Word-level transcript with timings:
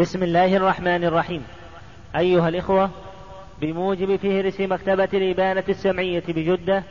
بسم 0.00 0.22
الله 0.22 0.56
الرحمن 0.56 1.04
الرحيم. 1.04 1.46
أيها 2.16 2.48
الإخوة 2.48 2.90
بموجب 3.60 4.16
فهرس 4.16 4.60
مكتبة 4.60 5.08
الإبانة 5.14 5.64
السمعية 5.68 6.22
بجدة 6.28 6.82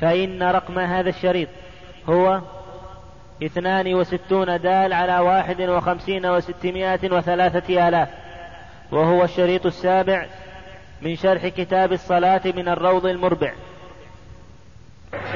فإن 0.00 0.42
رقم 0.42 0.78
هذا 0.78 1.08
الشريط 1.08 1.48
هو 2.08 2.40
اثنان 3.42 3.94
وستون 3.94 4.60
دال 4.60 4.92
على 4.92 5.18
واحد 5.18 5.60
وخمسين 5.60 6.26
وستمائة 6.26 7.12
وثلاثة 7.12 7.88
آلاف 7.88 8.08
وهو 8.92 9.24
الشريط 9.24 9.66
السابع 9.66 10.26
من 11.02 11.16
شرح 11.16 11.46
كتاب 11.46 11.92
الصلاة 11.92 12.42
من 12.44 12.68
الروض 12.68 13.06
المربع. 13.06 13.52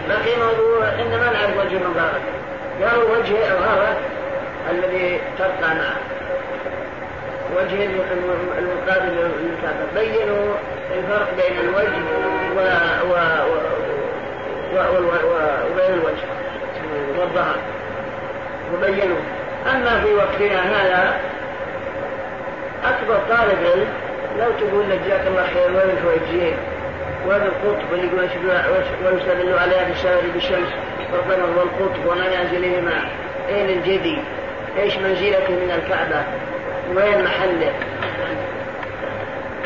بقي 0.09 0.37
موضوع 0.39 0.93
إنما 1.03 1.33
نعرف 1.33 1.57
وجه 1.57 1.77
المبارك 1.77 2.23
قالوا 2.83 3.19
وجه 3.19 3.53
الغرض 3.53 3.97
الذي 4.71 5.21
تبقى 5.39 5.75
معه؟ 5.75 6.14
وجه 7.57 7.85
المقابل 8.59 9.31
للكعبة 9.41 9.85
بينوا 9.95 10.55
الفرق 10.99 11.29
بين 11.37 11.69
الوجه 11.69 12.03
و... 12.57 12.61
و... 13.07 13.15
و... 14.77 15.39
وبين 15.71 15.95
الوجه. 15.95 16.27
والظهر 17.19 17.57
وبينوا. 18.75 19.21
أما 19.73 20.01
في 20.01 20.15
وقتنا 20.15 20.61
هذا 20.61 21.21
أكبر 22.85 23.19
طالب 23.31 23.59
علم 23.73 23.89
لو 24.39 24.51
تقول 24.61 24.91
لك 24.91 25.01
جزاك 25.07 25.27
الله 25.27 25.47
خير 25.55 25.71
وين 25.71 25.97
الفويجين 25.97 26.57
وين 27.27 27.43
القطب 27.43 27.93
اللي 27.93 28.07
يقول 28.07 28.21
ويستدل 29.13 29.59
عليها 29.59 29.85
في 29.85 29.93
الشارع 29.93 30.21
بالشمس. 30.35 30.69
والقمر 31.13 31.59
والقطب 31.59 32.07
ومنازلهما 32.07 33.09
أين 33.49 33.71
الجدي؟ 33.71 34.19
إيش 34.79 34.97
منزلته 34.99 35.51
من 35.51 35.71
الكعبة؟ 35.71 36.25
وين 36.89 37.25
محله 37.25 37.73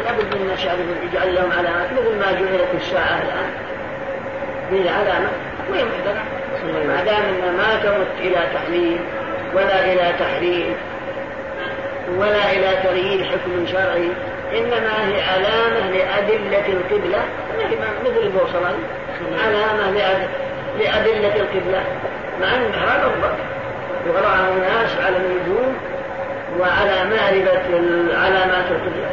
لابد 0.05 0.35
من 0.35 0.57
شعب 0.57 0.79
يجعل 1.03 1.35
لهم 1.35 1.53
علامات 1.53 1.93
مثل 1.93 2.19
ما 2.19 2.33
جعلت 2.33 2.69
الساعة 2.75 3.23
الآن. 3.23 3.51
به 4.71 4.91
علامة 4.91 5.29
وين 5.73 5.87
ما 6.89 7.05
دام 7.05 7.23
انها 7.23 7.51
ما 7.51 7.81
تمت 7.83 8.21
إلى 8.21 8.39
تحليل 8.55 8.99
ولا 9.55 9.93
إلى 9.93 10.13
تحريم 10.19 10.75
ولا 12.17 12.53
إلى 12.53 12.83
تغيير 12.85 13.25
حكم 13.25 13.67
شرعي 13.67 14.11
إنما 14.59 15.09
هي 15.09 15.23
علامة 15.23 15.91
لأدلة 15.91 16.67
القبلة. 16.69 17.23
مثل 18.05 18.19
البوصلة. 18.23 18.75
علامة 19.45 19.91
لأدلة 20.79 21.37
القبلة. 21.37 21.83
مع 22.41 22.55
أن 22.55 22.73
هذا 22.75 23.07
الضبط 23.07 23.39
يقرأها 24.07 24.49
الناس 24.49 24.91
على 25.07 25.17
النجوم. 25.17 25.77
وعلى 26.59 27.05
معرفة 27.05 27.61
علامات 28.19 28.65
القبلة 28.71 29.11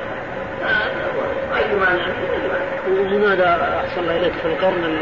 أي 1.55 1.75
معنى 1.75 2.01
لماذا 2.87 3.81
أحسن 3.85 4.01
الله 4.01 4.17
إليك 4.17 4.33
في 4.33 4.45
القرن 4.45 4.97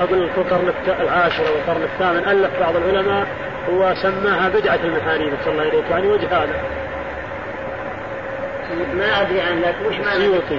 أقول 0.00 0.28
في 0.30 0.38
القرن 0.38 0.72
العاشر 1.00 1.42
أو 1.48 1.54
القرن 1.54 1.82
الثامن 1.82 2.28
ألف 2.28 2.60
بعض 2.60 2.76
العلماء 2.76 3.26
وسماها 3.70 4.48
بدعة 4.48 4.78
المحاريب 4.84 5.34
أحسن 5.34 5.50
الله 5.50 5.62
إليك 5.62 5.84
يعني 5.90 6.08
وجه 6.08 6.26
هذا. 6.26 6.54
ما 8.94 9.22
أدري 9.22 9.40
عن 9.40 9.62
ذلك 9.62 9.74
وش 9.88 9.94
معنى 9.94 10.26
السيوطي 10.26 10.58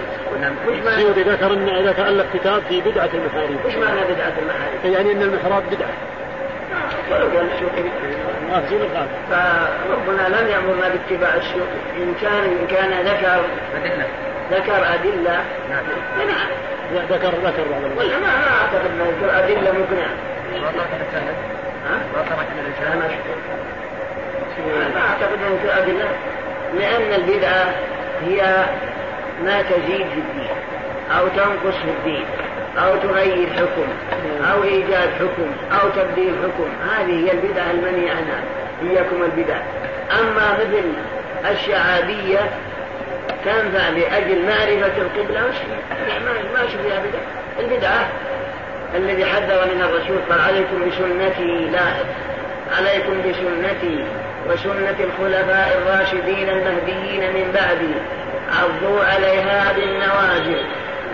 السيوطي 0.87 1.21
ذكر 1.21 1.53
أن 1.53 1.69
إذا 1.69 1.91
تألف 1.91 2.25
كتاب 2.33 2.61
في 2.69 2.81
بدعة 2.81 3.09
المحاريب. 3.13 3.65
وش 3.65 3.75
معنى 3.75 4.01
بدعة 4.13 4.33
المحاريب؟ 4.41 4.93
يعني 4.93 5.11
أن 5.11 5.21
المحراب 5.21 5.63
بدعة. 5.71 5.93
ولو 7.11 7.27
ما 8.49 8.59
قال 8.95 9.07
فربنا 9.29 10.27
لم 10.37 10.47
يأمرنا 10.47 10.89
باتباع 10.89 11.33
السيوطي 11.35 11.79
إن 11.97 12.15
كان 12.21 12.43
إن 12.43 12.67
كان 12.67 13.05
ذكر 13.05 13.41
أدلة. 13.75 14.07
ذكر 14.51 14.93
أدلة. 14.93 15.43
نعم. 15.69 15.83
ذكر 16.93 17.27
ذكر 17.27 17.63
بعض 17.71 17.97
ولا 17.97 18.17
ما 18.19 18.27
ما 18.27 18.51
أعتقد 18.61 18.91
أنه 18.93 19.05
يذكر 19.05 19.39
أدلة 19.39 19.71
مقنعة 19.71 20.15
ما 24.95 25.01
أعتقد 25.09 25.33
أنه 25.33 25.55
يذكر 25.55 25.83
أدلة. 25.83 26.09
لأن 26.73 27.21
البدعة 27.21 27.73
هي 28.25 28.65
ما 29.43 29.61
تزيد 29.61 30.07
في 30.07 30.19
الدين 30.19 30.49
أو 31.19 31.27
تنقص 31.27 31.75
في 31.75 31.89
الدين. 31.99 32.25
أو 32.77 32.95
تغير 32.95 33.47
حكم 33.53 33.87
أو 34.51 34.63
إيجاد 34.63 35.09
حكم 35.19 35.51
أو 35.71 35.89
تبديل 35.89 36.33
حكم. 36.43 36.69
هذه 36.89 37.25
هي 37.25 37.31
البدعة 37.31 37.71
المنهي 37.71 38.09
عنها. 38.09 38.43
إياكم 38.83 39.23
البدع. 39.23 39.57
أما 40.19 40.53
مثل 40.53 40.83
الشعابية 41.51 42.39
تنفع 43.45 43.89
لأجل 43.89 44.45
معرفة 44.45 44.97
القبلة 44.97 45.41
ما 46.53 46.67
فيها 46.67 46.99
بدعة 46.99 47.25
البدعة 47.59 48.09
الذي 48.95 49.25
حذر 49.25 49.65
من 49.75 49.81
الرسول 49.81 50.17
قال 50.29 50.41
عليكم 50.41 50.87
بسنتي 50.87 51.69
لاحظ 51.71 52.05
عليكم 52.77 53.21
بسنتي 53.21 54.05
وسنة 54.49 54.95
الخلفاء 54.99 55.81
الراشدين 55.81 56.49
المهديين 56.49 57.33
من 57.33 57.51
بعدي. 57.53 57.93
عضوا 58.51 59.03
عليها 59.03 59.73
بالنواجذ. 59.73 60.63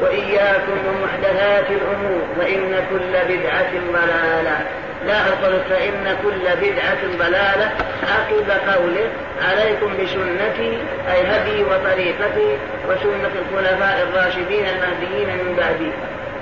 وإياكم 0.01 0.77
ومحدثات 0.87 1.65
الأمور 1.69 2.21
فإن 2.39 2.85
كل 2.89 3.33
بدعة 3.33 3.71
ضلالة. 3.93 4.65
لا 5.07 5.19
أقول 5.29 5.59
فإن 5.69 6.17
كل 6.23 6.45
بدعة 6.61 7.17
ضلالة. 7.19 7.71
عقب 8.13 8.49
قوله 8.73 9.07
عليكم 9.49 9.93
بسنتي 9.93 10.77
أي 11.13 11.21
هدي 11.27 11.63
وطريقتي 11.63 12.57
وسنة 12.87 13.31
الخلفاء 13.41 14.07
الراشدين 14.09 14.65
المهديين 14.65 15.27
من 15.27 15.55
بعدي. 15.57 15.91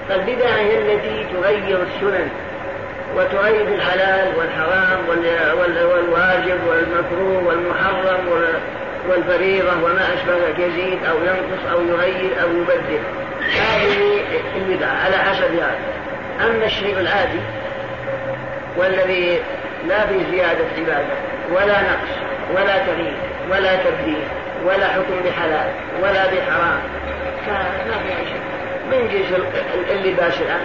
فالبدعة 0.09 0.55
هي 0.55 0.77
التي 0.77 1.25
تغير 1.33 1.77
السنن 1.81 2.29
وتغير 3.15 3.67
الحلال 3.67 4.27
والحرام 4.37 4.99
والواجب 5.89 6.59
والمكروه 6.67 7.43
والمحرم 7.47 8.45
والفريضة 9.09 9.71
وما 9.83 10.07
أشبه 10.13 10.65
يزيد 10.65 10.99
أو 11.05 11.17
ينقص 11.17 11.71
أو 11.71 11.81
يغير 11.81 12.41
أو 12.41 12.49
يبدل. 12.49 12.99
هذه 13.49 14.19
البدعة 14.55 14.93
على 15.05 15.17
حسب 15.17 15.53
هذا 15.53 15.79
أما 16.41 16.65
الشيء 16.65 16.99
العادي 16.99 17.39
والذي 18.77 19.39
لا 19.87 20.07
في 20.07 20.19
زيادة 20.31 20.65
عبادة 20.77 21.15
ولا 21.51 21.81
نقص 21.81 22.13
ولا 22.55 22.77
تغيير 22.77 23.13
ولا 23.51 23.75
تبديل 23.75 24.21
ولا 24.65 24.87
حكم 24.87 25.21
بحلال 25.25 25.69
ولا 26.01 26.25
بحرام 26.25 26.79
فما 27.45 27.97
في 28.07 28.25
شيء. 28.29 28.41
من 28.91 29.07
جنس 29.11 29.39
اللباس 29.91 30.41
الآن. 30.41 30.61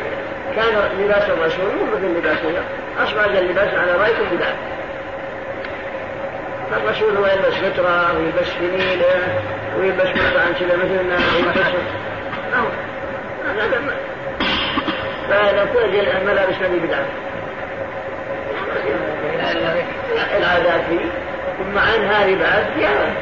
كان 0.57 0.91
لباس 1.01 1.23
الرسول 1.23 1.65
مو 1.65 1.97
مثل 1.97 2.19
لباس 2.19 2.37
أصبح 3.03 3.25
اللباس 3.25 3.69
على 3.75 3.93
رأيكم 3.93 4.37
بدعة. 4.37 4.55
فالرسول 6.71 7.17
هو 7.17 7.27
يلبس 7.27 7.55
فترة 7.55 8.19
ويلبس 8.19 8.49
فنيلة 8.49 9.41
ويلبس 9.79 10.09
قطعا 10.09 10.53
كذا 10.61 10.77
مثلنا 10.77 11.17
ويلبس 11.37 11.67
فهذا 15.29 15.69
كل 15.73 16.09
الملابس 16.09 16.55
هذه 16.55 16.81
بدعة 16.87 17.05
العادات 20.39 20.81
فيه 20.89 21.11
ثم 21.59 21.79
عن 21.79 22.05
هذه 22.05 22.39
بعد 22.41 22.65
فيها 22.75 23.15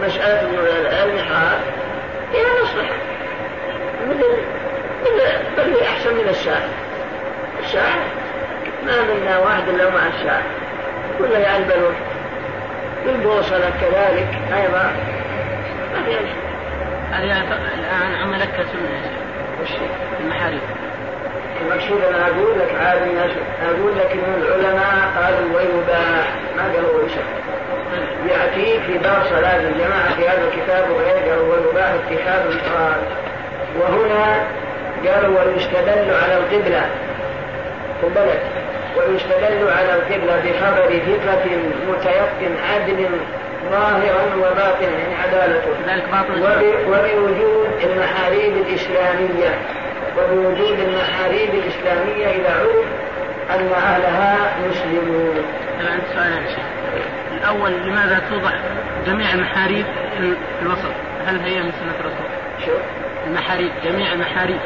مسألة 0.00 0.40
المحراب 1.04 1.60
فيها 2.32 2.62
مصلحة 2.62 2.96
مثل 4.08 4.56
بل 5.56 5.80
أحسن 5.82 6.14
من 6.14 6.28
الشاعر. 6.28 6.68
الشاعر 7.64 8.00
ما 8.86 9.02
منا 9.02 9.38
واحد 9.38 9.68
إلا 9.68 9.90
مع 9.90 10.06
الشاعر. 10.06 10.42
كله 11.18 11.38
يعلبلون 11.38 11.94
بالبوصلة 13.06 13.70
كذلك 13.80 14.28
أيضا. 14.54 14.92
ما 15.94 16.04
فيها 16.04 16.18
شيء. 16.18 16.45
هذه 17.16 17.40
الآن 17.78 18.14
عملت 18.22 18.50
كسنة 18.50 19.00
وش 19.62 19.70
المحاريب 20.20 20.60
المقصود 21.62 22.02
أنا 22.02 22.26
أقول 22.26 22.58
لك 22.58 22.74
الناس 23.10 23.30
أقول 23.62 23.98
لك 23.98 24.10
إن 24.12 24.42
العلماء 24.42 25.12
قالوا 25.16 25.56
ويباح 25.56 26.34
ما 26.56 26.62
قالوا 26.74 27.02
ويشاء 27.02 27.24
ياتيك 28.28 28.82
في 28.82 28.98
باب 28.98 29.22
صلاة 29.30 29.56
الجماعة 29.56 30.14
في 30.16 30.28
هذا 30.28 30.48
الكتاب 30.48 30.90
وغيره 30.90 31.42
ويباح 31.42 31.90
اتخاذ 31.90 32.46
الفراد 32.46 33.02
وهنا 33.80 34.46
قالوا 35.06 35.42
ويستدل 35.42 36.14
على 36.14 36.36
القبلة. 36.36 36.90
بالك. 38.14 38.42
ويستدل 38.96 39.68
على 39.68 39.94
القبلة 39.94 40.36
بخبر 40.36 40.88
ثقه 40.88 41.44
متيقن 41.88 42.56
عدل 42.70 43.08
ظاهرا 43.70 44.34
وباطنا 44.36 44.98
يعني 44.98 45.14
عدالته 45.14 45.70
وبوجود 46.88 47.68
المحاريب 47.84 48.56
الإسلامية 48.56 49.58
وبوجود 50.18 50.78
المحاريب 50.78 51.50
الإسلامية 51.54 52.26
إذا 52.26 52.54
عرف 52.60 52.86
أن 53.50 53.72
أهلها 53.72 54.56
مسلمون. 54.68 55.36
سؤال 56.14 56.32
الأول 57.36 57.72
لماذا 57.72 58.22
توضع 58.30 58.52
جميع 59.06 59.32
المحاريب 59.32 59.86
في 60.18 60.34
الوسط؟ 60.62 60.92
هل 61.26 61.40
هي 61.40 61.62
من 61.62 61.72
سنة 61.72 61.94
الرسول؟ 62.00 62.26
شو؟ 62.66 62.72
المحاريب 63.26 63.70
جميع 63.84 64.12
المحاريب. 64.12 64.60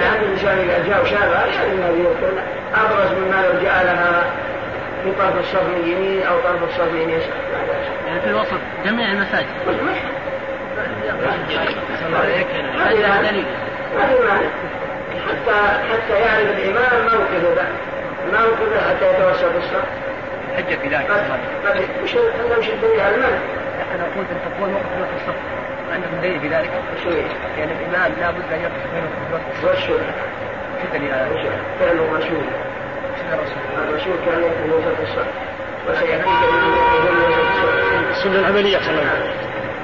هذا 0.00 0.20
الإنسان 0.22 0.58
إذا 0.58 0.88
جاء 0.88 1.02
وشافها 1.02 1.46
يعني 1.46 1.74
ما 1.74 1.88
يكون 1.88 2.38
أبرز 2.74 3.12
مما 3.12 3.46
لو 3.46 3.62
جعلها 3.62 4.24
في 5.04 5.12
طرف 5.18 5.38
الصف 5.40 5.62
من 5.62 5.88
يمين 5.88 6.22
أو 6.22 6.40
طرف 6.40 6.62
الصف 6.62 6.92
من 6.92 7.10
يسار 7.10 7.28
يعني 8.06 8.20
في 8.20 8.26
الوسط 8.26 8.58
جميع 8.84 9.12
المساجد. 9.12 9.46
هذا 12.78 13.30
دليل. 13.30 13.44
ما 13.96 14.40
حتى 15.28 15.56
حتى 15.92 16.20
يعرف 16.20 16.58
الإمام 16.58 17.04
موقفه 17.04 17.54
ده 17.54 17.64
موقفه 18.32 18.88
حتى 18.88 19.10
يتوسط 19.10 19.56
الصف 19.56 19.84
حجة 20.56 20.76
في 20.76 20.88
ذلك 20.88 21.10
وش 22.02 22.68
الدليل 22.68 23.00
على 23.00 23.14
المنع؟ 23.14 23.38
أنا 23.94 24.04
قلت 24.04 24.30
أن 24.30 24.38
تقول 24.58 24.70
موقف 24.70 24.86
في 24.86 25.16
الصف 25.16 25.36
عندكم 25.94 26.20
دليل 26.22 26.40
في 26.40 26.48
ذلك؟ 26.48 26.70
شو 27.04 27.10
يعني 27.58 27.72
الإمام 27.72 28.12
لابد 28.20 28.52
أن 28.52 28.60
يقف 28.60 28.72
بين 28.94 29.04
وش 29.64 29.86
شو 29.86 29.92
الدليل 30.84 31.12
على 31.14 31.26
الرسول 31.26 31.52
كان 34.26 34.36
من 34.40 34.44
يقف 34.44 34.72
وسط 34.72 35.00
الصف. 35.02 35.26
السنة 38.10 38.38
العملية 38.38 38.78
صلى 38.78 38.90
الله 38.90 39.10
عليه 39.10 39.30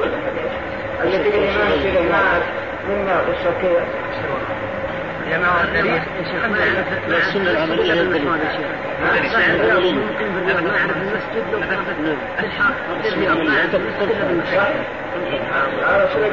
وسلم 0.01 0.21
التي 1.05 1.31
الإمام 1.89 2.43
مما 2.89 3.15
الصف. 3.29 3.55
كذا 3.63 3.85
يا 5.31 5.39
ما 5.39 5.65
الدليل 5.65 6.01
السنة 7.09 7.51
العملية 7.51 7.93
هي 7.93 8.01
الدليل 8.01 8.29
نعرف 10.65 10.97
المسجد 10.97 11.45
لو 11.53 11.61
كان 11.61 12.17
الحق 12.39 12.75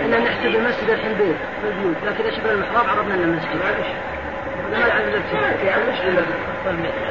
كنا 0.04 0.20
نحسب 0.20 0.56
المسجد 0.56 0.90
الحين 0.90 1.14
بيت 1.14 1.36
موجود 1.64 1.96
لكن 2.06 2.38
شبه 2.38 2.52
المحراب 2.52 2.86
عرفنا 2.90 3.16
انه 3.16 3.26
مسجد 3.26 3.60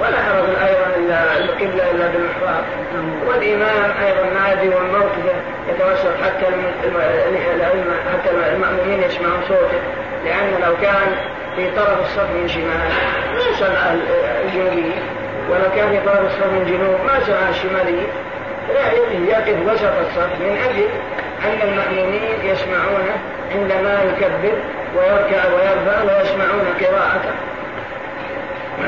ولا 0.01 0.17
حرج 0.17 0.45
أيضا 0.69 0.97
الا 0.97 1.39
القبله 1.39 1.91
الا 1.91 2.07
بالمحراب 2.09 2.65
والامام 3.27 3.91
أيضا 4.07 4.41
نادي 4.41 4.69
والموقف 4.69 5.25
يتوسط 5.69 6.15
حتى 6.25 6.47
الائمه 7.55 7.95
حتى 8.13 8.31
المامومين 8.31 9.03
يسمعون 9.03 9.41
صوته 9.49 9.81
لأن 10.25 10.61
لو 10.67 10.77
كان 10.83 11.17
في 11.57 11.71
طرف 11.77 12.01
الصف 12.01 12.31
من 12.31 12.49
شمال 12.49 12.89
ما 13.35 13.57
سمع 13.59 13.95
الجنوبي 14.45 14.93
ولو 15.51 15.71
كان 15.77 15.89
في 15.91 16.01
طرف 16.07 16.25
الصف 16.27 16.47
من 16.47 16.65
جنوب 16.65 17.01
ما 17.07 17.21
سمع 17.27 17.49
الشمالي 17.49 18.07
يقف 19.29 19.73
وسط 19.73 19.93
الصف 20.07 20.41
من 20.41 20.57
أجل 20.69 20.89
أن 21.45 21.69
المامومين 21.69 22.39
يسمعونه 22.45 23.17
عندما 23.53 24.03
يكبر 24.03 24.57
ويركع 24.97 25.45
ويرفع 25.55 26.03
ويسمعون 26.03 26.67
قراءته. 26.81 27.35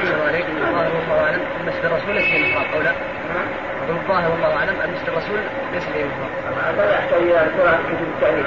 السلام 0.03 0.23
عليكم 0.29 0.53
الظاهر 0.57 0.91
والله 0.95 1.25
أعلم 1.25 1.41
مسجد 1.67 1.85
الرسول 1.85 2.15
ليس 2.15 2.25
فيه 2.25 2.55
محراب 2.55 2.75
أو 2.75 2.83
لا؟ 2.83 2.93
الظاهر 3.89 4.31
والله 4.31 4.57
أعلم 4.57 4.75
مسجد 4.95 5.09
الرسول 5.09 5.39
ليس 5.73 5.85
فيه 5.85 6.05
محراب. 6.05 6.79
هذا 6.79 6.95
يحتاج 6.95 7.23
إلى 7.23 7.47
كتب 7.89 8.01
التاريخ. 8.15 8.47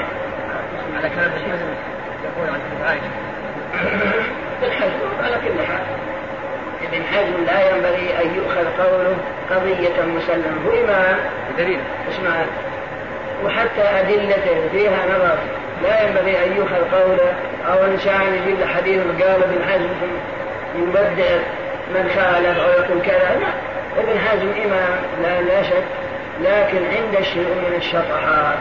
على 0.98 1.10
كلام 1.10 1.32
الشيخ 1.36 1.60
يقول 2.24 2.50
عن 2.50 2.60
عائشه. 2.88 3.31
على 5.24 5.36
كل 5.36 5.66
حال. 5.66 5.86
ابن 6.82 7.04
حزم 7.04 7.46
لا 7.46 7.70
ينبغي 7.70 8.24
ان 8.24 8.36
يؤخذ 8.36 8.84
قوله 8.84 9.16
قضية 9.50 10.02
مسلمة، 10.18 10.68
هو 10.68 10.84
امام. 10.84 11.18
دليل. 11.58 11.80
اسمع 12.10 12.32
وحتى 13.46 13.82
أدلته 14.00 14.70
فيها 14.72 15.06
نظر 15.06 15.38
لا 15.84 16.04
ينبغي 16.04 16.46
أن 16.46 16.58
يؤخذ 16.58 16.98
قوله 16.98 17.34
أو 17.68 17.86
إنسان 17.86 18.22
يجيب 18.34 18.68
حديث 18.68 19.02
قال 19.22 19.44
ابن 19.44 19.64
حزم 19.70 20.12
يبدع 20.76 21.36
من 21.94 22.10
خالف 22.16 22.60
أو 22.60 22.70
يقول 22.70 23.02
كذا 23.02 23.40
لا 23.40 23.48
ابن 24.02 24.20
حزم 24.20 24.48
إمام 24.66 25.00
لا, 25.24 25.42
لا 25.42 25.64
شك 25.64 25.84
لكن 26.42 26.78
عنده 26.78 27.22
شيء 27.22 27.46
من 27.46 27.74
الشطحات 27.78 28.58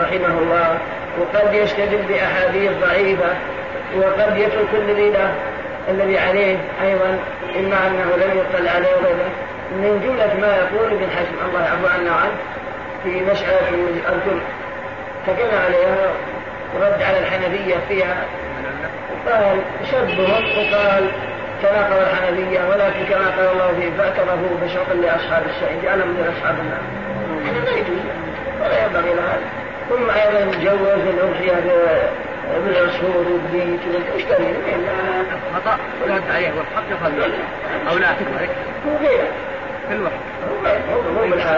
رحمه 0.00 0.38
الله 0.38 0.78
وقد 1.20 1.54
يستدل 1.54 2.02
بأحاديث 2.08 2.70
ضعيفة 2.80 3.34
وقد 3.96 4.38
يترك 4.38 4.74
الذي 4.74 5.10
له 5.10 5.34
الذي 5.88 6.18
عليه 6.18 6.56
أيضا 6.82 7.18
إما 7.56 7.86
أنه 7.86 8.16
لم 8.16 8.38
يطلع 8.38 8.70
عليه 8.70 8.88
وغيره. 8.96 9.30
من 9.72 10.00
جملة 10.04 10.34
ما 10.40 10.56
يقول 10.56 10.92
ابن 10.92 11.10
حزم 11.10 11.48
الله 11.48 11.62
يعفو 11.64 11.86
عنا 11.86 12.10
وعنه 12.10 12.36
في 13.04 13.20
مسألة 13.20 13.68
أذكر 14.08 14.40
تكلم 15.26 15.58
عليها 15.66 16.12
ورد 16.74 17.02
على 17.02 17.18
الحنفية 17.18 17.76
فيها 17.88 18.24
وقال 19.26 19.58
شبهم 19.90 20.44
وقال 20.58 21.10
تناقض 21.62 22.00
الحنفية 22.00 22.60
ولكن 22.70 23.04
كما 23.04 23.26
قال 23.36 23.48
الله 23.52 23.72
فيه 23.80 23.90
فاعترفوا 23.98 24.56
بشوق 24.62 24.92
لأصحاب 24.92 25.42
السعيد 25.46 25.84
أنا 25.84 26.04
من 26.04 26.34
أصحاب 26.36 26.54
النار. 26.60 26.82
إحنا 27.46 27.60
ما 27.60 27.78
يجوز 27.78 28.02
ولا 28.60 28.84
ينبغي 28.84 29.14
لهذا. 29.14 29.46
ثم 29.88 30.10
أيضا 30.10 30.58
جوز 30.64 31.02
الأضحية 31.14 31.52
بالعصفور 32.64 33.16
والبيت 33.16 33.80
دليل؟ 34.28 34.86
خطأ. 35.54 35.78
ورد 36.02 36.22
عليه 36.30 36.52
والحق 36.56 36.90
يقال 36.90 37.32
أو 37.90 37.98
لا. 37.98 38.08
هو 38.10 38.96
غيره. 39.00 39.28
في 39.88 39.94
الوقت. 39.94 40.12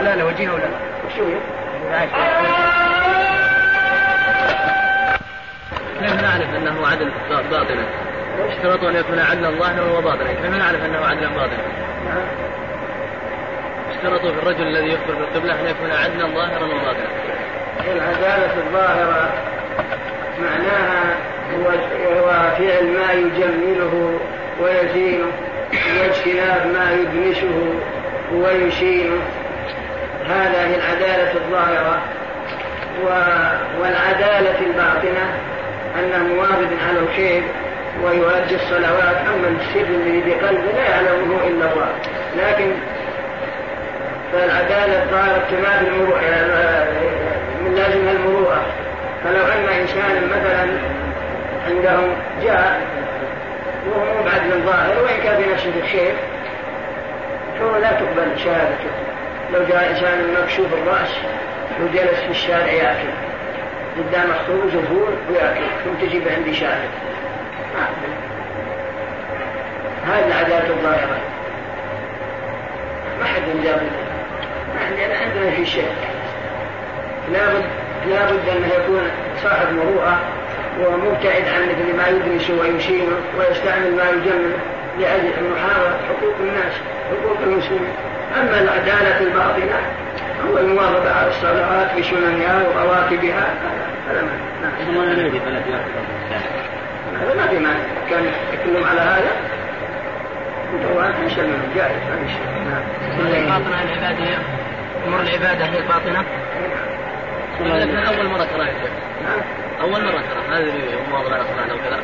لا 0.02 0.16
لا 0.16 0.24
وجهه 0.24 0.54
ولا 0.54 0.64
وشو 1.06 1.24
كيف 6.00 6.22
نعرف 6.22 6.54
أنه 6.56 6.86
عدل؟ 6.86 7.10
باطلا؟ 7.50 7.84
اشترطوا 8.48 8.90
أن 8.90 8.96
يكون 8.96 9.18
عدلا 9.18 9.50
ظاهرا 9.50 9.98
وباطنا، 9.98 10.32
كيف 10.32 10.54
نعرف 10.54 10.84
أنه 10.84 11.06
عدلا 11.06 11.28
باطلا؟ 11.28 11.58
اشترطوا 13.90 14.32
في 14.32 14.38
الرجل 14.38 14.66
الذي 14.66 14.88
يخبر 14.88 15.14
بالقبلة 15.14 15.60
أن 15.60 15.66
يكون 15.66 15.90
عدلا 15.90 16.34
ظاهرا 16.34 16.64
وباطنا. 16.64 17.08
العدالة 17.92 18.54
الظاهرة. 18.66 19.53
معناها 20.40 21.16
هو 21.54 22.32
فعل 22.58 22.86
ما 22.86 23.12
يجمله 23.12 24.18
ويزينه 24.60 25.26
واجتناب 25.72 26.66
ما 26.66 26.92
يدنسه 26.92 27.74
ويشينه. 28.34 29.16
هذا 30.26 30.76
العدالة 30.76 31.32
الظاهرة. 31.34 32.02
والعدالة 33.80 34.58
الباطنة 34.60 35.38
أنه 35.98 36.34
مواظب 36.34 36.68
على 36.88 36.98
الخير 36.98 37.42
ويؤدي 38.04 38.54
الصلوات 38.54 39.16
أما 39.34 39.48
السر 39.48 39.88
الذي 39.94 40.20
بقلبه 40.20 40.72
لا 40.72 40.88
يعلمه 40.90 41.36
إلا 41.46 41.72
الله. 41.72 41.88
لكن 42.36 42.72
فالعدالة 44.32 45.02
الظاهرة 45.02 45.42
كما 45.50 45.78
في 45.78 45.86
المروءة 45.86 46.20
من 47.64 47.74
لازم 47.74 48.08
المروءة. 48.08 48.83
فلو 49.24 49.42
أن 49.46 49.80
إنسانا 49.80 50.20
مثلا 50.26 50.66
عندهم 51.68 52.10
جاء 52.42 52.80
وهو 53.86 54.20
مبعد 54.20 54.42
من 54.42 54.62
ظاهر 54.66 55.02
وإن 55.02 55.22
كان 55.22 55.42
في 55.42 55.52
نفسه 55.52 55.72
الخير 55.82 56.14
فهو 57.58 57.76
لا 57.76 57.92
تقبل 57.92 58.38
شهادته. 58.44 58.90
لو 59.52 59.64
جاء 59.64 59.90
إنسان 59.90 60.34
مكشوف 60.42 60.66
الرأس 60.72 61.10
وجلس 61.80 62.20
في 62.20 62.30
الشارع 62.30 62.72
يأكل. 62.72 63.08
قدامه 63.98 64.34
خبز 64.48 64.76
وفول 64.76 65.14
ويأكل 65.30 65.64
ثم 65.84 66.06
تجيب 66.06 66.28
عندي 66.28 66.54
شاهد. 66.54 66.88
هذه 70.06 70.26
العادات 70.26 70.70
الظاهرة. 70.70 71.18
ما 73.20 73.24
حد 73.24 73.42
جاب 73.64 73.80
عندنا 74.86 75.18
عندنا 75.18 75.50
في 75.50 75.66
شيء. 75.66 75.92
لابد 77.32 77.64
لابد 78.10 78.48
أنه 78.48 78.66
يكون 78.66 79.02
صاحب 79.42 79.72
مروءة 79.72 80.18
ومبتعد 80.80 81.44
عن 81.54 81.62
مثل 81.68 81.96
ما 81.96 82.08
يدرس 82.08 82.50
ويشين 82.50 83.08
ويستعمل 83.38 83.96
ما 83.96 84.10
يجمل 84.10 84.52
لأجل 85.00 85.32
المحاولة 85.38 85.96
حقوق 86.08 86.34
الناس 86.40 86.72
حقوق 87.10 87.38
المسلمين. 87.42 87.94
أما 88.40 88.60
العدالة 88.60 89.20
الباطنة 89.20 89.78
هو 90.50 90.58
المواظبة 90.58 91.10
على 91.12 91.28
الصلوات 91.28 91.98
بسننها 91.98 92.62
ورواتبها 92.68 93.46
هذا 94.10 94.22
ما 94.22 94.28
نعم. 94.62 96.42
هذا 97.20 97.34
ما 97.34 97.46
في 97.46 97.58
معنى 97.58 97.78
كان 98.10 98.24
يتكلم 98.24 98.84
على 98.84 99.00
هذا 99.00 99.30
متوات 100.74 101.14
جائز 101.76 101.96
ما 102.10 102.16
في 102.26 102.32
شيء. 102.32 102.46
نعم. 102.70 102.82
باطنة 103.46 103.82
العبادة 103.82 104.38
أمور 105.06 105.20
العبادة 105.20 105.64
هي 105.64 105.78
الباطنة 105.78 106.24
أول 107.60 108.28
مرة 108.28 108.44
ترى 108.44 108.64
نعم. 109.22 109.40
أول 109.80 110.04
مرة 110.04 110.20
ترى 110.20 110.56
هذه 110.56 110.72
المواظبة 111.06 111.34
على 111.34 111.42
الصلاة 111.42 111.70
أو 111.70 111.76
كذا. 111.76 112.00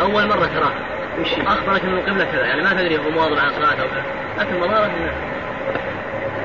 أول 0.00 0.26
مرة 0.26 0.46
تراه. 0.46 0.72
أخبرك 1.46 1.84
أنه 1.84 2.00
قبلة 2.00 2.24
كذا. 2.24 2.46
يعني 2.46 2.62
ما 2.62 2.72
تدري 2.72 2.98
هو 2.98 3.10
مواظب 3.10 3.38
على 3.38 3.48
الصلاة 3.48 3.70
أو 3.70 3.88
كذا. 3.88 4.02
لكن 4.38 4.58
مظاهرة 4.60 4.90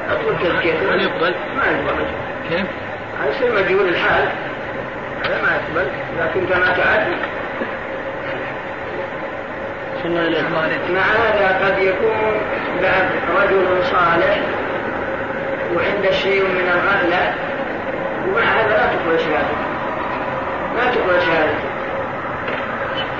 أطول 0.09 0.39
تزكيته 0.39 0.95
هل 0.95 1.01
يقبل؟ 1.01 1.35
ما 1.57 1.65
يقبل. 1.65 2.05
كيف؟ 2.49 2.65
هذا 3.21 3.29
يصير 3.29 3.51
مجهول 3.55 3.89
الحال. 3.89 4.29
هذا 5.25 5.41
ما 5.41 5.49
يقبل. 5.55 5.87
لكن 6.19 6.45
كما 6.45 6.65
تعد. 6.65 7.07
مع 10.89 11.01
هذا 11.01 11.65
قد 11.65 11.79
يكون 11.79 12.41
بعد 12.81 13.09
رجل 13.35 13.83
صالح 13.83 14.39
وعنده 15.75 16.11
شيء 16.11 16.43
من 16.43 16.69
الغفلة 16.73 17.33
ومع 18.27 18.41
هذا 18.41 18.67
لا 18.67 18.87
تقبل 18.87 19.19
شهادته 19.19 19.73
ما 20.75 20.91
تقبل 20.91 21.21
شهادته 21.21 21.73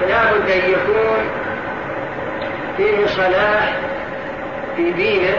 فلا 0.02 0.34
بد 0.34 0.50
أن 0.52 0.72
يكون 0.72 1.30
فيه 2.78 3.06
صلاح 3.06 3.74
في 4.76 4.92
دينه 4.92 5.38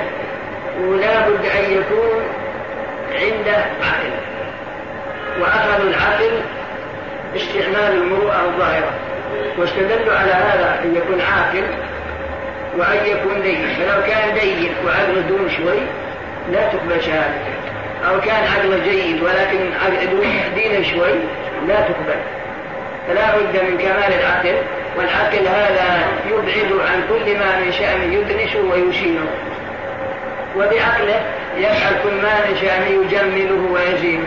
ولا 0.80 1.28
بد 1.28 1.46
أن 1.46 1.72
يكون 1.72 2.22
عنده 3.12 3.56
عقل. 3.82 4.10
وأخذ 5.40 5.86
العقل 5.86 6.40
استعمال 7.36 8.02
المروءة 8.02 8.44
الظاهرة. 8.44 8.90
واستدلوا 9.58 10.18
على 10.18 10.32
هذا 10.32 10.80
أن 10.84 10.96
يكون 10.96 11.20
عاقل 11.20 11.64
وأن 12.78 13.06
يكون 13.06 13.42
دين. 13.42 13.68
فلو 13.76 14.02
كان 14.06 14.34
دين 14.34 14.72
وعقله 14.86 15.20
دون 15.28 15.48
شوي 15.50 15.80
لا 16.52 16.68
تقبل 16.68 17.02
شهادته 17.02 17.73
أو 18.08 18.20
كان 18.20 18.44
عقله 18.44 18.84
جيد 18.84 19.22
ولكن 19.22 19.58
عقله 19.82 20.48
دين 20.54 20.84
شوي 20.84 21.14
لا 21.68 21.80
تقبل. 21.80 22.20
فلا 23.08 23.36
بد 23.36 23.62
من 23.62 23.78
كمال 23.78 24.20
العقل 24.20 24.56
والعقل 24.96 25.48
هذا 25.48 26.06
يبعد 26.30 26.80
عن 26.88 27.02
كل 27.08 27.38
ما 27.38 27.60
من 27.60 27.72
شأن 27.72 28.12
يدنش 28.12 28.54
ويشينه 28.54 29.26
وبعقله 30.56 31.20
يفعل 31.56 31.92
كل 32.02 32.14
ما 32.22 32.34
من 32.48 32.56
شأن 32.60 32.82
يجمله 32.82 33.72
ويزينه 33.72 34.26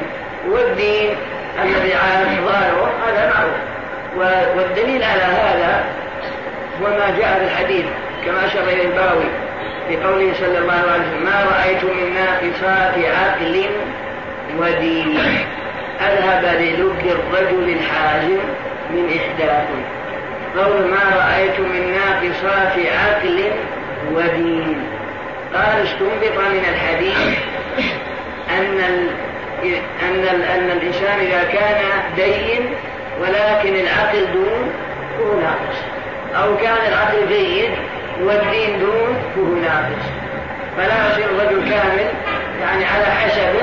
والدين 0.49 1.15
الذي 1.63 1.93
على 1.93 2.25
ظاهره 2.45 2.91
هذا 3.07 3.33
معروف. 3.33 3.57
والدليل 4.57 5.03
على 5.03 5.21
هذا 5.21 5.83
هو 6.81 6.87
ما 6.87 7.17
جاء 7.19 7.39
في 7.39 7.43
الحديث 7.45 7.85
كما 8.25 8.45
أشار 8.45 8.63
إليه 8.63 8.85
الباوي. 8.85 9.25
في 9.87 9.97
قوله 9.97 10.33
صلى 10.33 10.57
الله 10.57 10.73
عليه 10.73 11.01
وسلم 11.01 11.23
ما 11.23 11.45
رأيت 11.51 11.83
من 11.83 12.13
ناقصات 12.13 12.95
عقل 13.05 13.65
ودين. 14.59 15.19
أذهب 16.01 16.61
للب 16.61 17.01
الرجل 17.05 17.69
الحازم 17.69 18.39
من 18.89 19.19
إحداكم 19.19 19.81
قول 20.57 20.87
ما 20.87 21.17
رأيت 21.17 21.59
من 21.59 21.91
ناقصات 21.91 22.73
عقل 22.97 23.43
ودين. 24.13 24.83
قال 25.53 25.83
استنبط 25.83 26.37
من 26.51 26.63
الحديث 26.69 27.37
أن 28.57 28.79
ال... 28.79 29.09
أن 30.01 30.35
ال... 30.35 30.43
أن 30.43 30.71
الإنسان 30.71 31.19
إذا 31.19 31.43
كان 31.43 31.81
دين 32.15 32.69
ولكن 33.21 33.75
العقل 33.75 34.25
دون 34.33 34.71
فهو 35.17 35.39
ناقص. 35.39 35.77
أو 36.35 36.57
كان 36.57 36.77
العقل 36.87 37.27
جيد 37.27 37.69
والدين 38.21 38.79
دون 38.79 39.17
فهو 39.35 39.55
ناقص. 39.55 40.05
فلا 40.77 41.11
يصير 41.11 41.25
الرجل 41.25 41.69
كامل 41.69 42.07
يعني 42.61 42.85
على 42.85 43.05
حسبه 43.05 43.61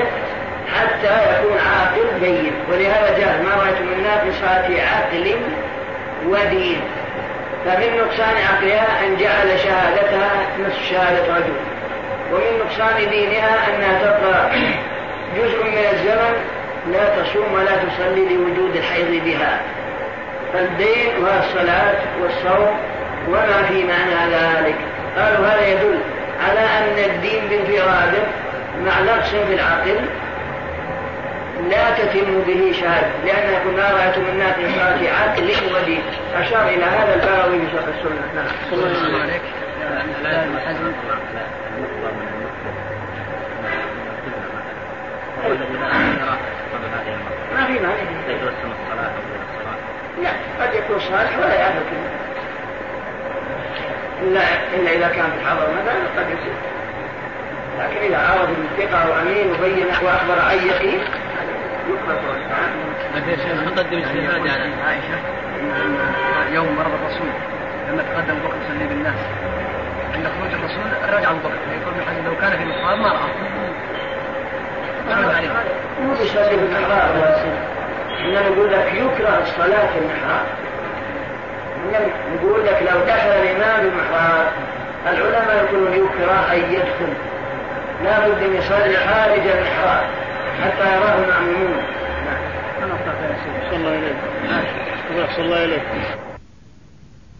حتى 0.75 1.13
يكون 1.31 1.57
عاقل 1.57 2.19
جيد. 2.19 2.53
ولهذا 2.71 3.17
جاء 3.19 3.43
ما 3.43 3.63
رأيت 3.63 3.81
من 3.81 4.03
ناقصات 4.03 4.65
عقل 4.79 5.35
ودين. 6.27 6.81
فمن 7.65 7.97
نقصان 7.97 8.35
عقلها 8.51 9.05
أن 9.05 9.17
جعل 9.17 9.59
شهادتها 9.59 10.31
نصف 10.59 10.89
شهادة 10.89 11.35
رجل. 11.35 11.55
ومن 12.33 12.59
نقصان 12.65 13.09
دينها 13.09 13.57
أنها 13.67 13.99
تبقى 14.01 14.49
جزء 15.37 15.63
من 15.63 15.77
الزمن 15.93 16.35
لا 16.91 17.21
تصوم 17.21 17.53
ولا 17.53 17.71
تصلي 17.75 18.35
لوجود 18.35 18.75
الحيض 18.75 19.23
بها. 19.25 19.59
فالدين 20.53 21.23
هو 21.23 21.27
الصلاة 21.39 21.97
والصوم 22.21 22.77
وما 23.27 23.63
في 23.67 23.83
معنى 23.83 24.31
ذلك. 24.33 24.75
قالوا 25.17 25.47
هذا 25.47 25.67
يدل 25.67 25.99
على 26.43 26.59
أن 26.59 27.11
الدين 27.11 27.47
بانفراده 27.49 28.23
مع 28.85 28.99
نقص 28.99 29.29
في 29.29 29.53
العقل 29.53 29.99
لا 31.69 31.89
تتم 31.89 32.41
به 32.47 32.71
شهادة 32.79 33.07
لأن 33.25 33.53
يكون 33.53 33.75
ما 33.75 33.91
رأيت 33.91 34.17
من 34.17 34.37
ناس 34.37 34.55
إخراج 34.59 35.07
عقل 35.07 35.75
ودين 35.75 36.01
أشار 36.35 36.67
إلى 36.67 36.83
هذا 36.83 37.15
الباوي 37.15 37.59
في 37.59 37.65
شرح 37.71 37.83
السنة. 37.97 38.35
نعم. 38.35 38.45
صلى 38.71 39.07
الله 39.07 39.21
عليك 39.21 39.41
ما 47.55 47.65
في 47.65 47.73
مانع 47.73 47.93
لا 50.23 50.31
قد 50.61 50.73
يكون 50.73 50.99
صالح 50.99 51.37
ولا 51.37 51.55
يعرف. 51.55 51.83
إلا 54.21 54.41
إلا 54.75 54.91
إذا 54.91 55.07
كان 55.07 55.31
في 55.31 55.37
الحضر 55.41 55.67
مثلا 55.71 55.99
قد 56.17 56.29
يصير. 56.29 56.55
لكن 57.79 57.97
إذا 57.97 58.17
عرض 58.17 58.49
الثقة 58.49 59.09
وأمين 59.09 59.51
وبين 59.51 59.85
وأخبر 60.03 60.39
عن 60.49 60.57
يقين 60.67 60.99
لكن 63.15 63.29
يا 63.29 63.35
شيخ 63.35 63.63
نقدم 63.63 63.97
اجتهاد 63.97 64.47
على 64.47 64.73
عائشة 64.87 65.17
يوم 66.53 66.75
مرض 66.75 66.91
الرسول 67.01 67.27
لما 67.89 68.03
تقدم 68.03 68.35
بكر 68.39 68.55
يصلي 68.65 68.87
بالناس. 68.87 69.19
عند 70.15 70.27
خروج 70.27 70.53
الرسول 70.53 71.17
رجع 71.19 71.31
بكر 71.31 71.49
يقول 71.81 72.25
لو 72.25 72.35
كان 72.41 72.51
في 72.57 72.63
المحراب 72.63 72.99
ما 72.99 73.07
رأى. 73.07 73.31
مو 76.01 76.15
في 76.15 76.55
المحراب 76.55 77.35
إحنا 78.15 78.49
نقول 78.49 78.71
لك 78.71 78.93
يكره 78.93 79.41
الصلاة 79.41 79.87
في 79.87 79.99
المحراب. 79.99 80.45
نقول 82.35 82.65
لك 82.65 82.81
لو 82.91 82.99
دخل 82.99 83.29
الإمام 83.29 83.89
بالمحراب 83.89 84.47
العلماء 85.07 85.65
يقولون 85.65 85.93
يكره 85.93 86.53
أن 86.53 86.73
يدخل. 86.73 87.13
لا 88.03 88.27
بد 88.27 88.43
أن 88.43 88.55
يصلي 88.55 88.95
خارج 88.95 89.47
المحراب 89.47 90.05
حتى 90.61 90.95
يراه 90.95 91.17
المأمومون. 91.23 91.83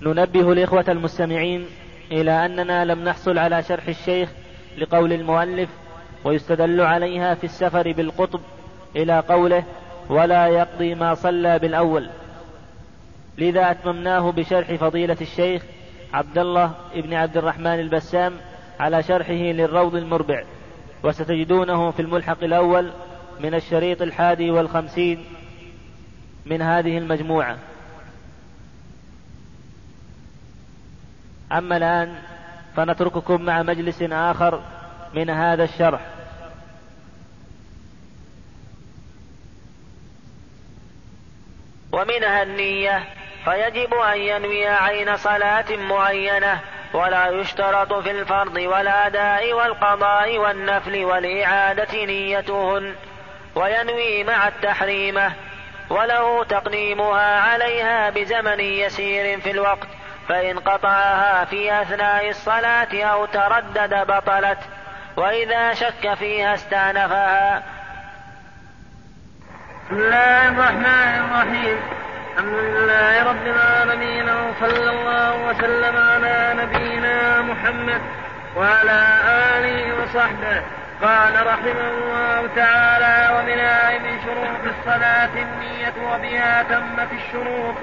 ننبه 0.02 0.52
الإخوة 0.52 0.86
المستمعين 0.88 1.66
إلى 2.12 2.46
أننا 2.46 2.86
لم 2.86 3.04
نحصل 3.04 3.38
على 3.38 3.64
شرح 3.64 3.88
الشيخ 3.88 4.30
لقول 4.78 5.14
المؤلف 5.14 5.70
ويستدل 6.24 6.82
عليها 6.82 7.36
في 7.36 7.44
السفر 7.44 7.92
بالقطب 7.92 8.40
إلى 8.96 9.20
قوله 9.20 9.64
ولا 10.10 10.48
يقضي 10.48 10.96
ما 10.96 11.14
صلى 11.14 11.60
بالأول. 11.60 12.10
لذا 13.38 13.72
أتممناه 13.72 14.32
بشرح 14.32 14.74
فضيلة 14.74 15.18
الشيخ 15.22 15.64
عبد 16.14 16.38
الله 16.38 16.74
بن 16.96 17.14
عبد 17.14 17.38
الرحمن 17.38 17.80
البسام 17.80 18.34
على 18.80 19.04
شرحه 19.04 19.34
للروض 19.34 19.96
المربع 19.96 20.44
وستجدونه 21.04 21.92
في 21.92 22.02
الملحق 22.02 22.44
الأول 22.44 22.92
من 23.40 23.54
الشريط 23.54 24.02
الحادي 24.02 24.52
والخمسين 24.52 25.26
من 26.46 26.62
هذه 26.62 26.98
المجموعة. 26.98 27.58
أما 31.52 31.78
الآن 31.78 32.16
فنترككم 32.76 33.42
مع 33.42 33.64
مجلس 33.64 34.02
آخر 34.02 34.62
من 35.14 35.30
هذا 35.30 35.64
الشرح. 35.64 36.02
ومنها 41.92 42.44
النية 42.44 43.25
فيجب 43.46 43.94
أن 43.94 44.18
ينوي 44.18 44.68
عين 44.68 45.18
صلاة 45.18 45.76
معينة 45.76 46.60
ولا 46.94 47.28
يشترط 47.28 47.94
في 47.94 48.12
الفرض 48.12 48.56
والأداء 48.58 49.54
والقضاء 49.54 50.38
والنفل 50.38 51.06
والإعادة 51.06 52.06
نيتهن 52.06 52.96
وينوي 53.56 54.24
مع 54.24 54.48
التحريمة 54.48 55.34
وله 55.90 56.44
تقديمها 56.44 57.40
عليها 57.42 58.10
بزمن 58.10 58.60
يسير 58.60 59.40
في 59.40 59.52
الوقت 59.52 59.88
فإن 60.30 60.60
قطعها 60.60 61.46
في 61.46 61.82
أثناء 61.82 62.30
الصلاة 62.30 63.04
أو 63.04 63.26
تردد 63.26 64.08
بطلت 64.08 64.60
وإذا 65.18 65.74
شك 65.74 66.14
فيها 66.14 66.54
استأنفها. 66.54 67.64
بسم 69.86 69.96
الله 69.96 70.48
الرحمن 70.48 71.26
الرحيم. 71.26 71.95
الحمد 72.36 72.54
لله 72.54 73.24
رب 73.24 73.48
العالمين 73.48 74.30
وصلى 74.30 74.90
الله 74.90 75.36
وسلم 75.48 75.98
على 75.98 76.56
نبينا 76.62 77.42
محمد 77.42 78.02
وعلى 78.56 79.00
آله 79.56 80.04
وصحبه. 80.04 80.62
قال 81.02 81.48
رحمه 81.48 81.88
الله 81.96 82.50
تعالى 82.56 83.18
ومنها 83.36 84.00
من 84.00 84.20
شروط 84.26 84.74
الصلاة 84.74 85.34
النية 85.46 85.94
وبها 86.12 86.64
تمت 86.64 87.12
الشروط 87.12 87.76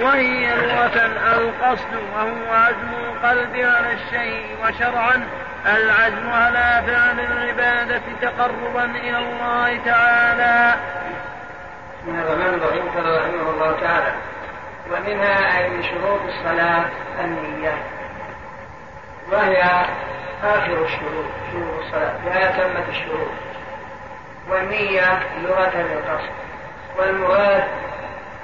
وهي 0.00 0.54
لغة 0.56 0.96
القصد 1.36 1.94
وهو 2.14 2.54
عزم 2.54 2.90
القلب 3.04 3.56
على 3.56 3.92
الشيء 3.92 4.46
وشرعا 4.62 5.26
العزم 5.66 6.30
على 6.30 6.82
فعل 6.86 7.20
العبادة 7.20 8.02
تقربا 8.22 8.84
إلى 8.84 9.18
الله 9.18 9.80
تعالى. 9.84 10.74
الله 12.06 12.22
الرحمن 12.22 12.54
الرحيم 12.54 12.88
قال 12.94 13.16
رحمه 13.16 13.50
الله 13.50 13.80
تعالى 13.80 14.12
ومنها 14.90 15.58
أي 15.58 15.70
من 15.70 15.82
شروط 15.82 16.20
الصلاة 16.28 16.84
النية. 17.20 17.74
وهي 19.32 19.62
آخر 20.44 20.84
الشروط 20.84 21.26
شروط 21.52 21.84
الصلاة 21.84 22.12
بها 22.24 22.50
تمت 22.50 22.88
الشروط. 22.88 23.28
والنية 24.48 25.18
لغة 25.42 25.76
للقصد. 25.76 26.30
والمراد 26.98 27.64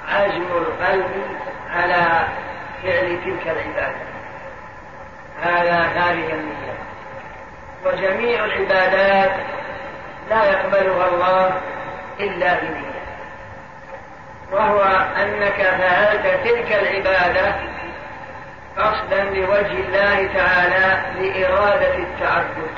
عزم 0.09 0.41
القلب 0.41 1.11
على 1.69 2.27
فعل 2.83 3.19
تلك 3.25 3.47
العبادة. 3.47 4.09
هذا 5.41 5.79
هذه 5.81 6.33
النية. 6.33 6.77
وجميع 7.85 8.45
العبادات 8.45 9.31
لا 10.29 10.51
يقبلها 10.51 11.07
الله 11.07 11.61
إلا 12.19 12.53
بنية. 12.53 12.88
وهو 14.51 14.81
أنك 15.21 15.61
فعلت 15.61 16.39
تلك 16.43 16.71
العبادة 16.71 17.55
قصدا 18.77 19.23
لوجه 19.23 19.71
الله 19.71 20.29
تعالى 20.33 21.01
لإرادة 21.19 21.95
التعبد. 21.95 22.71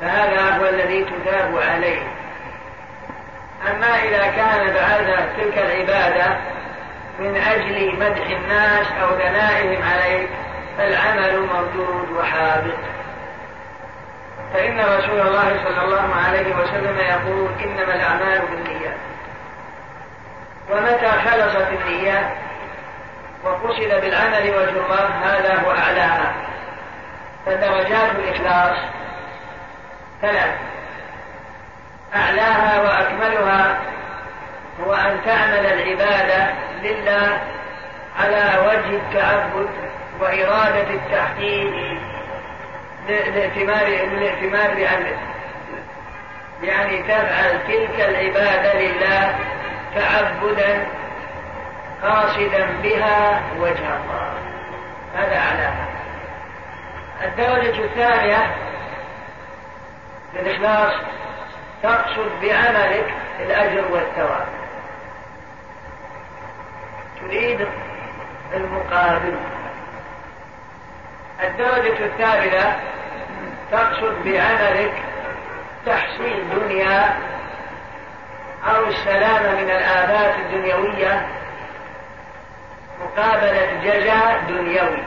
فهذا 0.00 0.56
هو 0.56 0.68
الذي 0.68 1.04
تثاب 1.04 1.58
عليه. 1.58 2.02
أما 3.70 4.02
إذا 4.02 4.26
كان 4.26 4.74
فعلت 4.74 5.28
تلك 5.36 5.58
العبادة 5.58 6.36
من 7.18 7.36
أجل 7.36 7.96
مدح 8.00 8.26
الناس 8.26 8.86
أو 9.02 9.18
ثنائهم 9.18 9.82
عليك 9.82 10.28
فالعمل 10.78 11.40
مردود 11.40 12.10
وحابط. 12.10 12.78
فإن 14.54 14.80
رسول 14.80 15.20
الله 15.20 15.64
صلى 15.64 15.84
الله 15.84 16.14
عليه 16.26 16.54
وسلم 16.54 16.98
يقول 16.98 17.50
إنما 17.64 17.94
الأعمال 17.94 18.42
بالنيات. 18.46 19.11
ومتى 20.70 21.10
خلصت 21.10 21.68
النية 21.72 22.34
وقصد 23.44 24.00
بالعمل 24.00 24.46
الله 24.46 25.08
هذا 25.22 25.62
هو 25.66 25.70
أعلاها 25.70 26.34
فدرجات 27.46 28.10
الإخلاص 28.10 28.78
ثلاث 30.22 30.54
أعلاها 32.14 32.82
وأكملها 32.82 33.78
هو 34.80 34.94
أن 34.94 35.20
تعمل 35.24 35.66
العبادة 35.66 36.54
لله 36.82 37.40
على 38.18 38.52
وجه 38.66 38.96
التعبد 38.96 39.68
وإرادة 40.20 40.90
التحقيق 40.90 41.72
لائتمار 43.08 43.86
لائتمار 44.20 44.74
بأمره 44.74 45.18
يعني 46.62 47.02
تفعل 47.02 47.58
تلك 47.68 48.00
العبادة 48.08 48.80
لله 48.80 49.34
تعبدا 49.94 50.86
قاصدا 52.02 52.66
بها 52.82 53.42
وجه 53.58 53.96
الله. 53.96 54.32
هذا 55.16 55.36
أعلاها 55.36 55.86
الدرجة 57.24 57.84
الثانية 57.84 58.54
للإخلاص 60.34 60.92
تقصد 61.82 62.30
بعملك 62.42 63.14
الأجر 63.40 63.84
والثواب. 63.90 64.46
تريد 67.20 67.68
المقابل. 68.54 69.36
الدرجة 71.44 72.04
الثالثة 72.04 72.76
تقصد 73.72 74.24
بعملك 74.24 74.92
تحصيل 75.86 76.44
دنيا 76.50 77.16
أو 78.68 78.84
السلامة 78.84 79.60
من 79.60 79.70
الآفات 79.70 80.34
الدنيوية 80.38 81.26
مقابلة 83.00 83.80
جزاء 83.84 84.42
دنيوي. 84.48 85.02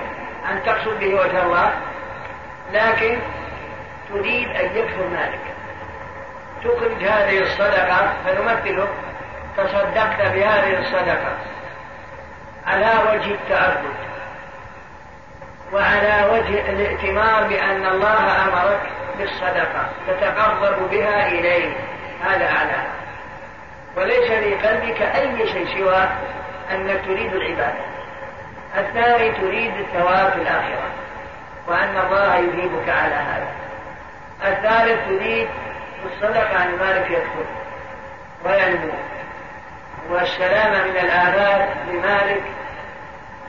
أن 0.52 0.64
تقصد 0.66 1.00
به 1.00 1.16
وجه 1.16 1.44
الله 1.44 1.74
لكن 2.74 3.20
تريد 4.10 4.50
أن 4.50 4.66
يكثر 4.66 5.08
مالك. 5.08 5.40
تخرج 6.64 7.04
هذه 7.04 7.42
الصدقة 7.42 8.14
فنمثله 8.26 8.88
تصدقت 9.58 10.22
بهذه 10.22 10.80
الصدقة. 10.80 11.38
على 12.68 12.92
وجه 13.10 13.32
التعبد 13.32 13.94
وعلى 15.74 16.30
وجه 16.32 16.70
الائتمار 16.70 17.44
بأن 17.44 17.86
الله 17.86 18.44
أمرك 18.46 18.82
بالصدقة. 19.18 19.90
تتقرب 20.08 20.90
بها 20.90 21.28
إليه. 21.28 21.74
هذا 22.24 22.46
أعلاها 22.46 23.05
وليس 23.98 24.32
في 24.32 24.56
قلبك 24.56 25.02
أي 25.02 25.48
شيء 25.48 25.68
سوى 25.78 26.08
أنك 26.72 27.02
تريد 27.06 27.34
العبادة. 27.34 27.86
الثاني 28.78 29.32
تريد 29.32 29.74
الثواب 29.78 30.32
في 30.32 30.42
الآخرة 30.42 30.90
وأن 31.68 31.98
الله 31.98 32.36
يجيبك 32.36 32.90
على 32.90 33.16
هذا. 33.16 33.48
الثالث 34.46 35.08
تريد 35.08 35.48
الصدقة 36.06 36.58
عن 36.60 36.78
مالك 36.80 37.12
يدخل 37.12 37.46
وينمو 38.46 38.94
والسلامة 40.10 40.84
من 40.84 40.98
الآباد 40.98 41.70
لمالك 41.92 42.44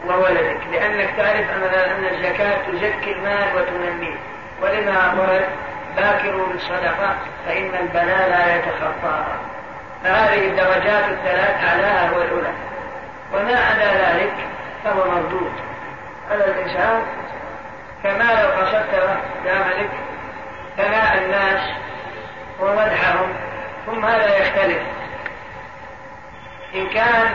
وولدك 0.06 0.60
لأنك 0.72 1.10
تعرف 1.16 1.50
أن 1.50 2.04
الزكاة 2.10 2.56
تزكي 2.72 3.12
المال 3.12 3.56
وتنميه. 3.56 4.16
ولما 4.62 5.14
ورد 5.18 5.48
باكروا 5.96 6.46
بالصدقة 6.46 7.16
فإن 7.46 7.74
البلاء 7.74 8.28
لا 8.28 8.56
يتخطاها 8.56 9.55
فهذه 10.04 10.46
الدرجات 10.46 11.04
الثلاث 11.08 11.64
أعلاها 11.64 12.08
هو 12.08 12.22
الأولى. 12.22 12.52
وما 13.34 13.58
عدا 13.58 13.92
ذلك 13.92 14.32
فهو 14.84 15.10
مردود. 15.10 15.52
على 16.30 16.44
الإنسان 16.44 17.02
كما 18.02 18.42
لو 18.42 18.48
قصدت 18.48 19.18
بعملك 19.44 19.90
ثناء 20.76 21.18
الناس 21.18 21.60
ومدحهم 22.60 23.32
ثم 23.86 24.04
هذا 24.04 24.38
يختلف. 24.38 24.82
إن 26.74 26.88
كان 26.88 27.26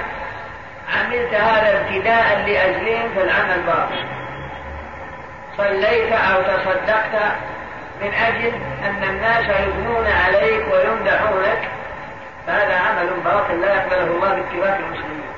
عملت 0.95 1.34
هذا 1.34 1.82
ابتداء 1.82 2.43
لأجلهم 2.47 3.10
فالعمل 3.15 3.62
باطل. 3.67 4.06
صليت 5.58 6.12
أو 6.12 6.41
تصدقت 6.41 7.32
من 8.02 8.13
أجل 8.13 8.54
أن 8.86 9.04
الناس 9.04 9.45
يثنون 9.45 10.08
عليك 10.08 10.65
ويمدحونك 10.74 11.69
فهذا 12.47 12.75
عمل 12.75 13.10
باطل 13.25 13.62
لا 13.62 13.75
يقبله 13.75 14.04
الله 14.04 14.34
باتفاق 14.34 14.77
المسلمين. 14.77 15.32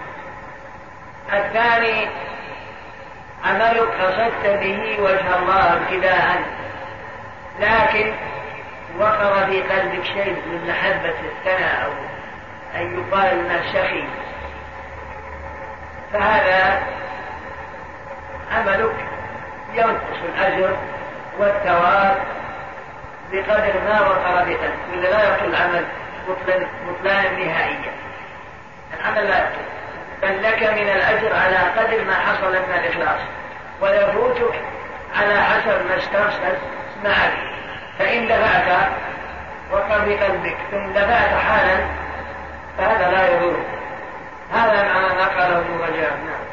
الثاني 1.34 2.08
عملك 3.46 3.88
قصدت 4.02 4.46
به 4.46 4.98
وجه 5.00 5.38
الله 5.40 5.74
ابتداء 5.74 6.42
لكن 7.60 8.14
وقر 9.00 9.46
في 9.46 9.62
قلبك 9.62 10.04
شيء 10.04 10.42
من 10.46 10.68
محبة 10.68 11.16
الثناء 11.20 11.86
أو 11.86 11.92
أن 12.76 13.00
يقال 13.00 13.48
ما 13.48 13.62
سخي. 13.74 14.04
فهذا 16.14 16.84
عملك 18.52 18.96
ينقص 19.74 20.18
الأجر 20.36 20.78
والثواب 21.40 22.18
بقدر 23.32 23.74
ما 23.90 24.02
وقر 24.02 24.36
بقلبك 24.36 24.74
ولا 24.94 25.08
لا 25.08 25.28
يبطل 25.28 25.46
العمل. 25.46 25.86
بطلانا 26.28 27.32
نهائيا. 27.32 27.94
العمل 29.00 29.30
لا 29.30 29.46
بل 30.22 30.44
لك 30.44 30.64
من 30.64 30.90
الأجر 30.90 31.36
على 31.36 31.58
قدر 31.58 32.04
ما 32.04 32.14
حصل 32.14 32.52
من 32.52 32.80
الإخلاص 32.80 33.20
ويفوتك 33.82 34.62
على 35.16 35.44
حسب 35.44 35.86
ما 35.90 35.98
استرسل 35.98 36.58
معك. 37.04 37.34
فإن 38.00 38.28
دفعت 38.28 38.90
وقر 39.72 40.00
بقلبك 40.00 40.58
ثم 40.72 40.94
دفعت 40.94 41.34
حالا 41.36 41.86
فهذا 42.78 43.12
لا 43.12 43.36
يضر. 43.36 43.58
هذا 44.54 44.84
ما 44.84 45.24
نقله 45.24 45.58
ابن 45.58 45.80
رجاب 45.80 46.14
نعم. 46.26 46.44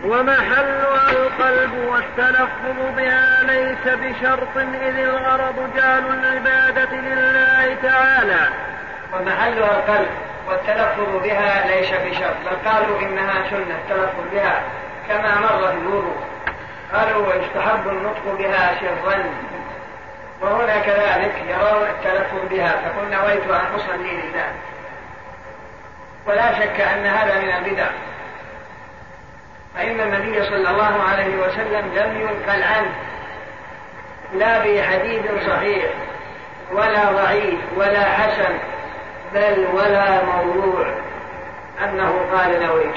ومحلها 0.04 1.10
القلب 1.10 1.74
والتلفظ 1.74 2.96
بها 2.96 3.42
ليس 3.42 3.94
بشرط 3.94 4.56
إذ 4.56 4.98
الغرض 4.98 5.70
جعل 5.76 6.06
العبادة 6.18 6.96
لله 6.96 7.76
تعالى. 7.82 8.48
ومحلها 9.12 9.78
القلب 9.78 10.10
والتلفظ 10.48 11.22
بها 11.22 11.66
ليس 11.66 11.90
بشرط. 11.90 12.36
بل 12.44 12.70
قالوا 12.70 13.00
إنها 13.00 13.50
سنة 13.50 13.76
التلفظ 13.82 14.24
بها 14.32 14.62
كما 15.08 15.40
مر 15.40 15.68
في 15.72 15.78
الوضوء. 15.78 16.16
قالوا 16.94 17.26
ويستحب 17.26 17.88
النطق 17.88 18.38
بها 18.38 18.74
سرا 18.80 19.24
وهنا 20.40 20.78
كذلك 20.78 21.34
يرون 21.48 21.88
التلفظ 21.88 22.48
بها 22.50 22.68
فقل 22.68 23.10
نويت 23.10 23.50
أن 23.50 23.74
أصلي 23.76 24.10
لله 24.10 24.52
ولا 26.26 26.52
شك 26.52 26.80
أن 26.80 27.06
هذا 27.06 27.38
من 27.38 27.52
البدع. 27.52 27.86
فإن 29.74 30.00
النبي 30.00 30.44
صلى 30.44 30.70
الله 30.70 31.02
عليه 31.10 31.36
وسلم 31.36 31.94
لم 31.94 32.20
ينقل 32.20 32.62
عنه 32.62 32.92
لا 34.34 34.58
بحديث 34.58 35.22
صحيح 35.46 35.84
ولا 36.72 37.12
ضعيف 37.12 37.60
ولا 37.76 38.04
حسن 38.04 38.58
بل 39.34 39.66
ولا 39.74 40.24
موضوع. 40.24 40.86
أنه 41.84 42.26
قال 42.32 42.62
نويت. 42.62 42.94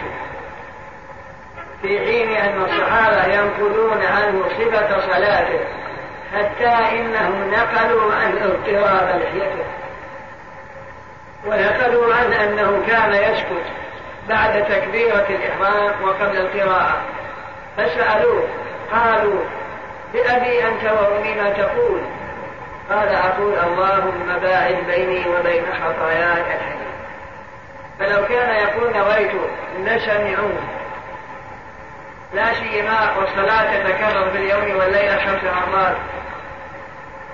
في 1.82 2.00
حين 2.00 2.30
أن 2.30 2.64
الصحابة 2.64 3.34
ينقلون 3.34 4.02
عنه 4.02 4.44
صفة 4.50 5.00
صلاته 5.00 5.60
حتى 6.34 6.98
إنهم 7.00 7.52
نقلوا 7.52 8.14
عن 8.14 8.38
اضطراب 8.38 9.22
لحيته. 9.22 9.66
ونقلوا 11.46 12.16
عن 12.16 12.34
أنه 12.34 12.84
كان 12.88 13.14
يسكت. 13.14 13.85
بعد 14.30 14.66
تكبيرة 14.66 15.26
الإحرام 15.30 16.04
وقبل 16.04 16.38
القراءة. 16.38 17.02
فسألوه 17.78 18.48
قالوا 18.92 19.44
بأبي 20.14 20.68
أنت 20.68 20.84
وأمي 20.84 21.34
ما 21.34 21.50
تقول؟ 21.50 22.02
قال 22.90 23.10
أقول 23.16 23.54
اللهم 23.54 24.40
باعد 24.42 24.76
بيني 24.88 25.30
وبين 25.30 25.64
خطاياي 25.74 26.42
الحديث. 26.42 26.86
فلو 28.00 28.26
كان 28.26 28.56
يقول 28.56 28.94
نويت 28.98 29.32
لسمعوه 29.80 30.60
لا 32.34 32.54
سيما 32.54 33.18
والصلاة 33.18 33.84
تتكرر 33.84 34.30
في 34.32 34.38
اليوم 34.38 34.80
والليلة 34.80 35.18
خمس 35.18 35.44
مرات. 35.44 35.96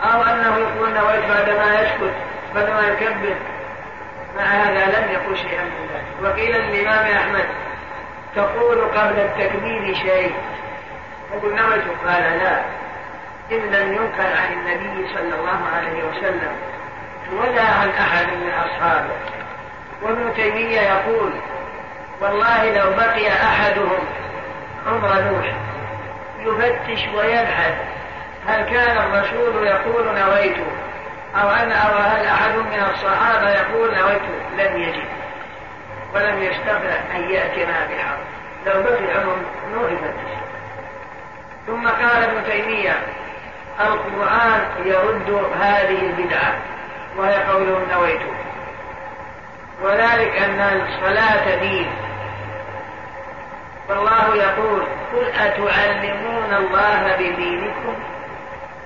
أو 0.04 0.22
أنه 0.22 0.58
يقول 0.58 0.94
نويت 0.94 1.26
بعدما 1.30 1.82
يسكت 1.82 2.14
بعدما 2.56 2.88
يكبر. 2.88 3.36
مع 4.38 4.44
هذا 4.44 4.86
لم 4.86 5.12
يقل 5.12 5.38
شيئا. 5.38 5.64
من 5.64 5.88
ذلك 5.90 5.91
وقيل 6.24 6.52
للإمام 6.52 7.18
أحمد 7.18 7.46
تقول 8.36 8.82
قبل 8.82 9.20
التكبير 9.20 9.96
شيء. 9.96 10.34
يقول 11.34 11.56
نويت 11.56 11.84
قال 12.08 12.24
لا. 12.24 12.62
إن 13.52 13.72
لم 13.72 13.94
ينكر 13.94 14.38
عن 14.38 14.54
النبي 14.54 15.08
صلى 15.14 15.36
الله 15.40 15.60
عليه 15.76 16.04
وسلم 16.04 16.56
ولا 17.34 17.64
عن 17.64 17.90
أحد 17.90 18.26
من 18.26 18.52
أصحابه. 18.52 19.14
وابن 20.02 20.34
تيمية 20.34 20.82
يقول 20.82 21.32
والله 22.22 22.72
لو 22.72 22.92
بقي 22.96 23.28
أحدهم 23.28 24.00
عمر 24.88 25.22
نوح 25.22 25.54
يفتش 26.40 27.08
ويبحث 27.16 27.74
هل 28.48 28.62
كان 28.62 28.98
الرسول 28.98 29.68
يقول 29.68 30.06
نويت 30.06 30.58
أو 31.36 31.50
أن 31.50 31.72
أو 31.72 31.98
هل 31.98 32.26
أحد 32.26 32.56
من 32.56 32.86
الصحابة 32.94 33.50
يقول 33.50 33.96
نويت؟ 33.96 34.22
لم 34.58 34.82
يجد. 34.82 35.21
ولم 36.14 36.44
يستطع 36.44 37.16
أن 37.16 37.30
يأتنا 37.30 37.88
بحق 37.88 38.18
لو 38.66 38.84
بقي 38.84 39.22
عمر 39.22 39.38
يفتش 39.92 40.32
ثم 41.68 41.88
قال 41.88 42.24
ابن 42.24 42.44
تيمية 42.44 43.00
القرآن 43.80 44.62
يرد 44.86 45.46
هذه 45.60 46.02
البدعة 46.02 46.56
وهي 47.18 47.44
قوله 47.44 47.82
نويت. 47.94 48.22
وذلك 49.82 50.38
أن 50.38 50.60
الصلاة 50.60 51.56
دين. 51.56 51.92
فالله 53.90 54.36
يقول 54.36 54.84
قل 55.14 55.26
أتعلمون 55.26 56.54
الله 56.54 57.16
بدينكم؟ 57.20 57.96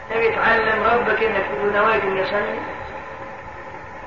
تبي 0.09 0.29
تعلم 0.29 0.83
ربك 0.83 1.23
انك 1.23 1.43
تقول 1.51 1.73
نويت 1.73 2.03
يصلي؟ 2.03 2.59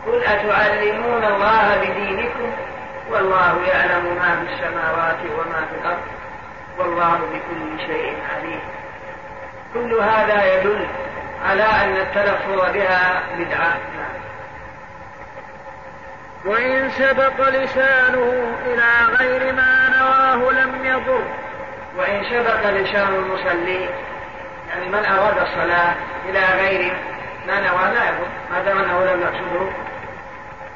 قل 0.06 0.22
أتعلمون 0.22 1.24
الله 1.24 1.76
بدينكم؟ 1.76 2.52
والله 3.10 3.62
يعلم 3.66 4.04
ما 4.14 4.44
في 4.44 4.52
السماوات 4.54 5.16
وما 5.38 5.66
في 5.70 5.80
الأرض. 5.80 6.02
والله 6.78 7.16
بكل 7.16 7.80
شيء 7.86 8.16
عليم. 8.34 8.60
كل 9.74 9.94
هذا 9.94 10.54
يدل 10.54 10.86
على 11.48 11.62
أن 11.62 11.96
التلفظ 11.96 12.72
بها 12.74 13.22
بدعة. 13.38 13.74
وإن 16.44 16.90
سبق 16.90 17.48
لسانه 17.48 18.56
إلى 18.66 19.16
غير 19.18 19.52
ما 19.52 19.88
نواه 19.98 20.52
لم 20.52 20.84
يضر. 20.84 21.22
وإن 21.96 22.24
سبق 22.24 22.70
لسان 22.70 23.14
المصلي 23.14 23.88
يعني 24.68 24.88
من 24.88 25.04
أراد 25.04 25.38
الصلاة 25.38 25.94
إلى 26.28 26.40
غير 26.40 26.96
ما 27.46 27.60
نوى 27.60 27.94
لا 27.94 28.08
يضر. 28.08 28.28
ما 28.50 28.62
دام 28.62 28.78
أنه 28.78 29.04
لم 29.04 29.20
يقصده. 29.20 29.70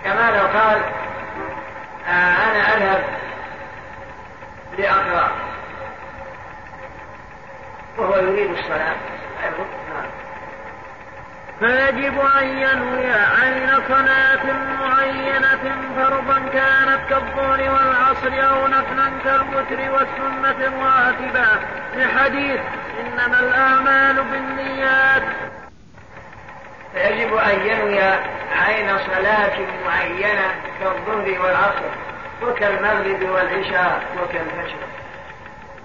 كما 0.05 0.31
لو 0.31 0.61
قال 0.61 0.83
أنا 2.09 2.77
أذهب 2.77 3.05
لأقرأ. 4.79 5.31
وهو 7.99 8.17
يريد 8.17 8.51
الصلاة. 8.51 8.97
فيجب 11.61 12.21
أن 12.21 12.49
ينوي 12.49 13.13
عين 13.13 13.71
صلاة 13.89 14.53
معينة 14.81 15.77
فرضا 15.97 16.39
كانت 16.39 17.01
كالظهر 17.11 17.61
والعصر 17.61 18.51
أو 18.51 18.67
نفلا 18.67 19.11
كالوتر 19.25 19.93
والسنة 19.93 20.67
الراتبة. 20.67 21.47
لحديث 21.97 22.61
إنما 23.01 23.41
الأعمال 23.41 24.25
بالنيات. 24.25 25.23
فيجب 26.95 27.35
أن 27.35 27.67
ينوي 27.67 28.01
عين 28.53 28.99
صلاة 28.99 29.59
معينة 29.87 30.55
كالظهر 30.81 31.43
والعصر 31.43 31.91
وكالمغرب 32.43 33.31
والعشاء 33.31 34.03
وكالفجر. 34.23 34.77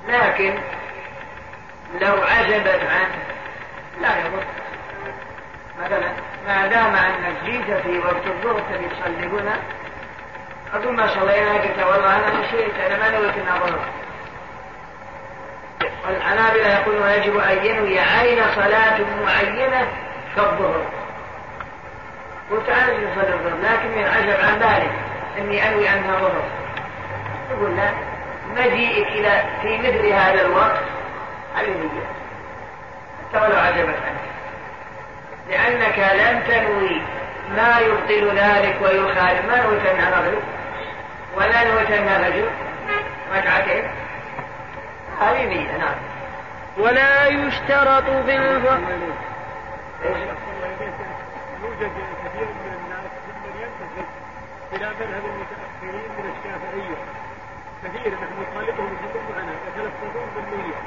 لكن 0.08 0.54
لو 2.02 2.13
عجبت 2.24 2.82
عنه 2.89 3.24
لا 4.02 4.20
يضر. 4.20 4.43
مثلا 5.86 6.10
ما 6.48 6.67
دام 6.67 6.96
انك 6.96 7.36
جيت 7.46 7.78
في 7.78 8.00
وقت 8.00 8.28
الظهر 8.28 8.60
تبي 8.60 8.88
تصلي 8.89 9.28
هنا 9.28 9.58
أقول 10.74 10.96
ما 10.96 11.08
صلينا 11.08 11.54
قلت 11.54 11.80
والله 11.80 12.15
أنا 12.15 12.39
نسيت 12.39 12.74
أنا 12.86 12.98
ما 12.98 13.10
نويت 13.10 13.38
النظر 13.38 13.80
والحنابلة 16.08 16.67
يقولون 16.67 17.10
يجب 17.10 17.38
أن 17.38 17.65
ينوي 17.65 18.00
عين 18.00 18.43
صلاة 18.56 19.00
معينة 19.26 19.88
كالظهر 20.38 20.82
قلت 22.52 22.69
أنا 22.69 22.84
نصلي 22.84 23.34
الظهر 23.34 23.58
لكني 23.63 24.06
عجب 24.06 24.39
عن 24.45 24.60
ذلك 24.60 24.91
إني 25.38 25.67
أنوي 25.67 25.89
أنها 25.89 26.19
ظهر 26.19 26.43
يقول 27.52 27.78
لا 27.78 27.89
مجيئك 28.56 29.08
إلى 29.08 29.43
في 29.62 29.78
مثل 29.78 30.08
هذا 30.08 30.41
الوقت 30.41 30.84
على 31.58 31.67
النية 31.67 32.08
حتى 33.30 33.45
ولو 33.45 33.60
عجبت 33.60 33.95
عنك 34.06 34.28
لأنك 35.50 36.00
لم 36.00 36.39
تنوي 36.47 37.02
ما 37.56 37.80
يبطل 37.80 38.38
ذلك 38.38 38.76
ويخالف. 38.82 39.45
ما 39.45 39.63
نويت 39.63 39.86
أنها 39.86 40.10
مغرب 40.10 40.41
ولا 41.36 41.63
نويت 41.63 41.91
أنها 41.91 42.30
فجر 42.30 42.50
ركعتين 43.36 43.84
هذه 45.21 45.45
نية 45.45 45.78
نعم. 45.78 45.95
ولا 46.78 47.28
يشترط 47.28 48.10
بالفعل 48.26 48.82
يوجد 51.63 51.91
كثير 52.23 52.47
من 52.47 52.73
الناس 52.79 53.12
ممن 53.27 53.53
ينتسب 53.62 54.07
إلى 54.73 54.86
مذهب 54.99 55.23
المتاخرين 55.25 56.10
من 56.17 56.33
الشافعيه 56.33 56.97
كثير 57.83 58.13
نحن 58.13 58.33
نخالفهم 58.41 58.97
يسلمون 59.03 59.36
عنها 59.38 59.55
يتلفظون 59.67 60.27
بالنيه 60.36 60.77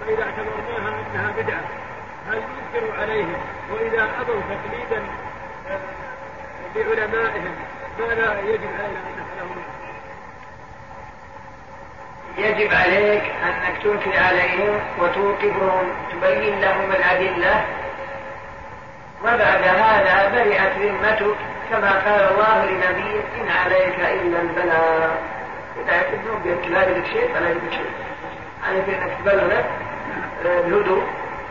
فاذا 0.00 0.22
اعتبرناها 0.22 0.94
انها 1.12 1.30
بدعه 1.38 1.64
هل 2.28 2.36
ينكر 2.36 3.00
عليهم 3.00 3.36
واذا 3.70 4.08
ابوا 4.20 4.40
تقليدا 4.40 5.02
لعلمائهم 6.76 7.54
ماذا 7.98 8.40
يجب 8.40 8.68
علينا 8.78 9.00
أن 9.00 9.14
نفعلهم؟ 9.18 9.62
يجب 12.38 12.74
عليك 12.74 13.22
أنك 13.44 13.82
تنكر 13.82 14.18
عليهم 14.18 14.80
وتوقفهم 14.98 15.92
تبين 16.12 16.60
لهم 16.60 16.90
الأدلة 16.92 17.64
وبعد 19.24 19.62
هذا 19.62 20.30
برئت 20.34 20.72
ذمتك 20.78 21.36
كما 21.70 21.90
قال 21.90 22.28
الله 22.32 22.64
لنبيه 22.64 23.20
إن 23.40 23.48
عليك 23.64 23.98
إلا 24.00 24.40
البلاغ 24.40 25.10
إذا 25.84 25.96
يكتبون 26.00 26.40
بإنكار 26.44 26.94
لك 26.96 27.06
شيء 27.06 27.34
فلا 27.34 27.50
يجب 27.50 27.70
شيء. 27.70 27.90
عليك 28.68 28.88
أنك 28.88 29.12
تبلغ 29.24 29.60
الهدوء. 30.44 31.02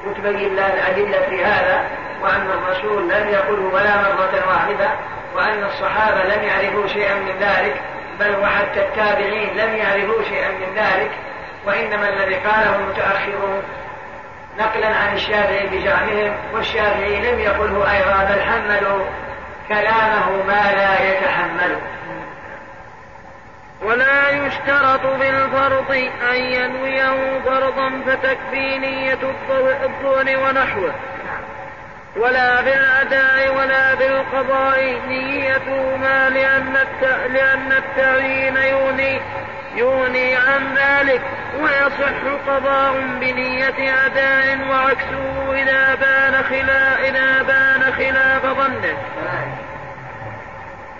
وتبين 0.07 0.55
له 0.55 0.73
الأدلة 0.73 1.29
في 1.29 1.45
هذا 1.45 1.83
وأن 2.21 2.49
الرسول 2.51 3.09
لم 3.09 3.29
يقله 3.29 3.73
ولا 3.73 4.01
مرة 4.01 4.43
واحدة 4.47 4.89
وأن 5.35 5.63
الصحابة 5.63 6.23
لم 6.23 6.43
يعرفوا 6.43 6.87
شيئا 6.87 7.15
من 7.15 7.35
ذلك 7.39 7.81
بل 8.19 8.35
وحتى 8.41 8.79
التابعين 8.79 9.57
لم 9.57 9.75
يعرفوا 9.75 10.23
شيئا 10.23 10.51
من 10.51 10.75
ذلك 10.75 11.11
وإنما 11.65 12.09
الذي 12.09 12.35
قاله 12.35 12.75
المتأخرون 12.75 13.63
نقلا 14.59 14.87
عن 14.87 15.15
الشافعي 15.15 15.67
بزعمهم 15.67 16.35
والشافعي 16.53 17.31
لم 17.31 17.39
يقله 17.39 17.91
أيضا 17.91 18.23
بل 18.23 18.41
حملوا 18.41 19.05
كلامه 19.69 20.43
ما 20.47 20.71
لا 20.71 21.09
يتحمله. 21.09 21.81
ولا 23.81 24.29
يشترط 24.29 25.05
بالفرض 25.05 25.91
أن 26.31 26.35
ينويه 26.35 27.39
فرضا 27.45 28.01
فتكفي 28.07 28.77
نية 28.77 29.19
الظهر 29.23 30.39
ونحوه. 30.39 30.93
ولا 32.15 32.61
بالأداء 32.61 33.55
ولا 33.55 33.95
بالقضاء 33.95 35.01
نيتهما 35.07 36.29
لأن 36.29 36.73
لأن 37.33 37.71
التعيين 37.71 38.57
يوني 38.57 39.21
يوني 39.75 40.35
عن 40.35 40.75
ذلك 40.75 41.21
ويصح 41.59 42.47
قضاء 42.47 42.93
بنية 43.21 44.05
أداء 44.05 44.67
وعكسه 44.69 45.53
إذا 45.53 45.95
بان 45.95 46.43
خلاف 46.43 46.99
إذا 46.99 47.41
بان 47.41 47.93
خلاف 47.93 48.45
ظنه. 48.45 48.97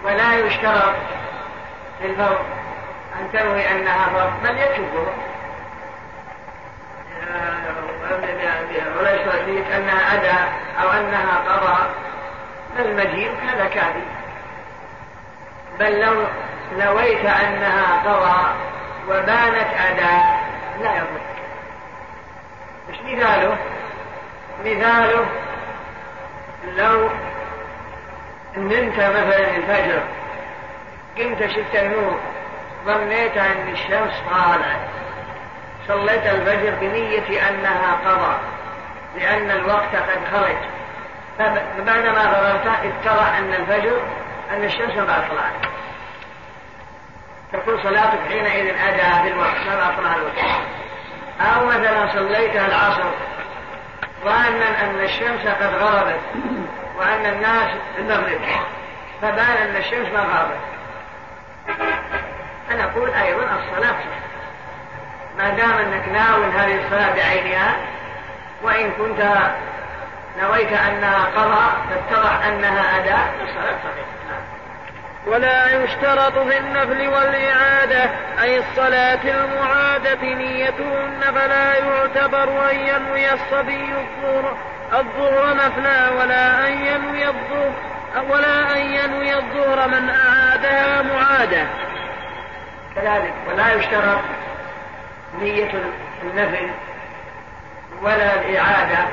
ولا 0.04 0.40
يشترط 0.40 0.96
في 2.00 2.06
الفرض 2.06 2.46
أن 3.20 3.32
تنوي 3.34 3.72
أنها 3.72 4.10
فرض 4.10 4.34
بل 4.44 4.58
يكفر 4.58 5.14
ولا 9.00 9.14
يشترط 9.16 9.34
أنها 9.76 10.16
أداء 10.16 10.54
أو 10.82 10.92
أنها 10.92 11.38
قضاء 11.38 11.90
بل 12.78 12.96
مجيء 12.96 13.32
هذا 13.48 13.66
كافي 13.66 14.04
بل 15.80 16.00
لو 16.02 16.26
نويت 16.80 17.26
أنها 17.26 18.02
قضاء 18.06 18.56
وبانت 19.10 19.68
أداء 19.90 20.40
لا 20.82 20.96
يضر 20.96 21.24
مش 22.90 22.98
مثاله؟ 23.06 23.58
مثاله 24.66 25.26
لو 26.76 27.10
نمت 28.58 28.96
مثلا 28.96 29.56
الفجر 29.56 30.04
قمت 31.18 31.46
شفت 31.52 31.76
النور 31.76 32.20
ظنيت 32.86 33.38
أن 33.38 33.70
الشمس 33.74 34.14
طالعت 34.30 34.80
صليت 35.88 36.26
الفجر 36.28 36.76
بنية 36.82 37.50
أنها 37.50 37.98
قضى 38.06 38.38
لأن 39.18 39.52
الوقت 39.52 39.96
قد 39.96 40.20
خرج. 40.32 40.58
فبعدما 41.40 42.34
فرغت 42.34 42.68
اتضح 42.68 43.38
أن 43.38 43.54
الفجر 43.54 44.00
أن 44.52 44.64
الشمس 44.64 44.98
ما 44.98 45.28
طلعت. 45.30 45.73
تكون 47.54 47.84
صلاتك 47.84 48.20
حينئذ 48.30 48.76
أداء 48.88 49.24
بالوقت 49.24 49.68
ما 49.68 49.96
طلع 49.98 50.16
الوقت 50.16 50.38
أو 51.42 51.66
مثلا 51.66 52.08
صليت 52.14 52.56
العصر 52.56 53.04
ظانا 54.24 54.84
أن 54.84 55.00
الشمس 55.04 55.48
قد 55.48 55.74
غربت 55.76 56.20
وأن 56.98 57.26
الناس 57.26 57.70
المغرب 57.98 58.42
فبان 59.22 59.58
أن 59.58 59.76
الشمس 59.76 60.08
ما 60.14 60.20
غربت. 60.20 60.60
أنا 62.72 62.84
أقول 62.84 63.14
أيضا 63.14 63.44
الصلاة 63.44 63.96
ما 65.38 65.50
دام 65.50 65.72
أنك 65.72 66.10
ناوي 66.10 66.46
هذه 66.46 66.86
الصلاة 66.86 67.16
بعينها 67.16 67.76
وإن 68.64 68.92
كنت 68.92 69.52
نويت 70.42 70.74
أنها 70.74 71.26
قضاء 71.36 71.76
فاتضح 71.90 72.46
أنها 72.46 73.00
أداء 73.00 73.34
الصلاة 73.44 73.78
صحيحة. 73.84 74.53
ولا 75.28 75.84
يشترط 75.84 76.40
في 76.40 76.58
النفل 76.58 77.08
والإعادة 77.08 78.10
أي 78.42 78.60
الصلاة 78.60 79.20
المعادة 79.24 80.34
نيتهن 80.34 81.22
فلا 81.22 81.78
يعتبر 81.78 82.72
أن 82.72 82.80
ينوي 82.80 83.34
الصبي 83.34 83.94
الظهر. 83.94 84.58
الظهر 84.94 85.56
نفلا 85.56 86.10
ولا 86.10 86.68
أن 86.68 86.86
ينوي 86.86 87.28
الظهر 87.28 87.72
ولا 88.30 88.76
أن 88.76 88.78
ينوي 88.78 89.36
الظهر 89.36 89.88
من 89.88 90.10
أعادها 90.10 91.02
معادة. 91.02 91.68
كذلك 92.96 93.34
ولا 93.48 93.74
يشترط 93.74 94.22
نية 95.40 95.72
النفل 96.24 96.70
ولا 98.02 98.34
الإعادة. 98.34 99.06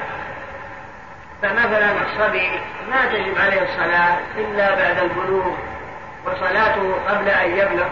فمثلا 1.43 1.91
الصبي 1.91 2.51
ما 2.91 3.07
تجب 3.13 3.39
عليه 3.39 3.63
الصلاة 3.63 4.17
إلا 4.37 4.75
بعد 4.75 4.99
البلوغ. 4.99 5.70
وصلاته 6.27 6.95
قبل 7.09 7.29
أن 7.29 7.51
يبلغ 7.51 7.89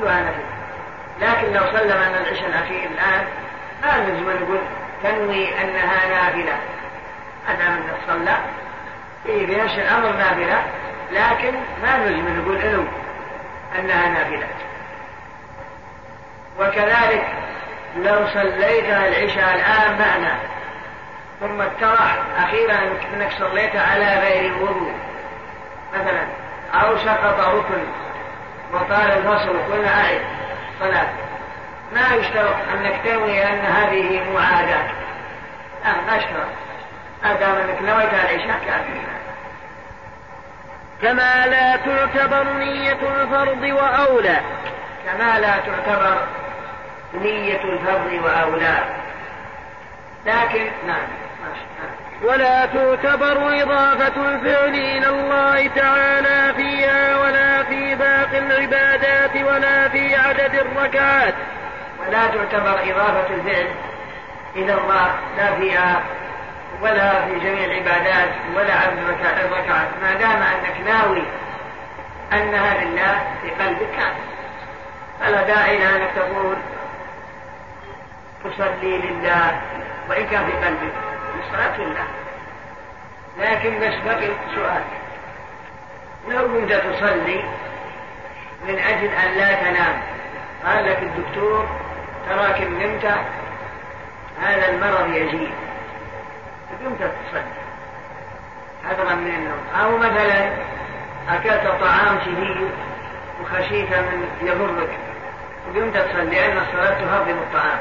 كلها 0.00 0.20
نفل 0.20 0.52
لكن 1.20 1.52
لو 1.52 1.60
صلى 1.60 1.94
من 1.94 2.16
العشاء 2.20 2.48
الأخير 2.48 2.90
الآن 2.90 3.24
ما 3.82 3.86
لازم 3.86 4.44
نقول 4.44 4.60
تنوي 5.02 5.60
أنها 5.62 6.08
نافلة. 6.08 6.56
دام 7.48 7.72
أنك 7.72 7.96
صلى 8.06 8.36
في 9.24 9.46
بنفس 9.46 9.74
الأمر 9.74 10.12
نافلة 10.12 10.62
لكن 11.12 11.54
ما 11.82 11.96
نلزم 11.96 12.40
نقول 12.40 12.56
انو 12.56 12.84
أنها 13.78 14.08
نافلة. 14.08 14.46
وكذلك 16.60 17.26
لو 17.96 18.26
صليت 18.26 18.84
العشاء 18.84 19.54
الآن 19.54 19.98
معنا 19.98 20.38
ثم 21.40 21.60
اتضح 21.60 22.16
أخيرا 22.38 22.78
أنك 23.14 23.32
صليت 23.38 23.76
على 23.76 24.18
غير 24.18 24.46
الوضوء. 24.46 24.92
مثلا 25.94 26.22
أو 26.74 26.98
سقط 26.98 27.40
ركن 27.40 27.84
وطال 28.72 29.10
الفصل 29.10 29.72
قلنا 29.72 29.88
أعد. 29.88 30.20
صلاة 30.80 31.08
ما 31.94 32.14
يشترط 32.14 32.54
أنك 32.74 33.00
تنوي 33.04 33.42
أن 33.42 33.58
هذه 33.58 34.32
معاداة. 34.34 34.90
لا 35.84 35.92
ما 36.06 36.16
يشترط. 36.16 36.48
ما 37.22 37.34
دام 37.34 37.56
أنك 37.56 37.82
نويت 37.82 38.14
العشاء 38.14 38.60
كافي 38.66 39.00
كما 41.02 41.46
لا 41.46 41.76
تعتبر 41.76 42.52
نية 42.52 42.92
الفرض 42.92 43.62
وأولى. 43.62 44.40
كما 45.06 45.38
لا 45.38 45.56
تعتبر 45.58 46.18
نية 47.14 47.64
الفرض 47.64 48.12
وأولى. 48.24 48.78
لكن 50.26 50.70
نعم 50.86 51.06
ولا 52.22 52.66
تعتبر 52.66 53.62
إضافة 53.62 54.28
الفعل 54.28 54.74
إلى 54.74 55.08
الله 55.08 55.66
تعالى 55.66 56.54
فيها 56.56 57.18
ولا 57.18 57.62
في 57.62 57.94
باقي 57.94 58.38
العبادات 58.38 59.36
ولا 59.36 59.88
في 59.88 60.16
عدد 60.16 60.54
الركعات. 60.54 61.34
ولا 62.00 62.26
تعتبر 62.26 62.80
إضافة 62.90 63.34
الفعل 63.34 63.66
إلى 64.56 64.74
الله 64.74 65.10
لا 65.36 65.54
فيها 65.54 66.02
ولا 66.82 67.24
في 67.26 67.38
جميع 67.38 67.64
العبادات 67.64 68.28
ولا 68.56 68.74
عدد 68.74 68.98
الركعات. 69.44 69.88
ما 70.02 70.14
دام 70.14 70.42
أنك 70.42 70.80
ناوي 70.86 71.22
أنها 72.32 72.84
لله 72.84 73.20
في 73.42 73.64
قلبك 73.64 73.98
فلا 75.20 75.42
داعي 75.42 75.78
لأنك 75.78 76.10
تقول 76.16 76.56
تصلي 78.44 78.98
لله 78.98 79.60
وإن 80.10 80.26
كان 80.26 80.46
في 80.46 80.52
قلبك. 80.52 81.11
الصلاة 81.40 81.78
لله 81.78 82.06
لكن 83.38 83.80
بس 83.80 83.94
بقي 84.04 84.28
سؤال. 84.54 84.82
لو 86.28 86.48
كنت 86.52 86.72
تصلي 86.72 87.44
من 88.68 88.78
أجل 88.78 89.08
أن 89.08 89.34
لا 89.36 89.54
تنام 89.54 90.02
قال 90.66 90.86
لك 90.86 90.98
الدكتور 91.02 91.68
تراك 92.28 92.60
نمت 92.60 93.04
هذا 94.42 94.68
المرض 94.68 95.14
يزيد. 95.14 95.50
فقمت 96.70 96.98
تصلي. 96.98 97.42
حذرا 98.88 99.14
من 99.14 99.34
النوم. 99.34 99.64
أو 99.82 99.98
مثلا 99.98 100.50
أكلت 101.28 101.80
طعام 101.80 102.20
شديد 102.24 102.68
وخشيت 103.42 103.90
من 103.92 104.28
يضرك. 104.42 104.98
وقمت 105.68 105.96
تصلي 105.96 106.24
لأن 106.24 106.58
الصلاة 106.58 107.00
تهضم 107.00 107.38
الطعام. 107.38 107.78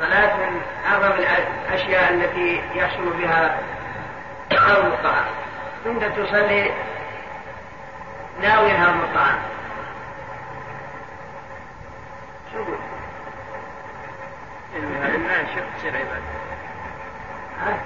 الصلاة 0.00 0.36
من 0.36 0.60
أعظم 0.86 1.12
الأشياء 1.12 2.14
التي 2.14 2.62
يحصل 2.74 3.10
بها 3.18 3.60
هضم 4.52 4.86
الطعام 4.86 5.24
كنت 5.84 6.04
تصلي 6.04 6.70
ناويا 8.42 8.84
هضم 8.84 9.00
الطعام 9.00 9.38
شو 12.52 12.58
قلت؟ 12.58 12.78
ينويها 14.74 15.16
لله 15.16 15.44
تصير 15.78 15.96
عبادة 15.96 16.22
ها؟ 17.60 17.78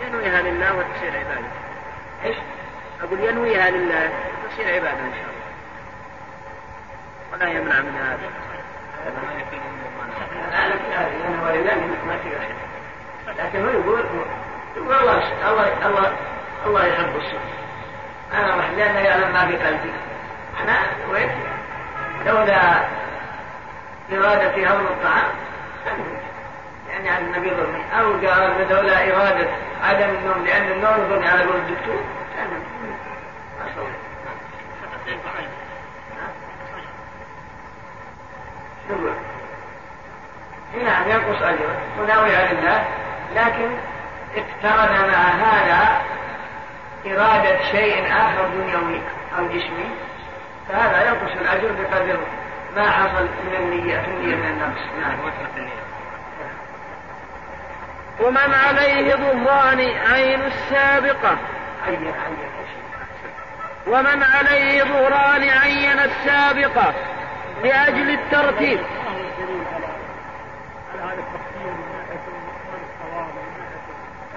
ينويها 0.00 0.42
لله 0.42 0.76
وتصير 0.76 1.18
عبادة 1.18 1.48
إيش؟ 2.24 2.36
أقول 3.02 3.20
ينويها 3.20 3.70
لله 3.70 4.10
تصير 4.48 4.74
عبادة 4.74 5.00
إن 5.00 5.12
شاء 5.12 5.30
الله 5.30 5.42
ولا 7.32 7.48
يمنع 7.58 7.80
من 7.80 7.96
هذا 7.96 8.30
لكن 13.38 13.64
هو 13.64 13.70
يقول 13.70 14.04
يقول 14.76 14.94
الله 14.94 15.22
الله 15.50 15.86
الله 15.86 16.12
الله 16.66 16.86
يحب 16.86 17.16
الصدق 17.16 17.40
أنا 18.34 18.56
راح 18.56 18.70
لأنه 18.70 18.98
يعلم 18.98 19.32
ما 19.32 19.46
في 19.46 19.56
قلبي 19.56 19.92
أنا 20.62 20.78
وين 21.12 21.30
لولا 22.26 22.84
إرادة 24.12 24.68
هضم 24.68 24.86
الطعام 24.86 25.30
يعني 26.90 27.08
عن 27.10 27.24
النبي 27.24 27.50
ظلمي 27.50 27.82
أو 27.98 28.12
قال 28.12 28.68
لولا 28.70 29.16
إرادة 29.16 29.48
عدم 29.82 30.08
النوم 30.08 30.44
لأن 30.44 30.72
النوم 30.72 31.08
ظلمي 31.08 31.28
على 31.28 31.44
قول 31.44 31.56
الدكتور 31.56 32.00
كان 32.36 32.62
ما 40.74 41.14
ينقص 41.14 41.42
أجره. 41.42 41.78
وناوي 42.00 42.36
على 42.36 42.50
الله. 42.50 42.84
لكن 43.36 43.70
اقترن 44.36 45.10
مع 45.10 45.18
هذا 45.18 46.02
إرادة 47.06 47.58
شيء 47.70 48.06
آخر 48.06 48.48
دنيوي 48.54 49.00
أو 49.38 49.46
جسمي 49.46 49.90
فهذا 50.68 51.08
ينقص 51.08 51.32
الأجر 51.40 51.72
بقدر 51.72 52.18
ما 52.76 52.90
حصل 52.90 53.22
من 53.22 53.54
النية 53.58 53.98
في 54.00 54.08
النية 54.08 54.36
من 54.36 54.46
النقص. 54.46 54.80
نعم. 55.00 55.18
ومن 58.20 58.54
عليه 58.54 59.14
ظهران 59.14 59.80
عين 60.12 60.40
السابقة. 60.42 61.36
عين 61.86 62.06
عين 62.06 62.36
ومن 63.86 64.22
عليه 64.22 64.82
ظهران 64.82 65.48
عين 65.48 65.98
السابقة. 65.98 66.94
لأجل 67.64 68.10
الترتيب. 68.10 68.80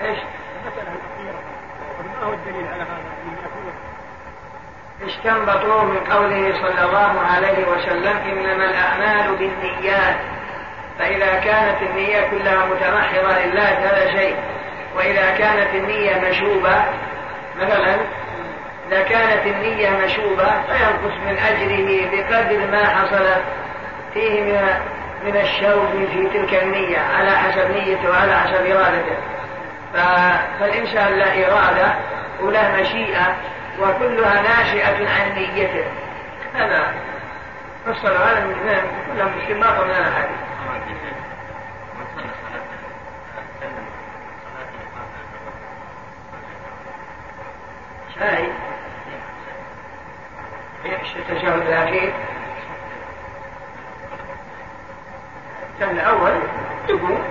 إيش؟ 0.02 0.20
المسألة 0.66 0.92
الأخيرة 0.96 1.40
ما 2.22 2.28
هو 2.28 2.34
الدليل 2.34 2.68
على 2.68 2.84
هذا؟ 2.84 3.16
من 5.84 6.00
قوله 6.00 6.54
صلى 6.62 6.86
الله 6.86 7.22
عليه 7.22 7.68
وسلم 7.68 8.18
إنما 8.18 8.66
الأعمال 8.66 9.36
بالنيات 9.36 10.16
فإذا 11.00 11.40
كانت 11.40 11.82
النية 11.82 12.28
كلها 12.32 12.66
متمحضة 12.66 13.46
لله 13.46 13.70
هذا 13.70 14.12
شيء 14.12 14.36
وإذا 14.96 15.32
كانت 15.38 15.76
النية 15.76 16.30
مشوبة 16.30 16.86
مثلا 17.58 17.96
إذا 18.88 19.04
كانت 19.04 19.46
النية 19.46 19.90
مشوبة 19.90 20.62
فينقص 20.62 21.18
من 21.28 21.38
أجره 21.38 22.10
بقدر 22.12 22.68
ما 22.72 22.86
حصل 22.86 23.26
فيه 24.14 24.42
من 24.42 24.70
من 25.26 25.38
الشوب 25.38 26.08
في 26.14 26.30
تلك 26.34 26.64
النية 26.64 27.00
على 27.00 27.32
حسب 27.32 27.72
نيته 27.72 28.10
وعلى 28.10 28.36
حسب 28.36 28.66
إرادته 28.66 29.18
فالإنسان 30.60 31.14
لا 31.14 31.48
إرادة 31.48 31.96
ولا 32.42 32.82
مشيئة 32.82 33.36
وكلها 33.82 34.42
ناشئة 34.42 35.10
عن 35.10 35.36
نيته. 35.36 35.86
هذا 36.56 36.94
فصل 37.86 38.08
هذا 38.08 38.46
من 38.46 38.56
كلها 39.14 39.32
استنباط 39.44 39.84
من 39.84 39.90
الأحاديث 39.90 40.38
شاي 48.20 48.48
إيش 50.86 51.16
التشهد 51.16 51.68
الأخير؟ 51.68 52.14
كان 55.80 55.90
الأول 55.90 56.34
يقوم 56.90 57.24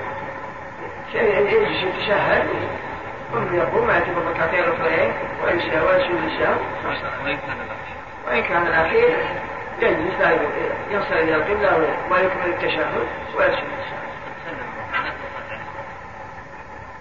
يجلس 1.15 1.83
يتشهد 1.83 2.47
ثم 3.33 3.57
يقوم 3.57 3.91
ياتي 3.91 4.15
بالركعتين 4.15 4.65
الاخرين 4.65 5.13
وينسى 5.45 5.81
ويسجد 5.81 6.23
السهو 6.25 6.55
وان 8.27 8.43
كان 8.43 8.67
الاخير 8.67 9.17
يجلس 9.79 10.15
يصل 10.91 11.15
إلى 11.15 11.35
القبله 11.35 11.77
ويكمل 12.11 12.47
التشهد 12.47 13.07
ويسجد 13.37 13.65
السهو 13.79 14.05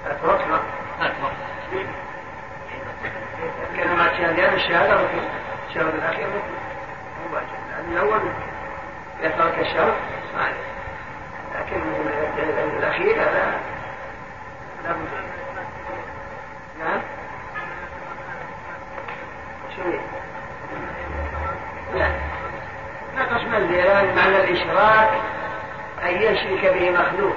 اتركنا 0.08 0.60
كلمات 3.76 4.12
شهادتين 4.17 4.54
الشهاده 4.54 4.93
ركن 4.93 5.19
الشهر 5.69 5.89
الاخير 5.89 6.28
ركن 7.34 7.45
لأن 7.69 7.91
الأول 7.91 8.21
اذا 9.19 9.30
ترك 9.30 9.60
الشهر 9.60 9.93
ما 10.36 10.47
لكن 11.56 11.82
الاخير 12.78 13.21
هذا 13.21 13.60
لابد 14.84 15.08
نعم 16.80 17.02
شو 19.76 19.82
لا 23.15 23.26
منزلة 23.54 24.13
معنى 24.16 24.38
الإشراك 24.38 25.10
أن 26.04 26.22
يشرك 26.22 26.74
به 26.74 26.92
مخلوق. 26.92 27.36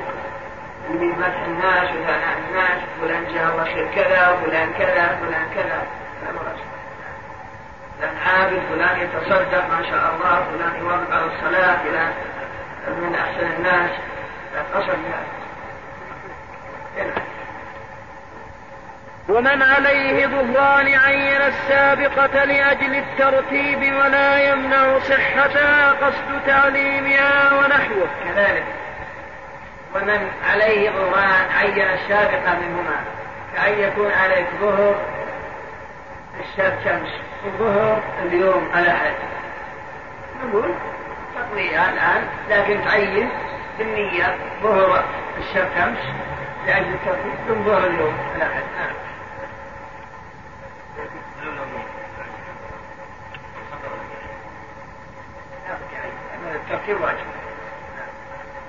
من 0.90 1.08
مدح 1.08 1.42
الناس 1.46 1.90
وثناء 1.90 2.38
الناس 2.48 2.78
فلان 3.00 3.24
جاء 3.34 3.52
الله 3.52 3.64
خير 3.64 3.88
كذا 3.94 4.28
وفلان 4.28 4.72
كذا 4.78 5.18
فلان 5.20 5.46
كذا. 5.54 5.82
فلان 7.98 8.14
عابد 8.26 8.62
فلان 8.70 9.00
يتصدق 9.00 9.64
ما 9.70 9.82
شاء 9.90 10.14
الله 10.14 10.46
فلان 10.50 10.80
يواظب 10.80 11.12
على 11.12 11.24
الصلاة 11.24 11.76
فلان 11.76 12.12
من 12.88 13.14
أحسن 13.14 13.46
الناس. 13.56 13.90
لا 14.54 14.78
قصد 14.78 14.88
هذا 14.88 15.35
ومن 19.28 19.62
عليه 19.62 20.26
ظهران 20.26 20.86
عين 20.86 21.42
السابقة 21.42 22.44
لأجل 22.44 22.96
الترتيب 22.96 23.78
ولا 23.78 24.50
يمنع 24.50 24.98
صحتها 24.98 25.92
قصد 25.92 26.40
تعليمها 26.46 27.52
ونحوه. 27.58 28.08
كذلك. 28.24 28.64
ومن 29.94 30.30
عليه 30.50 30.90
ظهران 30.90 31.46
عين 31.58 31.90
السابقة 31.90 32.58
منهما. 32.58 33.04
كأن 33.56 33.78
يكون 33.80 34.10
عليك 34.10 34.46
ظهر 34.60 34.94
السبت 36.40 36.78
شمس 36.84 37.08
وظهر 37.46 38.02
اليوم 38.22 38.68
الأحد 38.74 39.14
نقول 40.44 40.74
تقضيها 41.34 41.92
الآن 41.92 42.26
لكن 42.50 42.84
تعين 42.84 43.28
بالنية 43.78 44.36
ظهر 44.62 45.04
السبت 45.38 45.76
أمس 45.76 45.98
لأجل 46.66 46.94
الترتيب 46.94 47.34
من 47.48 47.64
ظهر 47.64 47.86
اليوم 47.86 48.14
الأحد 48.36 48.62
نعم 48.76 49.05
الترتيب 56.70 57.00
واجب. 57.00 57.26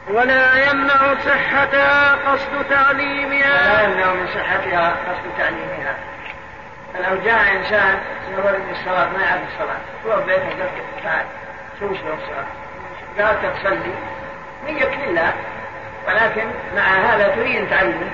ولا 0.10 0.70
يمنع 0.70 1.16
صحتها 1.26 2.16
قصد 2.16 2.70
تعليمها. 2.70 3.74
لا 3.74 3.84
يمنع 3.84 4.14
من 4.14 4.28
صحتها 4.28 4.90
قصد 4.90 5.38
تعليمها. 5.38 5.96
فلو 6.94 7.22
جاء 7.24 7.56
إنسان 7.56 8.00
يريد 8.32 8.70
الصلاة 8.72 9.10
ما 9.10 9.24
يعرف 9.24 9.42
الصلاة. 9.54 9.80
هو 10.06 10.22
بيته 10.22 10.50
قال 10.50 10.70
تعال 11.04 11.26
شو 11.80 11.96
شلون 11.96 12.20
الصلاة؟ 12.24 12.48
قال 13.20 13.54
تصلي 13.54 13.94
نية 14.66 15.06
لله. 15.06 15.34
ولكن 16.08 16.48
مع 16.76 16.82
هذا 16.82 17.28
تريد 17.28 17.70
تعلمه. 17.70 18.12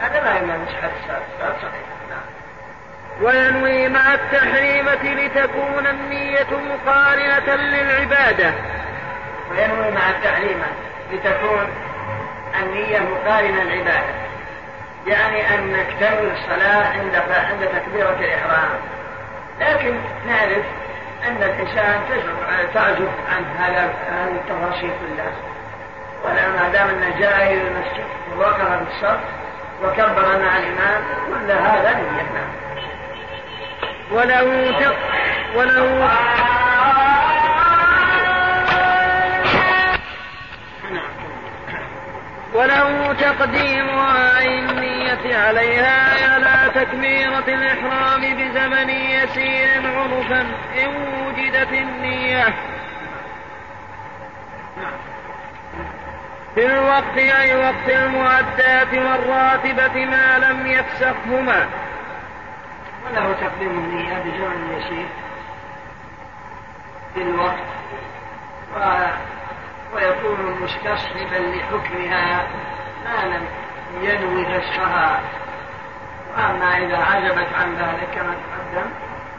هذا 0.00 0.20
ما 0.24 0.38
يمنع 0.38 0.56
من 0.56 0.66
صحة 0.66 0.90
الصلاة. 1.00 1.22
الصلاة 1.34 1.56
صحيحة 1.58 1.95
وينوي 3.22 3.88
مع 3.88 4.14
التحريمة 4.14 5.04
لتكون 5.04 5.86
النية 5.86 6.46
مقارنة 6.50 7.54
للعبادة. 7.54 8.52
وينوي 9.50 9.90
مع 9.90 10.10
التحريمة 10.10 10.66
لتكون 11.12 11.68
النية 12.62 13.00
مقارنة 13.00 13.62
للعبادة. 13.62 14.26
يعني 15.06 15.54
أنك 15.54 15.86
تنوي 16.00 16.32
الصلاة 16.32 16.88
عند 16.88 17.14
عند 17.14 17.68
تكبيرة 17.68 18.16
الإحرام. 18.20 18.70
لكن 19.60 19.94
نعرف 20.26 20.64
أن 21.26 21.36
الإنسان 21.36 22.00
تعجب 22.74 23.08
عن 23.32 23.44
هذا 23.58 23.94
التفاصيل 24.28 24.90
كلها. 24.90 25.32
ولا 26.24 26.48
ما 26.48 26.68
دام 26.72 26.88
أنه 26.88 27.20
جاء 27.20 27.52
إلى 27.52 27.62
المسجد 27.62 28.06
ووقف 28.36 28.60
في 28.60 28.82
الصف 28.90 29.20
وكبر 29.84 30.38
مع 30.38 30.58
الإمام 30.58 31.02
كل 31.26 31.50
هذا 31.50 31.94
نية. 31.94 32.22
نعم 32.22 32.65
وله 34.10 34.70
تق 34.80 34.96
وله 35.56 36.10
وله 42.54 43.12
تقديم 43.12 43.88
النية 44.42 45.36
عليها 45.36 46.32
على 46.34 46.70
تكبيرة 46.74 47.44
الإحرام 47.48 48.20
بزمن 48.20 48.90
يسير 48.90 49.82
عرفا 49.96 50.40
إن 50.84 50.96
وجدت 51.26 51.72
النية. 51.72 52.44
في 56.54 56.66
الوقت 56.66 57.18
أي 57.18 57.56
وقت 57.56 57.88
المعدات 57.88 58.94
والراتبة 58.94 60.04
ما 60.04 60.38
لم 60.38 60.66
يفسخهما. 60.66 61.66
وله 63.06 63.32
تقديم 63.32 63.70
النية 63.70 64.18
بزمن 64.18 64.78
يسير 64.78 65.06
في 67.14 67.22
الوقت. 67.22 67.66
و... 68.76 68.80
ويكون 69.94 70.60
مستصحبا 70.62 71.36
لحكمها 71.36 72.46
ما 73.04 73.24
لم 73.26 73.46
ينوي 74.02 74.60
فسخها 74.60 75.20
وأما 76.36 76.76
إذا 76.76 76.96
عزبت 76.96 77.48
عن 77.54 77.74
ذلك 77.74 78.08
كما 78.14 78.34
تقدم. 78.34 78.90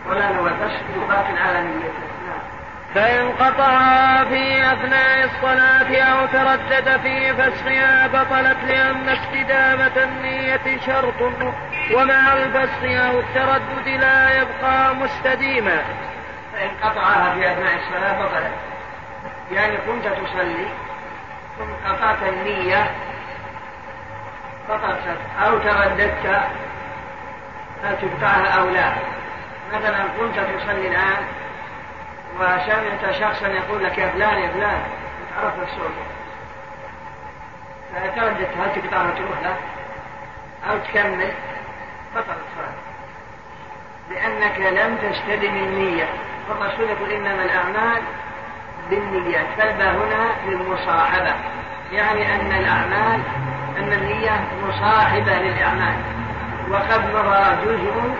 ولا 0.09 0.31
نوى 0.31 0.49
فسخ 0.49 1.07
باق 1.09 1.27
على 1.47 1.61
نيته. 1.61 2.06
فإن 2.97 3.31
قطعها 3.31 4.25
في 4.25 4.73
أثناء 4.73 5.25
الصلاة 5.25 6.01
أو 6.01 6.25
تردد 6.25 6.99
في 7.01 7.33
فسخها 7.33 8.07
بطلت 8.07 8.57
لأن 8.67 9.09
استدامة 9.09 10.03
النية 10.03 10.79
شرط 10.85 11.21
ومع 11.93 12.33
الفسخ 12.33 12.83
أو 12.83 13.19
التردد 13.19 13.87
لا 13.87 14.41
يبقى 14.41 14.95
مستديما. 14.95 15.81
فإن 16.53 16.69
قطعها 16.83 17.33
في 17.33 17.51
أثناء 17.51 17.75
الصلاة 17.75 18.25
بطلت 18.25 18.51
يعني 19.51 19.77
كنت 19.77 20.03
تصلي 20.03 20.67
ثم 21.57 21.89
قطعت 21.89 22.23
النية 22.23 22.91
بطلت 24.69 25.17
أو 25.45 25.57
ترددت 25.59 26.25
هل 27.83 27.95
تقطعها 28.01 28.59
أو 28.59 28.69
لا؟ 28.69 28.91
مثلا 29.73 30.03
كنت 30.19 30.35
تصلي 30.35 30.87
الآن 30.87 31.23
وسمعت 32.35 33.11
شخصا 33.19 33.47
يقول 33.47 33.83
لك 33.83 33.97
يا 33.97 34.07
فلان 34.07 34.37
يا 34.37 34.49
فلان 34.49 34.81
تعرف 35.35 35.53
الصوت 35.63 35.91
فترددت 37.95 38.49
هل 38.57 38.81
تقطعها 38.81 39.11
تروح 39.11 39.39
له 39.43 39.55
أو 40.71 40.77
تكمل. 40.77 41.31
بطل 42.15 42.33
الصلاة 42.33 42.73
لأنك 44.09 44.59
لم 44.59 44.97
تستدم 44.97 45.55
النية 45.55 46.09
فالرسول 46.47 46.89
يقول 46.89 47.11
إنما 47.11 47.43
الأعمال 47.43 48.01
بالنيات 48.89 49.45
فالباء 49.57 49.95
هنا 49.95 50.29
للمصاحبة. 50.47 51.33
يعني 51.91 52.35
أن 52.35 52.51
الأعمال 52.51 53.21
أن 53.77 53.93
النية 53.93 54.43
مصاحبة 54.67 55.33
للأعمال. 55.33 55.95
وقد 56.69 57.15
مضى 57.15 57.65
جزء 57.65 58.15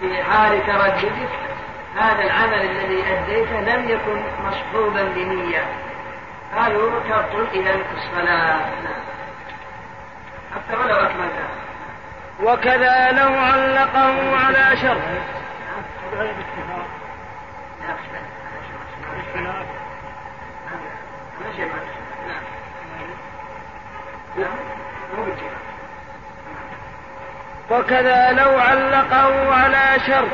في 0.00 0.22
حال 0.22 0.66
ترددك 0.66 1.28
هذا 1.96 2.22
العمل 2.24 2.70
الذي 2.70 3.04
أديته 3.12 3.60
لم 3.60 3.88
يكن 3.88 4.22
مصحوبا 4.44 5.02
بنية. 5.02 5.64
قالوا 6.56 7.00
تبطل 7.00 7.46
إلى 7.54 7.70
الصلاة. 7.70 8.60
حتى 10.54 10.76
ولو 10.76 10.94
أكملتها 10.94 11.48
وكذا 12.42 13.12
لو 13.12 13.34
علقه 13.34 14.36
على 14.36 14.76
شرط 14.76 15.02
وكذا 27.70 28.32
لو 28.32 28.58
علقه 28.58 29.54
على 29.54 30.00
شرط 30.06 30.28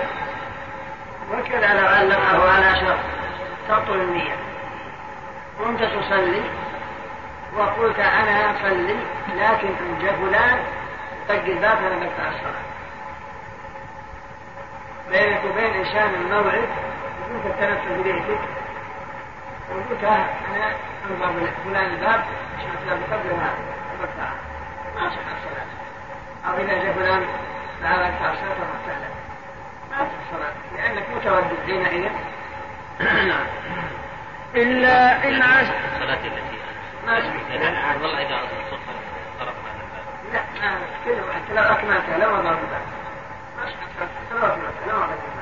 وكذا 1.31 1.81
لو 1.81 1.87
علقه 1.87 2.53
على 2.53 2.81
شرط. 2.81 2.99
تبطل 3.69 3.95
النية. 3.95 4.37
كنت 5.59 5.83
تصلي 5.83 6.43
وقلت 7.57 7.99
أنا 7.99 8.51
أصلي 8.51 8.97
لكن 9.37 9.69
جاء 10.03 10.13
فلان 10.13 10.59
طق 11.29 11.35
الباب 11.35 11.79
أنا 11.79 11.97
بقطع 11.99 12.29
الصلاة. 12.29 12.69
بينك 15.11 15.41
وبين 15.45 15.75
إنسان 15.75 16.15
الموعد 16.15 16.69
وأنت 17.31 17.47
التنفس 17.47 17.99
ببيتك 17.99 18.41
وقلت 19.71 20.05
أنا 20.05 20.73
أنظر 21.11 21.51
فلان 21.65 21.85
الباب 21.85 22.25
عشان 22.59 22.71
فلان 22.85 23.01
بقدر 23.01 23.35
هذا 23.35 23.59
بقطع 24.01 24.31
ما 24.95 25.11
صح 25.11 25.17
الصلاة. 25.37 25.69
أو 26.49 26.59
إذا 26.59 26.85
جاء 26.85 26.93
فلان 26.93 27.27
تعال 27.83 28.01
اقطع 28.01 28.33
الصلاة 28.33 28.49
ما 28.49 28.65
ما 28.65 28.95
تصح 28.95 29.18
الصلاة 30.03 30.53
لأنك 30.77 31.05
متردد 31.17 31.57
حينئذ 31.67 32.11
نعم. 33.29 33.47
إلا 34.55 35.29
إن 35.29 35.43
عشت 35.43 35.73
الصلاة 35.93 36.15
التي 36.15 36.59
ما 37.07 37.19
أسمع 37.19 38.03
والله 38.03 38.19
إذا 38.19 38.39
صرف 38.71 38.81
طرف 39.41 39.55
لا 40.33 40.41
ما 40.63 40.79
كذا 41.05 41.23
حتى 41.35 41.55
لو 41.55 41.63
أكملتها 41.63 42.19
لو 42.19 42.31
ما 42.31 42.41
ضربت. 42.41 42.61
ما 43.57 43.65
أسمع 43.65 44.09
لو 44.31 44.47
أكملتها 44.47 44.87
لو 44.89 44.99
ما 44.99 45.07
ضربت. 45.07 45.39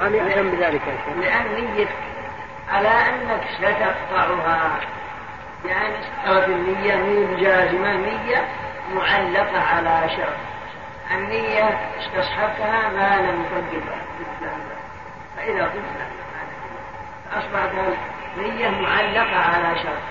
أنا 0.00 0.32
أعلم 0.32 0.50
بذلك 0.50 0.82
يا 0.86 0.96
شيخ. 1.04 1.16
لأن 1.16 1.54
نيتك 1.54 1.88
على 2.68 2.88
أنك 2.88 3.40
ستقطعها 3.58 4.80
يعني 5.64 5.94
استوت 6.00 6.44
النية 6.44 6.96
من 6.96 7.36
جازمة 7.40 7.92
نية 7.96 8.48
معلقة 8.94 9.60
على 9.60 10.08
شرط. 10.16 10.55
النية 11.10 11.78
استصحبتها 11.98 12.88
ما 12.88 13.16
لم 13.16 13.44
تقبها 13.44 14.00
فإذا 15.36 15.64
قلت 15.64 15.84
أصبحت 17.32 17.70
النية 18.36 18.70
معلقة 18.70 19.36
على 19.36 19.78
شرط. 19.78 20.02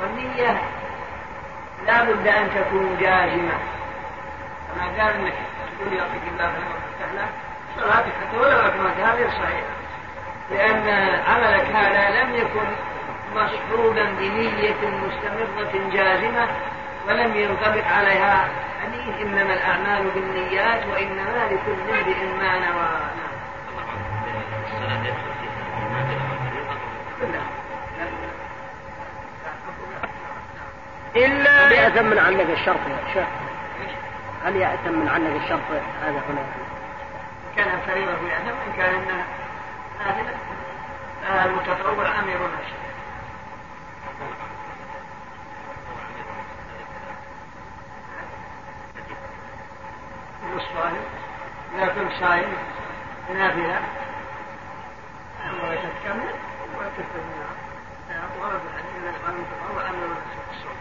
والنية 0.00 0.62
لا 1.86 2.04
بد 2.04 2.26
أن 2.26 2.50
تكون 2.54 2.96
جازمة. 3.00 3.58
كما 4.74 4.84
قال 4.84 5.14
أنك 5.14 5.32
تقول 5.78 5.92
يعطيك 5.92 6.22
الله 6.32 6.46
خير 6.46 6.66
وفتح 6.74 7.12
له 7.14 7.28
صلاتك 7.76 8.12
حتى 8.20 8.36
ولو 8.36 8.58
أكملتها 8.58 9.14
غير 9.14 9.28
صحيحة 9.28 9.74
لأن 10.50 10.88
عملك 11.28 11.66
هذا 11.74 12.22
لم 12.22 12.34
يكن 12.34 12.66
مصحوبا 13.34 14.04
بنية 14.04 14.74
مستمرة 14.82 15.90
جازمة 15.92 16.48
ولم 17.08 17.36
ينطبق 17.36 17.86
عليها 17.86 18.48
حديث 18.84 19.26
إنما 19.26 19.54
الأعمال 19.54 20.10
بالنيات 20.10 20.86
وإنما 20.86 21.48
لكل 21.50 21.90
امرئ 21.90 22.24
ما 22.38 22.58
نوى. 22.58 22.88
الصلاة 24.66 25.02
يدخل 25.04 25.34
فيها 25.40 25.54
إلا 31.16 31.66
هل 31.66 31.72
يأتم 31.72 32.06
من 32.06 32.18
عنك 32.18 32.50
الشرط 32.50 32.80
يا 32.88 33.12
شيخ؟ 33.14 33.26
هل 34.44 34.56
يأتم 34.56 34.92
من 34.92 35.08
عنك 35.08 35.42
الشرط 35.42 35.60
هذا 36.02 36.22
هنا؟ 36.28 36.44
كان 37.56 37.80
فريضة 37.86 38.28
يعلم 38.28 38.56
إن 38.66 38.72
كان 38.76 38.94
إنها 38.94 39.24
نافلة 39.98 40.34
المتطوع 41.44 42.18
أمير 42.18 42.36
نفسه 42.36 42.83
إذا 51.74 51.86
كنت 51.86 52.12
صائم 52.20 52.52
نافلة 53.34 53.80
وتكمل 55.44 56.34
وتكمل 56.76 57.44
ورد 58.40 58.60
الحديث 58.66 59.24
أن 59.28 59.34
المتطوع 59.34 59.90
أمير 59.90 60.08
نفسه 60.10 60.40
في 60.44 60.56
الصوم 60.56 60.76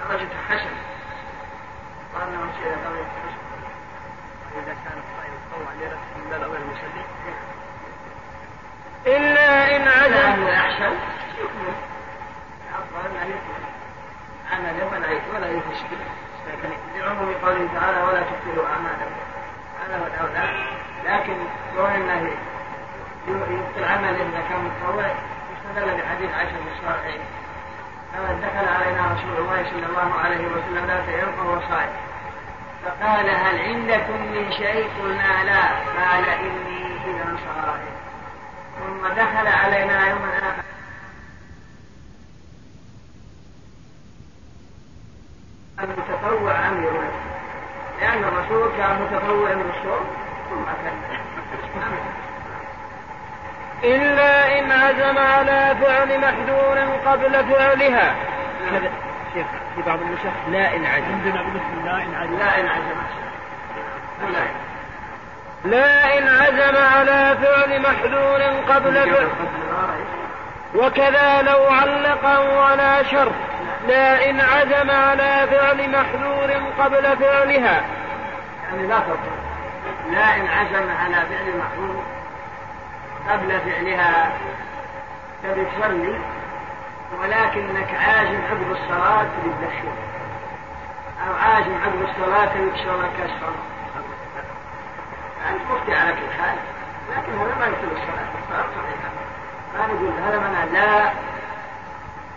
درجة 0.00 0.36
حسن 0.48 0.74
حسن 2.98 3.50
إذا 4.56 4.74
كان 4.84 4.98
الصائم 4.98 5.32
يتطوع 5.34 5.72
لنفسه 5.72 6.16
من 6.16 6.32
أولى 6.44 6.58
المصلي 6.58 7.19
إلا 9.06 9.76
إن 9.76 9.88
عزم. 9.88 10.42
الأحسن 10.42 10.94
يكمل 11.40 11.74
الأفضل 12.70 13.16
أن 13.22 13.26
يكمل 13.26 13.64
عمل 14.52 14.82
ولا 14.92 15.08
ولا 15.34 15.60
لكن 16.48 16.70
لعموم 16.94 17.34
قوله 17.44 17.68
تعالى 17.80 18.02
ولا 18.02 18.20
تبطلوا 18.20 18.66
أعمالكم. 18.68 19.20
هذا 19.80 19.98
هو 19.98 20.06
الأولى 20.06 20.46
لكن 21.06 21.36
كون 21.76 21.90
أنه 21.90 22.30
يبطل 23.28 23.84
عمل 23.84 24.14
إذا 24.14 24.42
كان 24.48 24.64
متطوع. 24.64 25.06
يستدل 25.52 26.02
بحديث 26.02 26.30
عائشة 26.34 26.56
الصالحين 26.76 27.20
لما 28.14 28.40
دخل 28.42 28.68
علينا 28.68 29.02
رسول 29.14 29.36
الله 29.38 29.64
صلى 29.70 29.86
الله 29.86 30.20
عليه 30.24 30.46
وسلم 30.46 30.86
ذات 30.86 31.08
يوم 31.08 31.46
وهو 31.46 31.60
صائم. 31.60 31.92
فقال 32.84 33.30
هل 33.30 33.60
عندكم 33.60 34.18
من 34.32 34.52
شيء 34.52 34.88
قلنا 35.02 35.44
لا. 35.44 35.62
قال 36.00 36.28
إني 36.28 36.96
إذا 37.06 37.36
صائم. 37.46 37.99
ثم 38.78 39.08
دخل 39.08 39.46
علينا 39.46 40.08
يوما 40.08 40.38
آخر 40.38 40.62
المتطوع 45.80 46.68
أمير 46.68 46.92
نفسه 46.92 47.30
لأن 48.00 48.24
الرسول 48.24 48.70
كان 48.78 49.02
متطوع 49.02 49.52
بالصوم 49.54 50.06
ثم 50.50 50.64
كان 50.64 51.00
إلا 53.84 54.58
إن 54.58 54.72
عزم 54.72 55.18
على 55.18 55.76
فعل 55.80 56.20
محذور 56.20 56.78
قبل 57.06 57.32
فعلها. 57.32 58.16
شيخ 59.34 59.46
في 59.76 59.82
بعض 59.86 60.00
النسخ 60.00 60.48
لا 60.50 60.76
إن 60.76 60.86
عزم. 60.86 61.04
عندنا 61.04 61.42
بالنسبة 61.42 61.84
لا 61.84 62.02
إن 62.02 62.14
عزم. 62.14 62.38
لا 62.38 62.60
إن 62.60 62.66
عزم. 62.66 63.00
لا. 64.32 64.42
إن 64.42 64.69
لا 65.64 66.18
إن 66.18 66.28
عزم 66.28 66.76
على 66.76 67.36
فعل 67.42 67.82
محذور 67.82 68.42
قبل 68.68 68.94
فعل. 68.94 69.28
وكذا 70.74 71.42
لو 71.42 71.64
علقه 71.64 72.62
على 72.64 73.04
شرط. 73.04 73.32
لا 73.88 74.30
إن 74.30 74.40
عزم 74.40 74.90
على 74.90 75.46
فعل 75.50 75.90
محذور 75.90 76.50
قبل 76.78 77.16
فعلها. 77.16 77.82
يعني 78.70 78.86
لا 78.86 79.00
فرق. 79.00 79.20
لا 80.10 80.36
إن 80.36 80.46
عزم 80.46 80.90
على 80.90 81.14
فعل 81.14 81.58
محذور 81.58 82.04
قبل 83.28 83.60
فعلها 83.60 84.32
تبي 85.42 85.64
تصلي 85.64 86.18
ولكنك 87.20 87.94
عازم 87.94 88.40
عقب 88.50 88.72
الصلاة 88.72 89.28
الشيء 89.62 89.92
أو 91.28 91.34
عازم 91.34 91.74
عقب 91.74 92.02
الصلاة 92.02 92.52
شغلك 92.84 93.12
أسفل 93.24 93.54
يعني 95.44 95.58
مفتي 95.70 95.94
على 95.94 96.12
كل 96.12 96.42
حال 96.42 96.56
لكن 97.10 97.32
هذا 97.32 97.54
ما 97.60 97.66
يبطل 97.66 97.92
الصلاة 97.92 98.28
الصلاة 98.42 98.66
صحيحة 98.76 99.10
ما 99.78 99.86
نقول 99.86 100.12
هذا 100.26 100.38
من 100.38 100.72
لا 100.72 101.10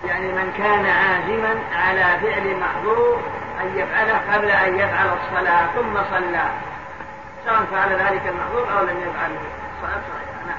يعني 0.09 0.27
من 0.27 0.53
كان 0.57 0.85
عازما 0.85 1.55
على 1.75 2.19
فعل 2.21 2.57
محظور 2.57 3.21
أن 3.61 3.77
يفعله 3.79 4.21
قبل 4.33 4.51
أن 4.51 4.79
يفعل 4.79 5.07
الصلاة 5.07 5.65
ثم 5.75 5.95
صلى 6.11 6.43
سواء 7.45 7.65
فعل 7.71 7.89
ذلك 7.91 8.21
المحظور 8.27 8.79
أو 8.79 8.85
لم 8.85 8.97
يفعله. 8.99 9.41
الصلاة 9.75 10.01
صحيحة 10.11 10.47
نعم. 10.47 10.57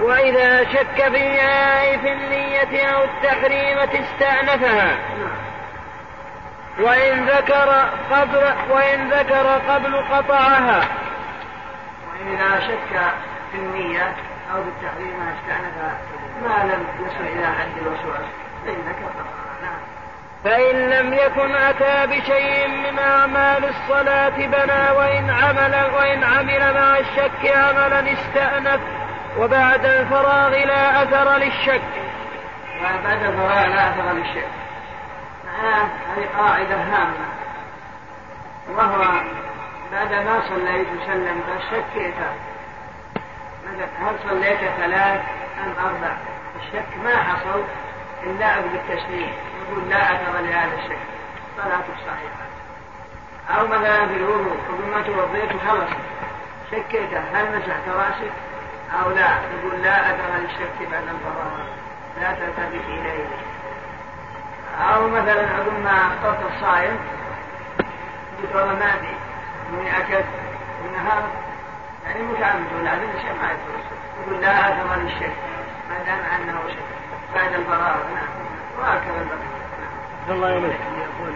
وإذا 0.00 0.64
شك 0.64 0.94
في 0.94 1.06
النهاء 1.06 1.98
في 1.98 2.12
النية 2.12 2.86
أو 2.86 3.04
التحريمة 3.04 4.04
استأنفها. 4.04 4.86
نعم. 4.86 5.44
وإن 6.80 7.26
ذكر 7.26 7.88
قبل 8.10 8.52
وإن 8.70 9.10
ذكر 9.10 9.60
قبل 9.68 9.96
قطعها. 9.96 10.80
وإذا 12.14 12.60
شك 12.60 13.00
في 13.52 13.58
النية 13.58 14.14
أو 14.52 14.62
في 14.62 14.68
التحريم 14.68 15.14
استأنفها 15.36 15.98
ما 16.42 16.72
لم 16.72 16.86
يصل 17.06 17.24
إلى 17.24 17.46
حد 17.46 17.78
الوسواس. 17.82 18.28
فإن 18.64 18.74
ذكر 18.74 19.06
قطعها 19.06 19.62
نعم. 19.62 19.80
فإن 20.44 20.90
لم 20.90 21.14
يكن 21.14 21.54
أتى 21.54 22.06
بشيء 22.06 22.68
من 22.68 22.98
أعمال 22.98 23.64
الصلاة 23.64 24.28
بنى 24.28 24.90
وإن 24.96 25.30
عمل 25.30 25.94
وإن 25.94 26.24
عمل 26.24 26.74
مع 26.74 26.98
الشك 26.98 27.56
عملا 27.56 28.12
استأنف 28.12 28.80
وبعد 29.38 29.84
الفراغ 29.84 30.64
لا 30.64 31.02
أثر 31.02 31.36
للشك. 31.36 31.82
وبعد 32.80 33.22
الفراغ 33.22 33.66
لا 33.66 33.90
أثر 33.90 34.12
للشك. 34.12 34.48
معناه 35.46 35.88
هذه 36.16 36.28
قاعدة 36.38 36.76
هامة. 36.76 37.26
وهو 38.76 39.04
بعد 39.92 40.12
ما 40.12 40.42
صليت 40.48 40.86
وسلم 40.88 41.42
شكيت 41.70 42.14
هل 44.00 44.16
صليت 44.28 44.58
ثلاث 44.58 45.20
أم 45.64 45.74
أربع؟ 45.86 46.16
الشك 46.60 46.98
ما 47.04 47.16
حصل 47.16 47.62
إلا 48.22 48.46
عقب 48.46 48.74
التسليم. 48.74 49.32
يقول 49.62 49.88
لا 49.88 49.96
أثر 49.96 50.40
لهذا 50.40 50.74
الشك. 50.74 50.98
صلاته 51.56 51.94
صحيحة 52.06 52.44
أو 53.50 53.66
مثلا 53.66 54.06
في 54.06 54.16
الوضوء 54.16 54.56
ما 54.94 55.02
توضيت 55.02 55.54
وخلص. 55.54 55.90
شكيت 56.70 57.14
هل 57.34 57.58
مسحت 57.58 57.88
رأسك؟ 57.88 58.32
أو 59.02 59.10
لا. 59.10 59.28
يقول 59.58 59.82
لا 59.82 60.10
أثر 60.10 60.38
للشك 60.38 60.90
بعد 60.92 61.02
الفراغ 61.02 61.66
لا 62.20 62.32
تلتفت 62.32 62.88
إليه. 62.88 63.26
أو 64.94 65.08
مثلا 65.08 65.48
عقب 65.48 65.84
ما 65.84 66.06
أفطرت 66.06 66.52
الصائم 66.54 66.98
قلت 68.42 68.56
والله 68.56 68.74
ما 68.74 68.94
أدري. 68.94 69.16
إني 69.80 69.98
أكلت 69.98 70.26
النهار 70.84 71.22
يعني 72.06 72.22
متعمد 72.22 72.72
ولا 72.78 72.94
الشيء 72.94 73.32
ما 73.42 73.50
يدخل 73.50 73.84
يقول 74.20 74.42
لا 74.42 74.68
أثر 74.68 75.02
للشك 75.02 75.32
ما 75.90 75.98
دام 76.06 76.18
أنه 76.18 76.60
شك 76.68 76.88
بعد 77.34 77.54
الفراغ 77.54 77.96
نعم. 78.14 78.28
وهكذا 78.78 79.20
البقية 79.20 79.54
الله 80.28 80.50
يملك 80.50 80.80
يقول 80.98 81.32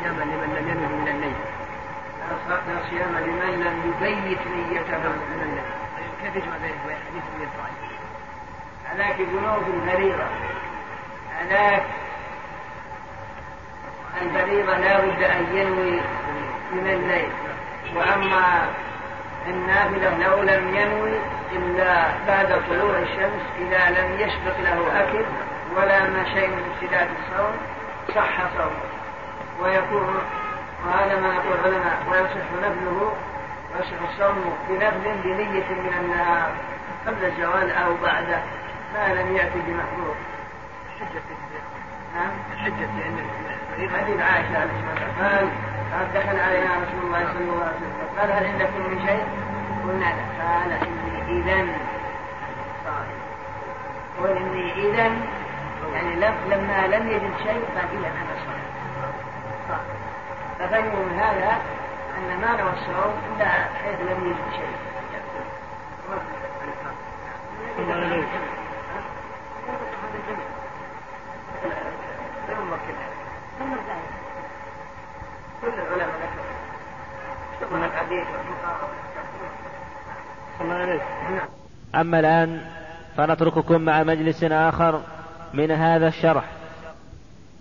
صياما 0.00 0.22
لمن 0.22 0.54
لم 0.56 0.68
ينوي 0.68 0.86
من 0.86 1.08
الليل 1.08 1.34
لا 2.48 2.90
صيام 2.90 3.16
لمن 3.16 3.64
لم 3.64 3.76
يبيت 3.90 4.38
نيته 4.46 4.98
من 4.98 5.40
الليل 5.42 5.64
كيف 6.22 6.36
يجمع 6.36 6.56
بين 6.56 6.96
حديث 7.06 7.22
النية 7.34 7.48
هذاك 8.84 9.20
ذنوب 9.20 9.62
الفريضة 9.74 10.24
هذاك 11.38 11.84
الفريضة 14.22 14.76
لا 14.76 15.00
بد 15.00 15.22
أن 15.22 15.56
ينوي 15.56 16.00
من 16.72 16.86
الليل. 16.86 17.28
وأما 17.96 18.68
النافلة 19.46 20.28
لو 20.28 20.42
لم 20.42 20.76
ينوي 20.76 21.18
إلا 21.52 22.06
بعد 22.26 22.62
طلوع 22.70 22.98
الشمس 22.98 23.42
إذا 23.58 23.90
لم 23.90 24.20
يسبق 24.20 24.60
له 24.60 25.00
أكل 25.00 25.24
ولا 25.76 26.10
ما 26.10 26.24
شيء 26.34 26.48
من 26.48 26.74
ابتداء 26.74 27.08
الصوم 27.18 27.54
صح 28.14 28.38
صومه. 28.56 28.94
ويكون 29.60 30.22
وهذا 30.86 31.20
ما 31.20 31.34
يقول 31.34 31.58
العلماء 31.58 31.98
ويصح 32.10 32.46
نفله 32.62 33.12
ويصح 33.74 34.10
الصوم 34.12 34.56
بنفل 34.68 35.22
بنية 35.24 35.68
من 35.70 35.94
النهار 36.00 36.50
قبل 37.06 37.24
الزوال 37.24 37.70
أو 37.70 37.94
بعده 38.02 38.38
ما 38.94 39.14
لم 39.14 39.36
يأتي 39.36 39.58
بمحظور 39.66 40.14
نعم. 42.14 42.30
الحجة 42.52 42.86
في 43.76 43.88
حديث 43.88 44.20
عائشة 44.20 44.58
عليه 44.58 44.70
الصلاة 44.70 45.08
والسلام. 45.08 45.50
قال 45.94 46.12
دخل 46.14 46.40
علينا 46.40 46.70
رسول 46.74 47.02
الله 47.04 47.24
صلى 47.32 47.40
الله 47.42 47.64
عليه 47.64 47.76
وسلم 47.76 48.08
قال 48.18 48.30
هل 48.30 48.46
عندكم 48.46 48.80
من 48.90 49.06
شيء؟ 49.06 49.24
قلنا 49.84 50.04
لا 50.04 50.44
قال 50.44 50.72
إني 50.72 51.40
إذا 51.40 51.58
صائم 52.84 53.18
قل 54.20 54.30
إني 54.36 54.72
إذا 54.72 55.06
يعني 55.94 56.14
لما 56.50 56.86
لم 56.86 57.08
يجد 57.08 57.32
شيء 57.42 57.64
قال 57.74 57.88
إذا 57.98 58.08
أنا 58.08 58.34
صائم 59.68 59.98
ففهموا 60.58 61.04
من 61.04 61.18
هذا 61.18 61.52
أن 62.18 62.40
ما 62.40 62.50
نوى 62.56 62.72
الصوم 62.72 63.14
إلا 63.36 63.48
حيث 63.82 64.00
لم 64.00 64.26
يجد 64.26 64.46
شيء. 64.56 64.74
كل 75.64 75.80
العلماء 75.80 76.44
أما 81.94 82.20
الآن 82.20 82.66
فنترككم 83.16 83.80
مع 83.80 84.02
مجلس 84.02 84.44
آخر 84.44 85.02
من 85.54 85.70
هذا 85.70 86.08
الشرح. 86.08 86.44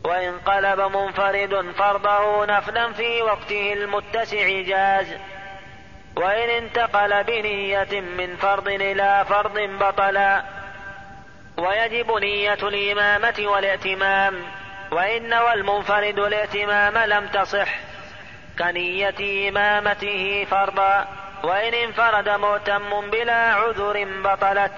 وإن 0.06 0.34
قلب 0.46 0.80
منفرد 0.80 1.72
فرضه 1.78 2.46
نفلا 2.46 2.94
في 2.94 3.22
وقته 3.22 3.74
المتسع 3.74 4.62
جاز. 4.62 5.08
وإن 6.16 6.50
انتقل 6.50 7.24
بنية 7.24 8.02
من 8.02 8.36
فرض 8.36 8.68
إلى 8.68 9.26
فرض 9.30 9.60
بطلا 9.80 10.44
ويجب 11.58 12.12
نية 12.12 12.54
الإمامة 12.54 13.36
والائتمام. 13.40 14.34
وإن 14.92 15.30
نوى 15.30 15.54
المنفرد 15.54 16.20
الائتمام 16.20 16.98
لم 16.98 17.28
تصح. 17.28 17.93
كنية 18.60 19.50
إمامته 19.50 20.48
فرضا 20.52 21.08
وإن 21.44 21.74
انفرد 21.74 22.30
مؤتم 22.30 23.10
بلا 23.12 23.54
عذر 23.54 24.08
بطلت. 24.24 24.72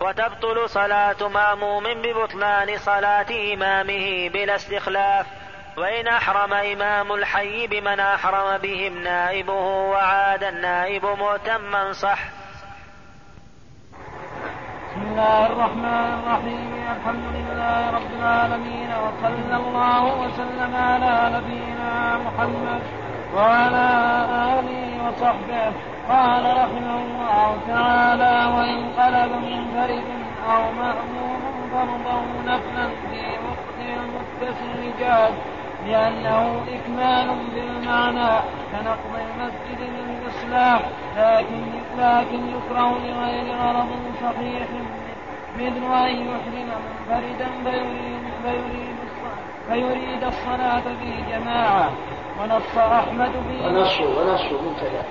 وتبطل 0.00 0.68
صلاة 0.68 1.28
مأموم 1.28 1.84
ببطلان 1.84 2.78
صلاة 2.78 3.26
إمامه 3.54 4.28
بلا 4.28 4.54
استخلاف. 4.54 5.26
وإن 5.76 6.06
أحرم 6.06 6.52
إمام 6.52 7.12
الحي 7.12 7.66
بمن 7.66 8.00
أحرم 8.00 8.58
بهم 8.58 9.02
نائبه 9.02 9.66
وعاد 9.90 10.44
النائب 10.44 11.06
مؤتما 11.06 11.92
صح. 11.92 12.18
بسم 14.90 15.02
الله 15.02 15.46
الرحمن 15.46 16.22
الرحيم. 16.22 16.86
الحمد 16.96 17.24
لله 17.34 17.90
رب 17.90 18.12
العالمين 18.20 18.90
وصلى 18.94 19.56
الله 19.56 20.04
وسلم 20.04 20.76
على 20.76 21.36
نبينا 21.36 22.18
محمد. 22.18 23.03
وعلى 23.36 23.86
آله 24.58 25.08
وصحبه. 25.08 25.72
قال 26.08 26.44
رحمه 26.44 26.96
الله 27.04 27.56
تعالى 27.68 28.34
وإن 28.56 28.78
قلب 28.98 29.32
منفرد 29.32 30.04
أو 30.50 30.62
مأموم 30.72 31.40
فرضه 31.72 32.22
نفلا 32.46 32.86
في 32.88 33.22
وقت 33.46 33.78
المتصل 33.80 34.98
جاز 35.00 35.32
لأنه 35.86 36.62
إكمال 36.74 37.36
بالمعنى 37.54 38.40
كنقض 38.72 39.14
المسجد 39.14 39.80
للإصلاح 39.80 40.80
لكن 41.16 41.62
لكن 41.98 42.40
يكره 42.48 42.98
لغير 42.98 43.54
غرض 43.62 43.88
صحيح 44.22 44.68
مثل 45.58 45.94
أن 45.94 46.16
يحرم 46.16 46.70
منفردا 47.08 47.48
فيريد 47.64 48.94
فيريد 49.68 50.24
الصلاة 50.24 50.80
في 50.80 51.32
جماعة. 51.32 51.90
ونص 52.40 52.78
أحمد 52.78 53.30
في 53.30 53.66
ونص 53.66 54.00
ونص 54.00 54.42
منتهى 54.42 55.02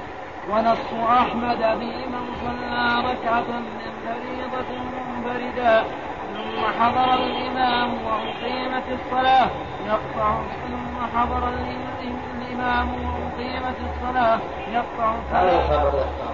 ونص 0.50 1.10
أحمد 1.10 1.58
في 1.58 2.06
من 2.06 2.26
صلى 2.42 3.12
ركعة 3.12 3.60
من 3.60 3.94
فريضة 4.06 4.70
منفردا. 4.94 5.84
ثم 6.34 6.82
حضر 6.82 7.14
الإمام 7.14 7.94
وأقيمت 8.06 8.84
الصلاة. 8.92 9.48
يقطع 9.88 10.38
ثم 10.68 11.18
حضر 11.18 11.50
الإمام 11.50 12.88
وأقيمت 12.90 13.76
الصلاة. 13.90 14.40
يقطع 14.72 15.14
هذا 15.32 15.60
الخبر 15.60 15.98
يقطع. 15.98 16.34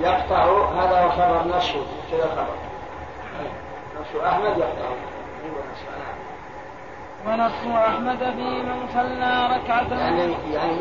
يقطع 0.00 0.44
هذا 0.82 1.00
هو 1.00 1.10
خبر 1.10 1.56
نشر 1.56 1.80
كذا 2.10 2.26
خبر. 2.36 2.56
نشر 4.00 4.28
أحمد 4.28 4.58
يقطع. 4.58 4.88
ونص 7.26 7.76
أحمد 7.88 8.18
في 8.18 8.62
من 8.66 8.88
صلى 8.94 9.48
ركعة 9.56 9.98
يعني 10.00 10.34
يعني 10.52 10.80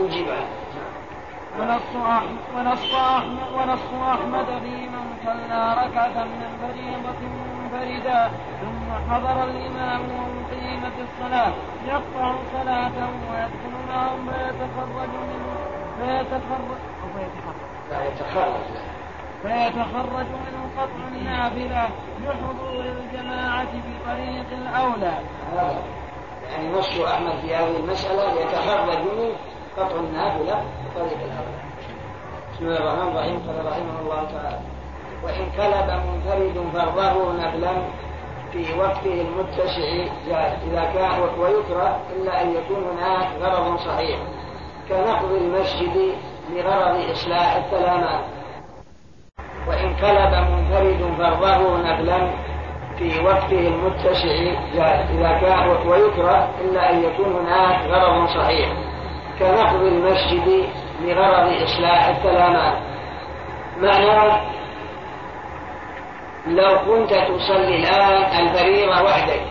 ونص 1.60 1.96
أحمد 2.08 2.38
ونص 2.56 2.94
أحمد 2.96 3.48
ونص 3.56 3.90
أحمد 4.14 4.46
في 4.64 4.76
من 4.94 5.06
صلى 5.26 5.74
ركعة 5.74 6.24
من 6.24 6.50
فريضة 6.62 7.20
منفردا 7.36 8.32
ثم 8.62 9.14
حضر 9.14 9.44
الإمام 9.44 10.02
وأقيمت 10.02 10.96
الصلاة. 11.08 11.54
يقطع 11.88 12.36
صلاته 12.54 13.08
ويدخل 13.30 13.74
معهم 13.90 14.30
فيتخرج 14.30 15.10
منه 15.30 15.56
فيتخرج 16.00 16.80
فيتخرج 17.90 18.66
فيتخرج 19.42 20.28
منه 20.46 20.62
قطع 20.78 21.08
النافلة. 21.16 21.90
لحضور 22.24 22.86
الجماعة 22.86 23.68
بطريق 23.74 24.46
الأولى. 24.52 25.14
يعني 26.52 26.72
نص 26.74 27.00
أحمد 27.00 27.34
في 27.42 27.56
هذه 27.56 27.78
المسألة 27.78 28.42
يتخرج 28.42 28.98
منه 28.98 29.32
قطع 29.78 29.96
النافلة 29.96 30.64
بطريق 30.86 31.18
الأولى. 31.18 31.66
بسم 32.54 32.66
الله 32.66 32.78
الرحمن 32.78 33.12
الرحيم 33.12 33.40
قال 33.48 33.66
رحمه 33.66 34.00
الله 34.02 34.24
تعالى 34.24 34.60
وإن 35.24 35.46
كلب 35.58 35.90
منفرد 36.08 36.70
فرضه 36.74 37.34
نفلا 37.34 37.74
في 38.52 38.80
وقته 38.80 39.22
المتسع 39.22 39.88
إذا 40.68 40.92
كان 40.94 41.22
ويكره 41.40 42.00
إلا 42.16 42.42
أن 42.42 42.52
يكون 42.56 42.84
هناك 42.84 43.28
غرض 43.42 43.78
صحيح 43.80 44.20
كنقض 44.90 45.32
المسجد 45.32 46.14
لغرض 46.50 47.10
إصلاح 47.12 47.56
السلامات 47.56 48.26
وإن 49.68 49.96
كلب 49.96 50.34
منفرد 50.52 51.16
فرضه 51.18 51.78
نفلا 51.78 52.30
في 52.98 53.20
وقته 53.24 53.60
المتسع 53.68 54.30
إذا 55.14 55.38
كان 55.42 55.70
ويكره 55.88 56.50
إلا 56.62 56.92
أن 56.92 57.04
يكون 57.04 57.34
هناك 57.34 57.86
غرض 57.88 58.28
صحيح 58.28 58.70
كنقض 59.40 59.82
المسجد 59.84 60.70
لغرض 61.02 61.62
إصلاح 61.64 62.08
السلامات 62.08 62.78
معناه 63.78 64.42
لو 66.48 66.80
كنت 66.88 67.14
تصلي 67.14 67.76
الآن 67.76 68.46
الفريضة 68.48 69.04
وحدك 69.04 69.42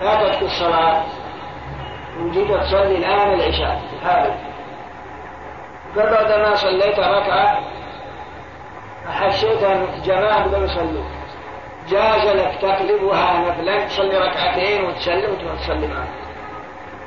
فاتتك 0.00 0.42
الصلاة 0.42 1.02
وجيت 2.20 2.52
تصلي 2.52 2.96
الآن 2.96 3.32
العشاء 3.32 3.80
حالك 4.04 4.34
فبعد 5.94 6.54
صليت 6.54 6.98
ركعة 6.98 7.58
أحسيت 9.08 9.62
أن 9.62 9.86
جماعة 10.04 10.46
بدأوا 10.46 10.64
يصلوا 10.64 11.19
جاز 11.90 12.36
لك 12.36 12.58
تقلبها 12.62 13.40
نفلا 13.40 13.86
تصلي 13.86 14.18
ركعتين 14.18 14.84
وتسلم 14.84 15.36
وتصلي 15.52 15.86
معه. 15.86 16.08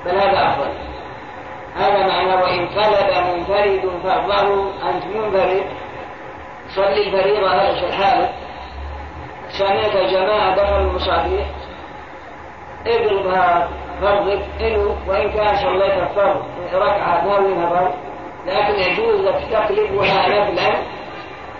بل 0.05 0.11
هذا 0.11 0.47
أفضل. 0.47 0.73
هذا 1.75 2.07
معنى 2.07 2.33
وإن 2.33 2.67
قلب 2.67 3.27
منفرد 3.27 3.89
فرضه 4.03 4.71
أنت 4.89 5.05
منفرد. 5.05 5.63
صلي 6.67 7.07
الفريضة 7.07 7.47
هذا 7.47 7.87
في 7.87 7.93
حالك 7.93 8.33
سمعت 9.49 9.97
جماعة 9.97 10.55
دخلوا 10.55 10.77
المصابيح 10.77 11.47
اضربها 12.87 13.69
فرضك 14.01 14.41
إنه 14.61 14.97
وإن 15.07 15.31
كان 15.31 15.55
صليت 15.55 15.93
الفرض 15.93 16.43
ركعة 16.73 17.25
ناويها 17.25 17.69
فرض 17.69 17.93
لكن 18.45 18.91
يجوز 18.91 19.21
لك 19.21 19.47
تقلبها 19.51 20.27
نفلا. 20.27 20.81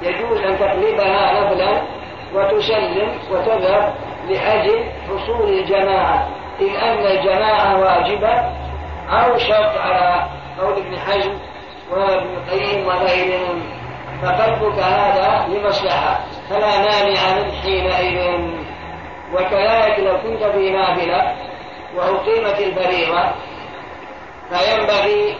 يجوز 0.02 0.38
أن 0.38 0.60
تقلبها 0.60 1.42
نفلا. 1.42 2.03
وتسلم 2.36 3.20
وتذهب 3.32 3.94
لأجل 4.30 4.92
حصول 5.08 5.50
الجماعة. 5.50 6.28
إذ 6.62 6.76
أن 6.76 7.06
الجماعة 7.06 7.80
واجبة 7.80 8.34
أو 9.10 9.38
شرط 9.38 9.78
على 9.78 10.28
قول 10.62 10.78
ابن 10.78 10.98
حزم 11.00 11.34
وابن 11.92 12.28
القيم 12.38 12.88
وغيرهم 12.88 13.64
فقلبك 14.22 14.80
هذا 14.80 15.48
لمصلحة. 15.48 16.20
فلا 16.50 16.78
مانع 16.78 17.40
من 17.40 17.52
حينئذ. 17.52 18.64
وكذلك 19.34 20.00
لو 20.00 20.18
كنت 20.22 20.44
في 20.44 20.70
نافلة 20.70 21.36
وأقيمت 21.96 22.60
الفريضة 22.60 23.32
فينبغي 24.50 25.36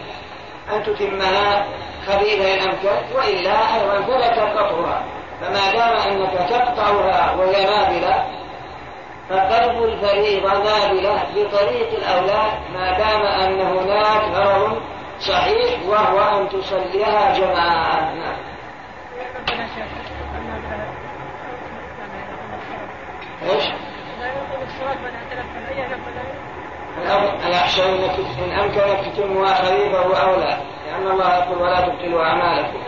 أن 0.72 0.82
تتمها 0.82 1.66
خفيفا 2.06 2.54
إن 2.54 2.68
أمكن 2.68 3.16
وإلا 3.16 3.74
أيضا 3.74 4.02
فلك 4.02 4.38
قطعها 4.38 5.04
فما 5.44 5.72
دام 5.72 5.96
أنك 6.12 6.32
تقطعها 6.50 7.34
وهي 7.34 7.64
نافلة 7.64 8.24
فقلب 9.30 9.84
الفريضة 9.84 10.48
نافلة 10.48 11.22
بطريق 11.34 11.88
الأولاد 11.98 12.52
ما 12.74 12.98
دام 12.98 13.22
أن 13.22 13.60
هناك 13.60 14.22
غرض 14.34 14.82
صحيح 15.20 15.86
وهو 15.88 16.20
أن 16.20 16.48
تصليها 16.48 17.38
جماعة. 17.38 18.14
نعم. 18.14 18.36
إيش؟ 23.50 23.64
الأحسن 27.46 27.82
أنك 27.82 28.18
إن 28.44 28.52
أمكنك 28.52 29.14
تتمها 29.14 29.54
خفيفة 29.54 29.98
هو 29.98 30.12
أولى 30.12 30.58
لأن 30.86 31.06
الله 31.06 31.34
يقول 31.34 31.62
ولا 31.62 31.80
تبطلوا 31.80 32.24
أعمالكم. 32.24 32.78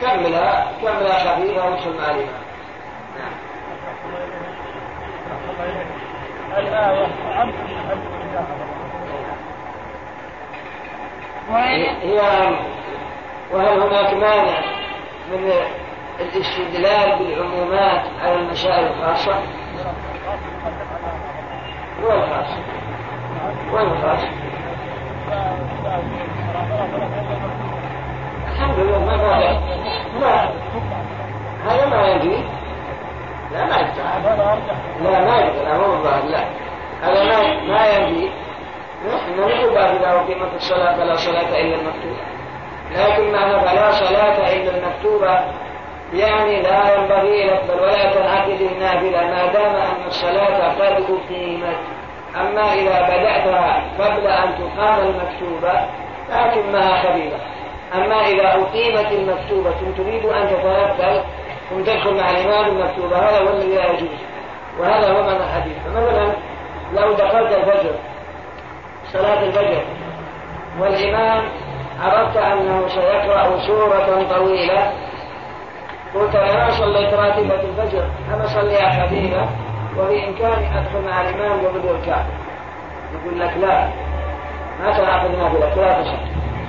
كملها 0.00 0.72
كملها 0.82 1.18
خفيفة 1.18 1.74
وصل 1.74 1.96
مع 1.98 2.10
الإمام 2.10 2.48
نعم. 3.18 3.32
الآية 11.48 11.90
هي 12.02 12.20
وهل 13.52 13.80
هناك 13.80 14.14
مانع 14.14 14.60
من 15.32 15.52
الاستدلال 16.20 17.18
بالعمومات 17.18 18.02
على 18.22 18.34
المسائل 18.34 18.86
الخاصة؟ 18.86 19.42
هو 22.02 22.12
الخاص 22.12 22.48
هو 23.72 23.78
الخاص 23.78 24.24
الحمد 28.58 28.78
لله 28.78 28.98
ما 28.98 29.14
هذا 29.14 29.60
لا 30.20 30.48
هذا 31.66 31.86
ما 31.86 32.08
يجري 32.08 32.44
لا 33.52 33.64
ما 33.64 33.76
يفتح 33.76 34.16
لا 35.02 35.20
ما 35.20 35.40
يفتح 35.40 35.62
لا 35.64 35.76
هو 35.76 35.92
الظاهر 35.92 36.24
لا 36.24 36.44
هذا 37.02 37.24
ما 37.24 37.64
ما 37.68 37.86
يجري 37.86 38.30
نحن 39.06 39.40
نقول 39.40 39.78
إذا 39.78 40.10
أقيمت 40.10 40.54
الصلاة 40.56 40.96
فلا 40.96 41.16
صلاة 41.16 41.60
إلا 41.60 41.74
المكتوبة 41.74 42.22
لكن 42.96 43.32
معنى 43.32 43.60
فلا 43.60 43.92
صلاة 43.92 44.52
إلا 44.52 44.70
المكتوبة 44.76 45.40
يعني 46.12 46.62
لا 46.62 46.94
ينبغي 46.94 47.44
لك 47.44 47.62
بل 47.68 47.80
ولا 47.80 48.14
تنعقد 48.14 48.60
النافلة 48.60 49.26
ما 49.26 49.46
دام 49.46 49.76
أن 49.76 50.06
الصلاة 50.06 50.72
قد 50.72 51.02
أقيمت 51.02 51.78
أما 52.36 52.74
إذا 52.74 53.02
بدأتها 53.02 53.82
قبل 53.98 54.26
أن 54.26 54.54
تقام 54.58 54.98
المكتوبة 54.98 55.80
فأتمها 56.28 57.02
خفيفة 57.02 57.38
أما 57.94 58.14
إذا 58.14 58.48
أقيمت 58.48 59.12
المكتوبة 59.12 59.74
تريد 59.96 60.24
أن 60.24 60.46
تتنفل 60.48 61.22
ثم 61.70 61.82
تدخل 61.82 62.16
مع 62.16 62.30
الإمام 62.30 62.66
المكتوبة 62.66 63.16
هذا 63.16 63.38
هو 63.38 63.48
الذي 63.48 63.74
لا 63.74 63.90
يجوز. 63.92 64.18
وهذا 64.80 65.12
هو 65.12 65.22
معنى 65.22 65.36
الحديث. 65.36 65.76
فمثلا 65.84 66.32
لو 66.92 67.12
دخلت 67.12 67.52
الفجر 67.52 67.94
صلاة 69.04 69.42
الفجر 69.44 69.84
والإمام 70.80 71.44
عرفت 72.00 72.36
أنه 72.36 72.88
سيقرأ 72.88 73.58
سورة 73.58 74.26
طويلة 74.30 74.92
قلت 76.14 76.34
أنا 76.34 76.70
صليت 76.70 77.14
راتبة 77.14 77.54
الفجر 77.54 78.04
أنا 78.34 78.46
صليها 78.46 79.06
خفيفة 79.06 79.48
وبإمكاني 79.98 80.78
أدخل 80.78 81.00
مع 81.06 81.20
الإمام 81.20 81.66
قبل 81.66 81.96
الكعبة. 81.96 82.28
يقول 83.14 83.40
لك 83.40 83.56
لا 83.56 83.88
ما 84.80 84.92
تنعقد 84.98 85.30
نافلة 85.30 85.74
لا 85.74 86.02
تصلي 86.02 86.18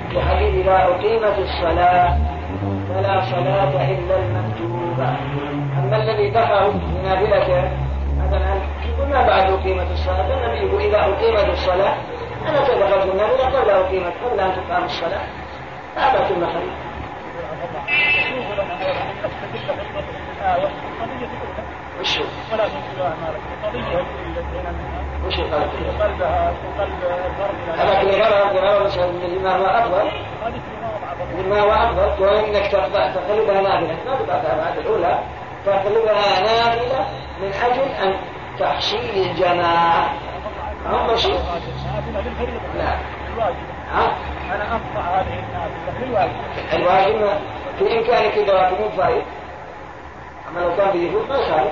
في 0.09 0.21
حديث 0.21 0.53
إذا 0.65 0.75
أقيمت 0.75 1.37
الصلاة 1.39 2.17
فلا 2.89 3.21
صلاة 3.21 3.91
إلا 3.91 4.15
المكتوبة. 4.17 5.09
أما 5.79 5.97
الذي 5.97 6.29
دخل 6.29 6.71
بنافلته 6.71 7.71
مثلا 8.19 8.53
يقول 8.89 9.07
ما 9.09 9.27
بعد 9.27 9.51
أقيمت 9.51 9.91
الصلاة؟ 9.91 10.45
النبي 10.45 10.57
يقول 10.67 10.81
إذا 10.81 10.99
أقيمت 10.99 11.49
الصلاة 11.53 11.95
أنا 12.47 12.59
تدخلت 12.67 13.11
النافلة 13.11 13.45
قبل 13.45 13.69
أقيمت 13.69 14.13
قبل 14.25 14.39
أن 14.39 14.51
تقام 14.55 14.83
الصلاة. 14.83 15.27
لا 15.95 16.13
بأس 16.13 16.31
المخلوق 16.31 16.73
ولا 22.51 22.67
تنزلوا 22.67 23.07
اعمالكم 23.07 23.49
قضية 23.63 23.97
وجدت 23.97 24.45
منها. 24.53 25.08
وش 25.27 25.39
القلب؟ 25.39 25.69
قلبها 26.01 26.53
قلب 26.79 26.89
الفرد 27.03 27.79
هذا 27.79 28.03
بغرض 28.03 28.53
بغرض 28.53 28.85
مثلا 28.85 29.07
مما 29.07 29.55
هو 29.55 29.65
أفضل 29.65 30.11
مما 31.37 31.59
هو 31.59 31.71
أفضل 31.71 32.23
وانك 32.23 32.67
تقلبها 32.71 33.61
نافلة 33.61 33.97
ما 34.05 34.15
تقطع 34.15 34.57
بعد 34.57 34.77
الأولى 34.77 35.19
تقلبها 35.65 36.39
نافلة 36.41 37.07
من 37.41 37.53
أجل 37.53 37.91
أن 38.03 38.15
تحصيل 38.59 39.29
الجماعه 39.29 40.13
ما 40.85 41.15
شيء 41.15 41.39
لا. 42.77 42.97
ها؟ 43.93 44.15
أنا 44.55 44.63
اقطع 44.75 45.01
هذه 45.01 45.39
النافلة. 45.39 46.05
للواجب 46.05 46.31
الواجب 46.73 47.39
في 47.79 47.97
إمكانك 47.97 48.37
ادراك 48.37 48.79
مو 48.79 48.89
فايد. 48.89 49.23
أما 50.49 50.59
لو 50.59 50.75
كان 50.75 50.91
بيفوت 50.91 51.29
ما 51.29 51.35
يخالف. 51.35 51.71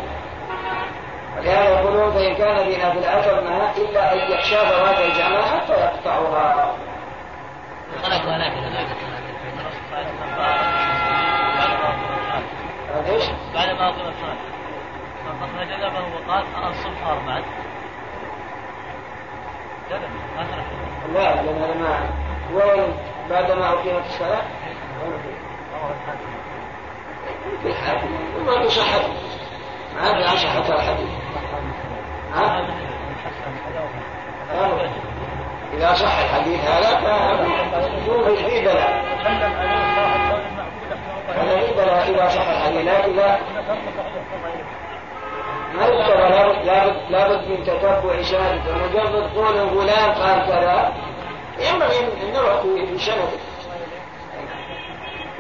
ولهذا 1.38 1.80
يقولون 1.80 2.12
فإن 2.12 2.36
كان 2.36 2.56
بنا 2.56 2.92
في 2.92 3.00
الأثر 3.00 3.42
ما 3.42 3.72
إلا 3.78 4.14
أن 4.14 4.32
يخشى 4.32 4.56
فوات 4.56 5.00
الجماعة 5.00 5.66
فيقطعها. 5.66 6.76
نافلة 8.10 8.68
بعد 12.94 13.10
إيش؟ 13.10 13.24
بعد 13.54 13.70
ما 13.70 13.90
أقول 13.90 14.08
الصلاة. 14.08 14.38
فأخرج 15.40 15.68
جنبه 15.68 16.00
وقال 16.16 16.44
أرى 16.56 16.70
الصبح 16.70 17.02
ما 17.26 17.42
خرج 19.90 20.78
لا 21.14 21.36
لأن 21.36 21.62
هذا 21.62 21.74
ما 21.74 22.10
وين؟ 22.54 22.94
بعد 23.30 23.52
ما 23.52 23.70
أقيمت 23.70 24.06
الصلاة؟ 24.06 24.42
في 27.62 27.68
الحاكم 27.68 28.08
وما 28.38 28.62
في 28.62 28.70
صحة 28.70 29.08
ما 29.96 30.14
في 30.14 30.24
عن 30.24 30.38
صحة 30.38 30.76
الحديث. 30.76 31.27
ها؟ 32.34 32.68
إذا 35.74 35.94
صح 35.94 36.20
الحديث 36.20 36.60
هذا 36.60 36.98
ففي 38.36 38.62
دلالة 38.62 39.04
هذا 41.36 41.60
في 41.60 41.74
دلالة 41.74 42.10
إذا 42.10 42.30
صح 42.30 42.48
الحديث. 42.48 42.88
لكن 42.88 43.16
لا 43.16 43.38
ما 45.74 45.84
لابد 45.84 46.66
لابد 47.10 47.48
من 47.48 47.64
تتبع 47.64 48.22
شهادته 48.22 48.76
مجرد 48.76 49.30
قول 49.36 49.70
فلان 49.70 50.12
قال 50.12 50.46
كذا 50.48 50.94
ينبغي 51.60 52.00
ان 52.00 52.86
في 52.86 52.98
سنده 52.98 53.28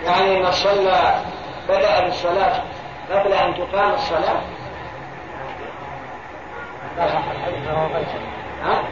يعني 0.05 0.39
من 0.39 0.51
صلى 0.51 1.21
بدأ 1.69 1.99
بالصلاة 1.99 2.61
قبل 3.11 3.33
أن 3.33 3.53
تقام 3.53 3.93
الصلاة. 3.93 4.41
إذا 6.97 7.07
صح 7.07 7.23
الحديث 7.31 7.67
فهو 7.67 7.87
فيصل 7.87 8.19
ها؟ 8.63 8.83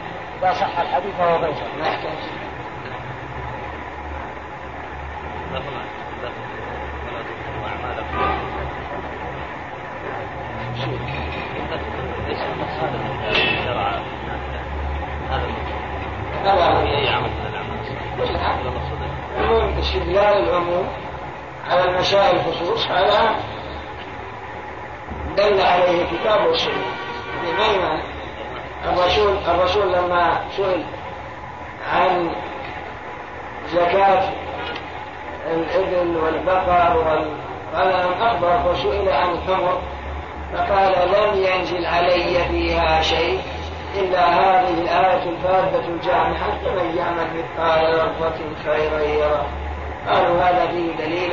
إذا 0.42 0.52
صح 0.52 0.78
الحديث 0.78 1.14
فهو 1.18 1.38
فيصل 1.38 1.78
ما 1.80 1.86
يحتاج 1.86 2.12
ليس 12.28 12.40
المقصود 12.42 12.88
ان 13.28 13.34
شرع 13.64 14.00
هذا 16.44 16.62
هو. 16.74 16.86
في 16.86 16.96
اي 16.96 17.08
عمل 17.08 17.30
من 17.30 17.46
الاعمال 17.46 17.78
المقصود 18.66 18.98
عموم 19.38 19.78
استدلال 19.78 20.48
العموم 20.48 20.88
على 21.70 21.84
المسائل 21.84 22.36
الخصوص 22.36 22.86
هذا 22.86 23.34
دل 25.36 25.60
عليه 25.60 26.02
الكتاب 26.02 26.46
والسنة 26.46 27.05
بما 27.42 27.86
معنى 27.86 28.02
الرسول 28.84 29.36
الرسول 29.48 29.92
لما 29.92 30.40
سئل 30.56 30.84
عن 31.92 32.30
زكاة 33.72 34.22
الإبل 35.50 36.16
والبقر 36.16 36.96
والغنم 36.96 38.12
أخبر 38.22 38.70
وسئل 38.70 39.08
عن 39.08 39.30
الحمر 39.30 39.80
فقال 40.52 40.92
لم 41.08 41.42
ينزل 41.42 41.86
علي 41.86 42.44
فيها 42.48 43.02
شيء 43.02 43.40
إلا 43.94 44.26
هذه 44.26 44.80
الآية 44.80 45.30
الفاذة 45.30 45.88
الجامعة 45.88 46.58
فمن 46.64 46.96
يعمل 46.96 47.26
مثقال 47.36 47.94
ذرة 47.94 48.38
خيرا 48.64 49.00
يره 49.00 49.46
قالوا 50.08 50.42
هذا 50.42 50.66
فيه 50.66 51.04
دليل 51.04 51.32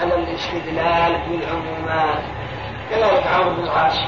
على 0.00 0.14
الاستدلال 0.14 1.20
بالعمومات. 1.28 2.22
كذلك 2.90 3.26
عمرو 3.26 3.54
بن 3.54 3.64
العاص. 3.64 4.00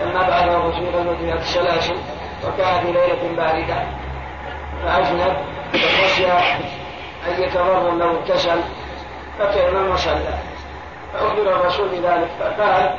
لما 0.00 0.22
بعث 0.28 0.48
الرسول 0.48 0.86
غزوة 0.94 1.34
السلاسل 1.34 1.96
وكان 2.46 2.80
في 2.80 2.92
ليلة 2.92 3.36
باردة. 3.36 3.86
فأجنب 4.84 5.36
وخشي 5.74 6.26
أن 7.26 7.42
يتضرر 7.42 7.94
لو 7.94 8.10
اغتسل 8.10 8.60
فتيمم 9.38 9.90
وصلى. 9.90 10.38
فأخبر 11.12 11.60
الرسول 11.60 11.88
بذلك 11.88 12.28
فقال 12.40 12.94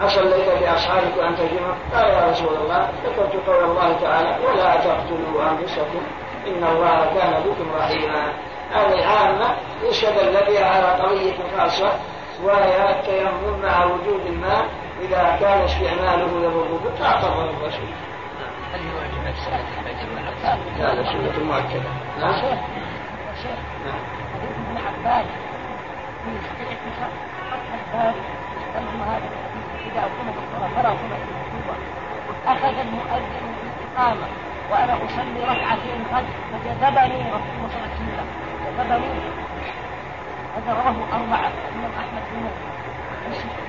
أصليت 0.00 0.48
بأصحابك 0.60 1.18
أن 1.18 1.36
تجمع 1.36 1.74
قال 1.94 2.08
يا 2.08 2.28
رسول 2.30 2.54
الله 2.54 2.88
ذكرت 3.04 3.46
قول 3.46 3.64
الله 3.64 3.96
تعالى 4.02 4.36
ولا 4.46 4.76
تقتلوا 4.76 5.50
أنفسكم 5.50 6.02
إن 6.46 6.64
الله 6.64 7.10
كان 7.14 7.42
بكم 7.42 7.76
رحيما. 7.78 8.32
هذه 8.72 9.06
عامة 9.06 9.56
يستدل 9.82 10.36
بها 10.48 10.66
على 10.66 11.02
قضية 11.02 11.34
خاصة 11.58 11.92
وهي 12.44 12.90
التيمم 12.90 13.62
مع 13.62 13.84
وجود 13.84 14.26
الماء 14.26 14.66
إذا 15.02 15.36
كان 15.40 15.60
استعماله 15.60 16.44
يضره 16.44 16.92
فاعتبر 16.98 17.50
الرسول 17.50 17.90
هل 18.72 18.80
هو 18.80 18.98
واجب 18.98 19.36
الصلاة 19.38 19.60
الفجر 19.60 20.08
هذا 20.78 21.02
سنة 21.04 21.44
مؤكدة 21.44 21.90
نعم 22.20 22.42
نعم. 23.84 24.00
ابن 24.42 24.76
عباس 24.86 25.26
في 26.24 26.30
فتح 26.38 27.08
الباري 27.74 28.20
ترجم 28.74 29.02
هذا 29.02 29.28
اذا 29.86 30.02
قمت 30.02 30.34
الصلاه 30.42 30.68
فلا 30.68 30.88
قمت 30.88 31.20
المكتوبه 31.28 31.76
اخذ 32.46 32.78
المؤذن 32.78 33.54
الاقامه 33.80 34.26
وأنا 34.70 34.94
اصلي 34.94 35.44
ركعتين 35.44 36.04
قد 36.12 36.24
فجذبني 36.52 37.22
رسول 37.22 37.54
الله 37.56 37.68
صلى 37.68 37.78
الله 37.78 37.90
عليه 37.94 38.04
وسلم 38.04 38.26
جذبني 38.78 39.46
هذا 40.56 40.72
رواه 40.72 40.96
اربعه 41.12 41.50
الامام 41.68 41.90
احمد 41.98 42.22
بن 42.32 42.48
والنسائي 43.24 43.66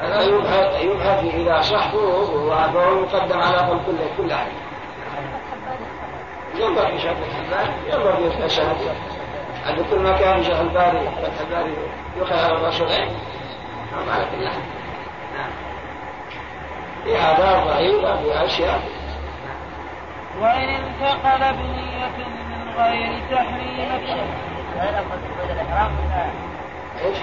هذا 0.00 0.22
يبحث 0.22 0.82
يبحث 0.82 1.24
إذا 1.34 1.60
صح 1.60 1.88
فهو 1.88 3.00
مقدم 3.00 3.40
على 3.40 3.58
كل 3.58 3.78
كل 3.86 3.98
كل 4.16 4.32
عام. 4.32 4.48
ينظر 6.54 6.86
في 6.86 6.98
شهادة 6.98 7.18
الحبان 7.26 7.72
ينظر 7.86 8.30
في 8.30 8.44
الشهادة 8.44 8.92
عند 9.66 9.84
كل 9.90 9.98
ما 9.98 10.12
كان 10.12 10.42
شيخ 10.42 10.60
الباري 10.60 10.98
فتح 10.98 11.40
الباري 11.40 11.74
يخير 12.16 12.56
الرسولين 12.56 13.08
نعم 13.92 14.10
على 14.10 14.24
كل 14.30 14.44
نعم. 14.44 14.60
في 17.04 17.16
آثار 17.16 17.64
ضعيفة 17.64 18.22
في 18.22 18.44
أشياء. 18.44 18.80
وإن 20.40 20.68
انتقل 20.68 21.54
بنية 21.54 22.06
من 22.18 22.74
غير 22.76 23.20
تحريمة 23.30 24.16
غير 24.80 24.92
تقول 24.92 25.50
الإحرام 25.50 25.90
إيش؟ 27.04 27.18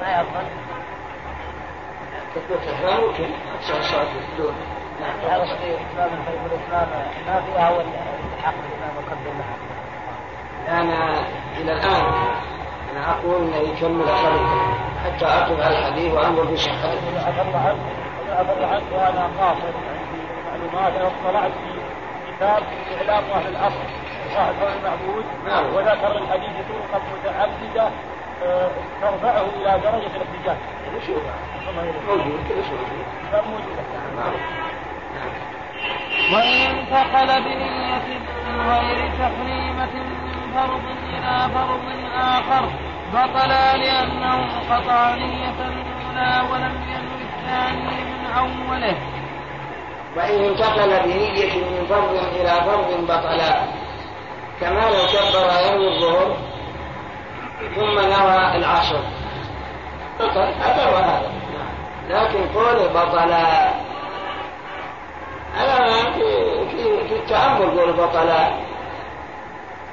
ما 0.00 0.08
هي 0.08 0.20
أفضل 0.20 0.46
تكبيرة 2.34 2.60
الإحرام 2.62 3.08
ممكن 3.08 3.30
أكثر 3.54 3.82
صلاة 3.82 4.02
الدون 4.02 4.54
نعم 5.00 5.14
الإسلام 5.20 6.88
ما 7.26 7.40
فيها 7.40 7.68
هو 7.70 7.80
الحق 8.36 8.54
الإسلام 8.54 8.96
وقدم 8.96 9.38
معه 9.38 9.78
أنا 10.80 11.20
إلى 11.56 11.72
الآن 11.72 12.02
أنا 12.92 13.10
أقول 13.10 13.42
أنه 13.42 13.56
يكمل 13.56 14.08
خلقه 14.08 14.74
حتى 15.04 15.26
أقف 15.26 15.60
على 15.60 15.78
الحديث 15.78 16.14
وأنظر 16.14 16.46
في 16.46 16.56
صحته 16.56 17.26
عفى 17.26 17.42
الله 17.42 17.58
عنك 17.58 17.80
عفى 18.30 18.52
الله 18.52 18.66
عنك 18.66 18.92
وأنا 18.92 19.30
قاصر 19.38 19.72
عندي 19.88 20.22
معلومات 20.46 20.92
أنا 20.92 21.06
اطلعت 21.06 21.52
في 21.52 21.80
كتاب 22.36 22.62
اعلام 22.96 23.24
أهل 23.30 23.48
الاصل 23.48 24.08
صاحب 24.34 24.54
المعبود 24.78 25.24
نعم. 25.46 25.74
وذكر 25.74 26.18
الحديث 26.18 26.50
طرقا 26.68 27.04
متعدده 27.14 27.82
آه، 27.86 27.90
ترفعه 29.00 29.46
إلى 29.56 29.80
درجة 29.84 30.16
الاحتجاج 30.16 30.56
موجود 32.08 32.40
كل 32.48 32.64
شيء 32.64 32.78
موجود 33.32 33.78
وإن 36.32 36.78
انتقل 36.78 37.42
بنية 37.42 38.18
من 38.48 38.70
غير 38.70 39.10
تحريمة 39.18 39.94
من 39.94 40.52
فرض 40.54 40.82
إلى 41.08 41.50
فرض 41.54 41.80
آخر 42.14 42.68
بطلا 43.14 43.76
لأنه 43.76 44.46
قطع 44.70 45.14
نية 45.14 45.58
الأولى 45.60 46.48
ولم 46.52 46.82
ينوي 46.88 47.22
الثاني 47.28 48.04
من 48.04 48.26
أوله. 48.38 48.96
وإن 50.16 50.44
انتقل 50.44 50.88
بنية 51.04 51.56
من 51.56 51.86
فرض 51.88 52.34
إلى 52.40 52.50
فرض 52.50 53.04
بطلا 53.04 53.62
كما 54.60 54.80
لو 54.80 55.06
كبر 55.12 55.72
يوم 55.72 55.92
الظهر 55.92 56.36
ثم 57.58 57.98
نوى 57.98 58.56
العصر 58.56 59.00
بطل 60.20 60.52
هذا 60.60 60.86
وهذا 60.88 61.32
لكن 62.08 62.48
قوله 62.48 62.86
بطل. 62.86 63.32
هذا 65.54 66.12
في 66.12 66.68
في 66.70 67.08
في 67.08 67.16
التأمل 67.16 67.80
قول 67.80 67.92
بطل. 67.92 68.30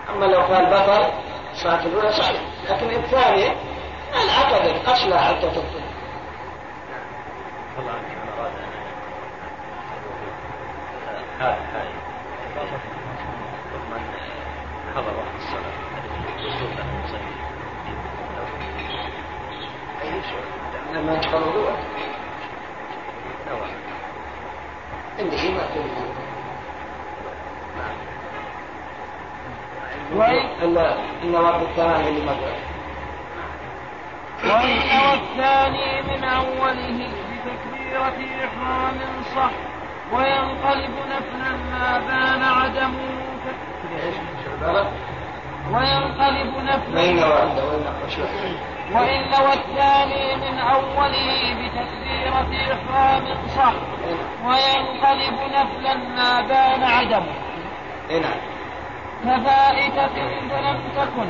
أما 0.10 0.26
لو 0.26 0.42
قال 0.42 0.66
بطل 0.66 1.12
صارت 1.54 1.86
الأولى 1.86 2.12
صحيح 2.12 2.42
لكن 2.70 2.90
الثانية 2.90 3.56
العقد 4.24 4.88
أصلها 4.88 5.18
حتى 5.18 5.50
تبطل. 5.50 5.86
أنا 7.80 7.92
أراد 8.38 8.52
هاي 11.40 11.90
من 13.92 14.94
حضر 14.96 15.14
وقت 15.18 15.36
الصلاة 15.38 15.74
يجوز 16.40 16.62
له 16.62 16.82
أن 16.82 17.04
يصلي 17.06 17.36
أي 20.02 20.22
شيء 20.24 20.46
لما 20.96 21.14
يتفرضوا 21.14 21.70
نوع 23.50 23.68
عندي 25.20 25.52
ما 25.52 25.62
وإن 30.16 31.36
وقت 31.36 31.62
الثاني 31.62 32.10
اللي 32.10 32.22
مدرسة 32.22 32.66
وإن 34.44 34.78
أوى 34.90 35.14
الثاني 35.14 36.02
من 36.02 36.24
أوله 36.24 37.08
بتكبيرة 37.32 38.46
إحرام 38.46 39.00
صح 39.36 39.52
وينقلب 40.14 40.92
نفلا 41.10 41.52
ما 41.72 42.00
بان 42.08 42.44
عدمه؟ 42.44 43.16
وينقلب 45.72 46.54
نفلا 46.64 47.02
وين 47.02 47.20
ورد 47.20 47.60
وين 47.60 47.84
أخرج 47.88 48.26
وإن 48.94 49.22
نوى 49.30 49.54
الثاني 49.54 50.36
من 50.36 50.60
أوله 50.60 51.56
بتكبيرة 51.60 52.74
إحرام 52.74 53.24
صح 53.56 53.74
وينقلب 54.46 55.40
نفلا 55.54 55.96
ما 55.96 56.42
بان 56.42 56.84
عدمه. 56.84 57.34
هنا 58.10 58.36
كفائتة 59.24 60.16
فلم 60.50 60.80
تكن 60.96 61.30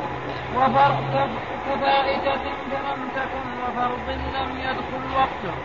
وفرض 0.55 1.29
كفائتة 1.69 2.41
فلم 2.71 3.09
تكن 3.15 3.45
وفرض 3.63 4.09
لم 4.09 4.59
يدخل 4.59 5.17
وقته. 5.17 5.55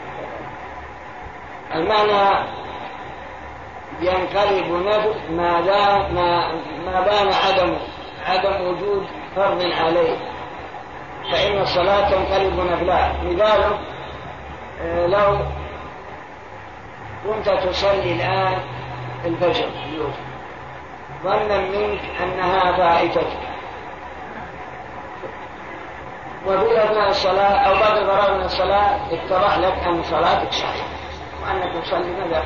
المعنى 1.74 2.46
ينقلب 4.00 4.86
نفس 4.86 5.30
ما 5.30 5.60
لا 5.60 6.08
ما 6.08 6.52
ما 6.86 7.00
بان 7.00 7.32
عدم 7.32 7.76
عدم 8.26 8.66
وجود 8.66 9.06
فرض 9.36 9.62
عليه. 9.62 10.16
فإن 11.32 11.58
الصلاة 11.58 12.10
تنقلب 12.10 12.60
نفلا 12.72 13.12
مثاله 13.22 13.78
آه، 14.82 15.06
لو 15.06 15.38
كنت 17.26 17.48
تصلي 17.48 18.12
الآن 18.12 18.58
الفجر 19.24 19.68
ظنا 21.24 21.60
منك 21.60 22.00
أنها 22.22 22.76
فائتك 22.76 23.26
وفي 26.46 26.84
أثناء 26.84 27.08
الصلاة 27.08 27.54
أو 27.68 27.74
بعد 27.80 27.96
الفراغ 27.96 28.34
من 28.34 28.44
الصلاة 28.44 28.96
اتضح 29.12 29.58
لك 29.58 29.72
أن 29.86 30.02
صلاتك 30.02 30.52
صحيحة 30.52 30.88
وأنك 31.42 31.84
تصلي 31.84 32.12
ماذا 32.12 32.44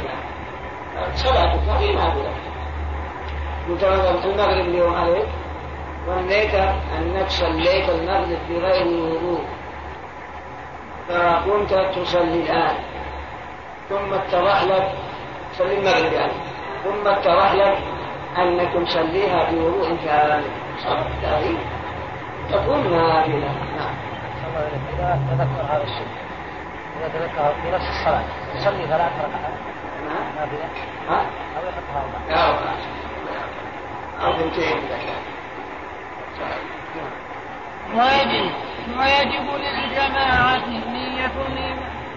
صلاتك 1.15 1.61
هذه 1.69 1.93
نافلة 1.93 2.33
قلت 3.69 3.85
مثلا 3.85 4.25
المغرب 4.25 4.69
اليوم 4.69 4.95
عليك. 4.95 5.27
ظنيت 6.07 6.55
أنك 6.99 7.29
صليت 7.29 7.89
المغرب 7.89 8.39
بغير 8.49 8.87
وضوء 8.87 9.45
فكنت 11.09 11.75
تصلي 11.97 12.43
الآن. 12.43 12.77
ثم 13.89 14.15
اتضح 14.15 14.63
لك 14.63 14.93
صلي 15.53 15.79
المغرب 15.79 16.13
يعني 16.13 16.33
ثم 16.85 17.09
اتضح 17.09 17.53
لك 17.53 17.79
أنك 18.39 18.87
تصليها 18.87 19.51
بوضوء 19.51 19.97
كامل. 20.05 20.45
صارت 20.79 21.25
هذه 21.25 21.57
تكون 22.53 22.91
نافلة 22.91 23.53
نعم. 23.77 23.95
إذا 24.57 25.21
تذكر 25.31 25.63
هذا 25.63 25.83
الشيء. 25.83 26.07
إذا 26.99 27.09
تذكر 27.09 27.55
في 27.63 27.71
نفس 27.71 27.89
الصلاة. 27.89 28.25
يصلي 28.55 28.87
ثلاث 28.87 29.13
ركعات. 29.19 29.55
نعم. 30.09 30.35
نافلة 30.37 30.69
ها؟ 31.09 31.27
أو 31.57 31.63
يحطها 31.69 32.03
أربعة. 32.03 32.75
أو 34.21 34.27
أو 34.27 34.33
بنتين 34.33 34.79
ويجب 37.95 38.51
ويجب 38.99 39.47
للجماعة 39.65 40.67
نية 40.67 41.33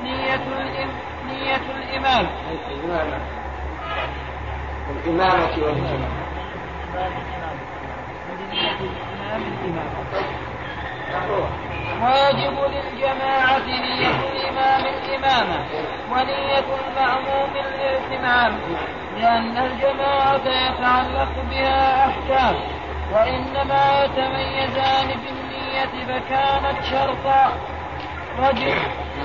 نية 0.04 0.42
نية 1.28 1.62
الإمام 1.78 2.28
الإمامة. 2.72 3.18
الإمامة 5.06 5.50
والإمامة 5.58 6.08
ويجب 12.02 12.58
للجماعة 12.74 13.58
نية 13.68 14.20
الإمام 14.32 14.82
الإمامة 14.86 15.66
ونية 16.12 16.66
المأموم 16.88 17.50
الائتمام 17.56 18.60
لأن 19.18 19.58
الجماعة 19.58 20.42
يتعلق 20.46 21.30
بها 21.50 22.10
أحكام. 22.10 22.56
وإنما 23.14 24.04
يتميزان 24.04 25.08
بالنية 25.08 26.06
فكانت 26.08 26.84
شرطا. 26.84 27.54
رجل 28.40 28.74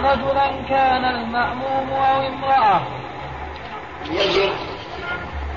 رجلا 0.04 0.50
كان 0.68 1.04
المأموم 1.04 1.92
أو 1.92 2.26
امرأة. 2.26 2.80
يجب 4.10 4.52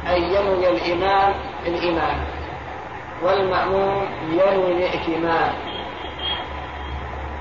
أن 0.07 0.23
ينوي 0.23 0.69
الإمام 0.69 1.33
الإمام. 1.67 2.25
والمأموم 3.23 4.05
ينوي 4.29 4.71
الائتمام 4.71 5.53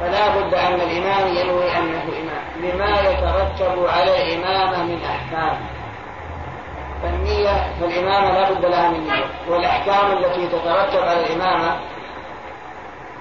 فلا 0.00 0.28
بد 0.28 0.54
أن 0.54 0.74
الإمام 0.74 1.34
ينوي 1.36 1.78
أنه 1.78 2.02
إمام. 2.02 2.44
لما 2.62 3.00
يترتب 3.00 3.86
على 3.86 4.22
الإمامة 4.22 4.82
من 4.82 5.04
أحكام. 5.04 5.73
فالنية 7.04 7.72
فالإمامة 7.80 8.32
لا 8.32 8.50
بد 8.50 8.64
لها 8.64 8.88
من 8.88 9.06
نية 9.06 9.24
والأحكام 9.48 10.12
التي 10.12 10.46
تترتب 10.46 11.02
على 11.02 11.26
الإمامة 11.26 11.76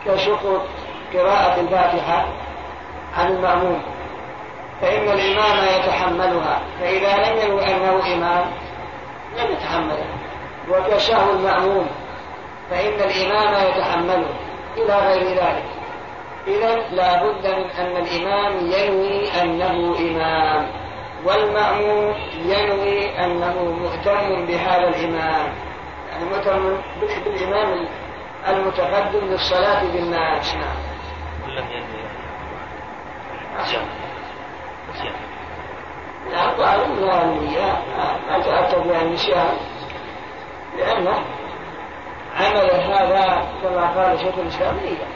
كشقط 0.06 0.62
قراءة 1.14 1.62
الفاتحة 1.62 2.26
عن 3.18 3.28
المأموم. 3.28 3.82
فإن 4.82 5.04
الإمام 5.04 5.80
يتحملها 5.80 6.62
فإذا 6.80 7.18
لم 7.18 7.38
ينوي 7.38 7.66
أنه 7.66 8.14
إمام 8.14 8.46
لم 9.38 9.52
يتحملها 9.52 10.08
وكشهو 10.70 11.32
المأموم 11.32 11.88
فإن 12.70 12.94
الإمام 12.94 13.68
يتحمله 13.68 14.30
إلى 14.78 14.96
غير 14.96 15.28
ذلك. 15.28 15.66
إذا 16.48 16.76
لا 16.76 17.24
بد 17.24 17.48
من 17.48 17.70
أن 17.80 17.98
الإمام 17.98 18.58
ينوي 18.58 19.42
أنه 19.42 19.96
إمام. 20.00 20.83
والمأموم 21.26 22.16
ينوي 22.46 23.26
أنه 23.26 23.64
مهتم 23.64 24.46
بهذا 24.46 24.88
الإمام. 24.88 25.54
يعني 26.12 26.26
مهتم 26.32 26.78
بال- 27.02 27.24
بالإمام 27.26 27.88
المتقدم 28.48 29.20
للصلاة 29.26 29.84
بالناس. 29.84 30.56
نعم. 30.56 30.76
ولم 31.46 31.66
ينوي 31.70 32.04
نسيان 33.60 33.86
الأخطاء 36.28 36.86
النية 37.24 37.78
ما 38.30 38.40
تأتى 38.40 38.80
بها 38.90 39.02
النسيان 39.02 39.58
لأنه 40.78 41.24
عمل 42.40 42.72
هذا 42.72 43.48
كما 43.64 43.88
قال 43.88 44.20
شيخ 44.20 44.38
الإسلام 44.38 44.76
نية 44.76 45.08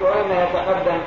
وإنه 0.00 0.42
يتقدم 0.42 1.00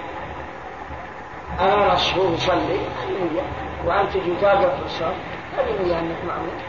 أمام 1.60 1.92
الصفوف 1.92 2.34
يصلي 2.34 2.78
هذه 2.78 3.34
نية 3.34 3.42
وأنت 3.86 4.12
تجي 4.12 4.36
تابع 4.42 4.70
في 4.70 4.86
الصف 4.86 5.14
هذه 5.58 5.84
نية 5.84 6.00
أنك 6.00 6.18
مأمون. 6.28 6.60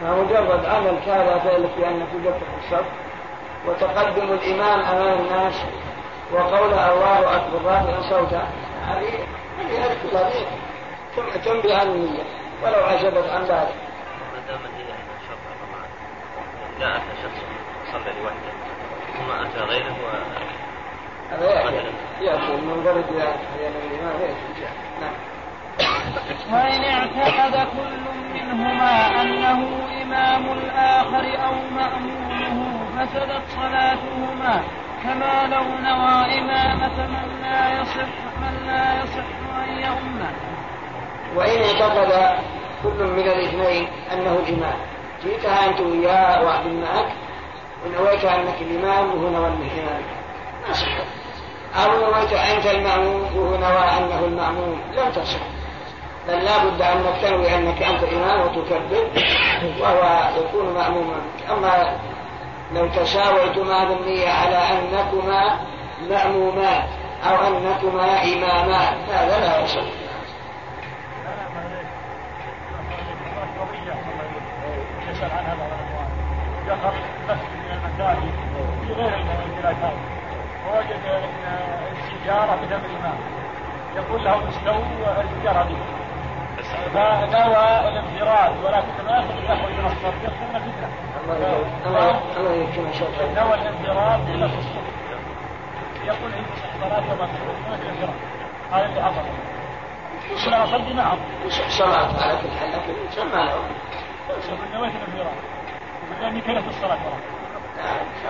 فمجرد 0.00 0.64
عمل 0.64 0.98
كذا 1.06 1.42
ذلك 1.44 1.70
بأنك 1.78 2.06
وجدت 2.14 2.36
في 2.36 2.64
الصف 2.64 2.86
وتقدم 3.66 4.32
الإمام 4.32 4.80
أمام 4.80 5.18
الناس. 5.18 5.54
وقول 6.32 6.72
الله 6.72 7.36
أكبر 7.36 7.58
رافعا 7.64 8.00
صوته 8.00 8.42
هذه 8.86 9.08
هذه 9.58 9.86
هذه 10.12 10.46
كلها 11.16 11.36
تنبه 11.36 11.78
عن 11.78 11.86
النية. 11.86 12.22
ولو 12.64 12.84
عجبت 12.84 13.28
عن 13.30 13.42
ذلك. 13.42 13.74
ما 14.32 14.40
دام 14.48 14.60
النية 14.66 14.94
هنا 14.94 15.44
طبعا 15.60 15.84
إذا 16.78 16.96
أتى 16.96 17.22
شخص 17.22 17.40
صلى 17.92 18.12
لوحده. 18.22 18.52
ثم 19.18 19.30
أتى 19.30 19.60
غيره 19.72 19.96
و 20.04 20.10
هذا 21.30 21.50
يأتي. 21.50 21.92
يأتي 22.20 22.54
المنضرب 22.54 23.04
إلى 23.10 23.34
الإمام 23.68 24.20
يأتي 24.20 24.70
نعم. 25.00 25.12
وإن 26.52 26.84
اعتقد 26.84 27.54
كل 27.76 28.00
منهما 28.34 29.22
أنه 29.22 29.68
إمام 30.02 30.52
الآخر 30.52 31.44
أو 31.46 31.54
مأمومه 31.74 32.80
فسدت 32.96 33.42
صلاتهما. 33.48 34.62
كما 35.02 35.46
لو 35.46 35.64
نوى 35.64 36.38
إمامة 36.38 37.06
من 37.06 37.40
لا 37.42 37.80
يصح 37.80 38.08
من 38.40 38.66
لا 38.66 39.02
يصح 39.02 39.26
أن 39.64 39.78
يؤمه 39.78 40.30
وإن 41.36 41.62
اعتقد 41.62 42.38
كل 42.82 43.04
من 43.04 43.28
الاثنين 43.28 43.88
أنه 44.12 44.38
الإمام. 44.46 44.78
جئتها 45.24 45.68
أنت 45.68 45.80
وياه 45.80 46.44
وأحد 46.44 46.66
معك 46.66 47.12
ونويت 47.86 48.24
أنك 48.24 48.56
الإمام 48.60 49.04
وهو 49.06 49.28
نوى 49.30 49.46
الإمام 49.46 50.02
ما 50.68 50.72
صحت 50.72 51.06
أو 51.76 52.00
نويت 52.00 52.32
أنت 52.32 52.66
المأموم 52.66 53.54
نوى 53.60 53.84
أنه 53.98 54.24
المأموم 54.24 54.80
لم 54.96 55.12
تصح. 55.12 55.40
بل 56.28 56.44
لا 56.44 56.64
بد 56.64 56.82
أنك 56.82 57.22
تنوي 57.22 57.54
أنك 57.54 57.82
أنت 57.82 58.02
الإمام 58.02 58.40
وتكبر 58.40 59.10
وهو 59.80 60.30
يكون 60.38 60.74
مأموما. 60.74 61.20
أما 61.50 61.96
لو 62.72 62.88
تساويتما 62.88 63.84
بالنية 63.84 64.28
على 64.28 64.56
أنكما 64.56 65.58
مأمومان 66.10 66.82
أو 67.26 67.36
أنكما 67.46 68.22
إمامان 68.24 68.94
هذا 69.10 69.40
لا 69.40 69.64
يصح. 69.64 70.10
يسأل 75.10 75.30
بعض 75.30 75.58
الأخوان 75.60 76.08
دخل 76.68 76.94
مسجد 77.28 77.56
من 77.56 77.70
المساجد 77.72 78.34
في 78.86 78.92
غير 78.92 79.08
الانفلاتات 79.08 79.92
ووجد 79.92 80.19
ان 80.78 81.58
السيجاره 81.92 82.56
بدم 82.62 82.80
الامام 82.90 83.18
يقول 83.96 84.24
له 84.24 84.48
استووا 84.48 85.22
السيجاره 85.22 85.62
به 85.62 85.76
فنوى 86.94 87.88
الانفراد؟ 87.88 88.64
ولكن 88.64 89.04
ما 89.06 89.18
يخرج 89.18 89.72
من 89.72 89.86
الصف 89.86 90.14
يكرمك 90.24 90.62
شكرا 92.92 93.44
نوى 93.44 93.54
الانفراد 93.54 94.28
إلى 94.28 94.48
في 94.48 94.58
الصف 94.58 94.90
يقول 96.04 96.32
عندي 96.32 96.50
صلاه 96.80 97.12
وما 97.12 97.26
ما 97.70 97.76
في 97.76 97.88
انفراد 97.88 98.14
هذا 98.72 98.86
اللي 98.86 99.02
حصل 99.02 100.46
أنا 100.48 100.64
اصلي 100.64 100.94
معهم 100.94 101.18
صلاة 101.68 102.22
على 102.22 102.38
كل 102.42 102.50
حال 102.60 102.70
لكن 102.70 103.10
سمى 103.10 103.30
له 103.30 103.54
يقول 104.48 104.68
نويت 104.74 104.92
الانفراد. 104.94 105.36
لاني 106.20 106.40
كرهت 106.40 106.68
الصلاة؟ 106.68 106.96
ترى 106.96 107.16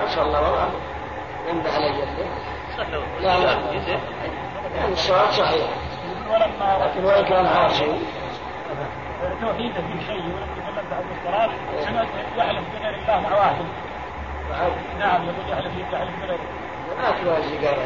ما 0.02 0.14
شاء 0.14 0.24
الله. 0.26 0.40
والله. 0.42 0.70
ينبه 1.48 1.74
على 1.74 1.92
جده 1.92 2.26
لا 3.20 3.38
لا. 3.38 3.52
يعني 4.76 4.92
الصلاة 4.92 5.30
صحيحة 5.30 5.68
يقول 6.26 6.42
ولما 6.42 6.84
لكن 6.84 7.04
وإن 7.04 7.24
كان 7.24 7.46
عاصي 7.46 7.92
توحيده 9.40 9.74
في 9.74 10.06
شيء 10.06 10.16
ولم 10.24 10.46
يتكلم 10.56 10.84
بعد 10.90 11.04
الصلاة؟ 11.18 11.50
سمعت 11.80 12.06
يحلف 12.36 12.64
بغير 12.74 12.94
الله 12.94 13.20
مع 13.20 13.36
واحد. 13.38 13.64
نعم. 14.98 15.22
يقول 15.24 15.50
يحلف 15.52 15.72
يحلف 15.92 16.10
بغير 16.22 16.38
ما 16.98 17.10
توازي 17.24 17.66
قال. 17.66 17.78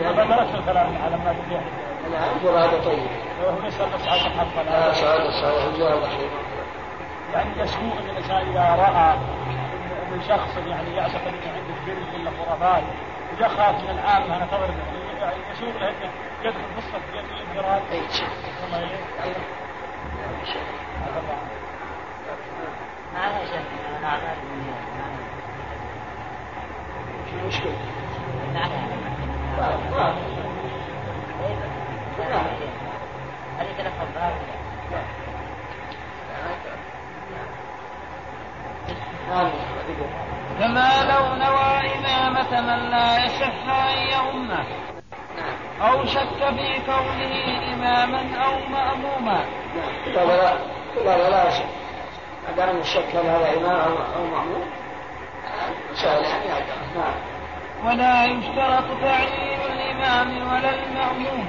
لي 0.00 0.24
ما 0.24 0.36
درست 0.36 0.54
الكلام 0.54 0.98
على 1.04 1.16
ما 1.16 1.30
يحلف 1.30 1.64
نعم 2.12 2.38
فرادة 2.38 2.84
طيب. 2.84 3.06
وهو 3.44 3.66
يسأل 3.66 3.86
بس 3.94 4.08
على 4.08 4.20
الحق 4.20 4.58
الله 4.58 4.92
خير. 6.08 6.28
يعني 7.34 7.60
يسوء 7.60 7.82
ان 8.00 8.10
الإنسان 8.10 8.36
إذا 8.36 8.76
رأى 8.82 9.16
من 10.16 10.22
شخص 10.28 10.56
يعني 10.56 10.96
يعتقد 10.96 11.26
انه 11.26 11.52
عنده 11.52 11.74
شرك 11.86 12.14
ولا 12.14 12.30
خرافات 12.30 12.82
ويخاف 13.32 13.84
من 13.84 13.90
العامه 13.90 14.38
نعتبر 14.38 14.68
يعني 15.20 15.36
يسوء 15.52 15.72
له 15.80 15.88
انه 15.88 16.10
يدخل 16.42 16.60
في 16.72 16.78
الصف 16.78 17.00
الانفراد 17.14 17.82
أي 17.92 18.00
شيء 18.12 18.28
ما 18.72 18.78
شك 20.44 20.66
أنا 23.16 24.08
اعمال 24.08 24.36
شو 27.30 27.36
المشكلة؟ 27.42 27.72
نعم 28.54 28.70
ما- 29.58 29.76
ما- 29.90 30.14
هذه 33.58 33.72
ثلاث 33.76 33.92
أبواب 34.00 34.34
نعم 34.90 35.04
كما 40.58 40.90
لو 41.04 41.34
نوى 41.34 41.94
إمامة 41.98 42.60
من 42.60 42.90
لا 42.90 43.24
يصح 43.24 43.68
أن 43.68 43.98
يؤمه 43.98 44.64
أو 45.82 46.04
شك 46.04 46.38
في 46.38 46.80
كونه 46.86 47.34
إماما 47.74 48.44
أو 48.44 48.52
مأموما. 48.70 49.44
هذا 50.06 50.36
لا 50.36 51.14
هذا 51.14 51.30
لا 51.30 51.50
شك 51.50 51.66
ما 52.48 52.56
دام 52.56 52.76
الشك 52.76 53.16
هل 53.16 53.26
هذا 53.26 53.56
إمام 53.56 53.96
أو 54.16 54.24
مأمون 54.24 54.66
سهل 55.94 56.24
يعني 56.24 56.64
نعم 56.96 57.14
ولا 57.86 58.24
يشترط 58.24 59.00
تعيين 59.02 59.60
الإمام 59.72 60.52
ولا 60.52 60.70
المأموم. 60.74 61.46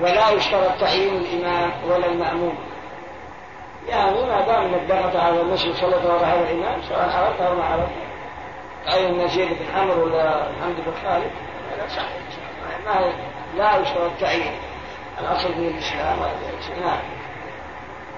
ولا 0.00 0.30
يشترط 0.30 0.80
تعيين 0.80 1.16
الإمام 1.16 1.70
ولا 1.88 2.06
المأموم. 2.06 2.58
يعني 3.88 4.22
ما 4.22 4.40
دام 4.40 4.62
إنك 4.62 4.80
دخلت 4.88 5.16
على 5.16 5.40
المسجد 5.40 5.74
صليت 5.74 6.04
وراء 6.04 6.24
هذا 6.24 6.50
الإمام 6.50 6.82
سواء 6.88 7.00
عرفت 7.00 7.40
أو 7.40 7.54
ما 7.54 7.64
عرفت 7.64 7.92
تعين 8.86 9.24
نزيد 9.24 9.48
بن 9.48 9.80
عمرو 9.80 10.04
ولا 10.04 10.42
حمد 10.62 10.76
بن 10.76 10.92
خالد؟ 11.04 11.30
هذا 11.72 11.88
صحيح 11.88 12.20
ما 12.86 13.12
لا 13.56 13.76
يشترط 13.76 14.10
تعيين 14.20 14.52
الأصل 15.20 15.54
في 15.54 15.68
الإسلام 15.68 16.18
ولا 16.18 16.86
نعم. 16.86 17.00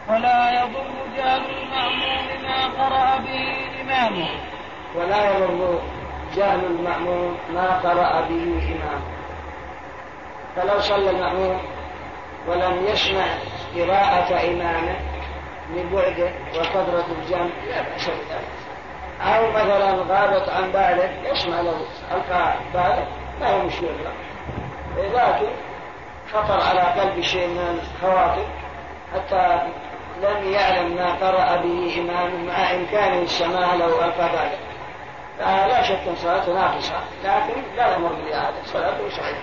ولا 0.08 0.62
يضر 0.62 0.86
جهل 1.16 1.42
المأموم 1.50 2.42
ما 2.42 2.66
قرأ 2.66 3.18
به 3.18 3.56
إمامه. 3.82 4.28
ولا 4.96 5.38
يضر 5.38 5.80
جهل 6.36 6.64
المأموم 6.64 7.38
ما 7.54 7.78
قرأ 7.78 8.20
به 8.20 8.62
إمامه. 8.72 9.02
فلو 10.56 10.80
صلى 10.80 11.10
المأموم 11.10 11.60
ولم 12.48 12.86
يسمع 12.86 13.24
قراءة 13.76 14.50
إمامه 14.50 15.11
لبعده 15.76 16.32
وكثرة 16.54 17.06
الجمع. 17.18 17.50
لا 17.68 17.82
بأس 17.82 18.06
بذلك 18.06 18.62
أو 19.22 19.50
مثلا 19.50 19.90
غابت 19.90 20.48
عن 20.48 20.72
باله 20.72 21.30
يسمع 21.30 21.60
له 21.60 21.76
ألقى 22.12 22.54
باله 22.74 23.06
ما 23.40 23.50
هو 23.50 23.62
مشكلة 23.62 24.12
لكن 24.96 25.46
خطر 26.32 26.60
على 26.60 26.80
قلب 26.80 27.20
شيء 27.20 27.48
من 27.48 27.80
الخواطر 27.80 28.46
حتى 29.14 29.58
لم 30.22 30.52
يعلم 30.52 30.96
ما 30.96 31.12
قرأ 31.12 31.56
به 31.56 32.00
إمامه 32.00 32.44
مع 32.44 32.74
إمكانه 32.74 33.22
السماع 33.22 33.74
لو 33.74 34.04
ألقى 34.04 34.28
باله 34.28 34.58
فلا 35.38 35.82
شك 35.82 36.08
أن 36.08 36.16
صلاته 36.16 36.52
ناقصة 36.54 37.00
لكن 37.24 37.62
لا 37.76 37.86
يأمر 37.86 38.12
بالإعادة 38.12 38.62
صلاته 38.64 39.08
صحيحة 39.08 39.40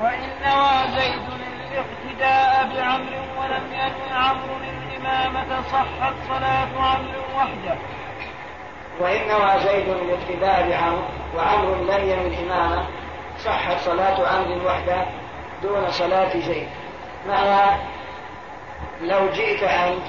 وإن 0.00 0.20
نوى 0.44 1.00
زيد 1.00 1.22
الاقتداء 1.72 2.68
بعمر 2.74 3.26
ولم 3.38 3.72
ينو 3.72 4.16
عمرو 4.18 4.75
الإمامة 4.96 5.62
صحت 5.62 6.14
صلاة 6.28 6.68
عمرو 6.78 7.22
وحده. 7.36 7.76
وإن 9.00 9.28
نوى 9.28 9.60
زيد 9.64 9.88
الاقتداء 9.88 10.68
بعمرو 10.68 11.02
وعمر 11.36 11.76
لم 11.76 12.10
ينوي 12.10 12.26
الإمامة 12.26 12.86
صحت 13.44 13.78
صلاة 13.84 14.28
عمرو 14.28 14.66
وحده 14.66 15.06
دون 15.62 15.90
صلاة 15.90 16.38
زيد. 16.38 16.68
معنى 17.28 17.80
لو 19.00 19.28
جئت 19.28 19.62
أنت 19.62 20.02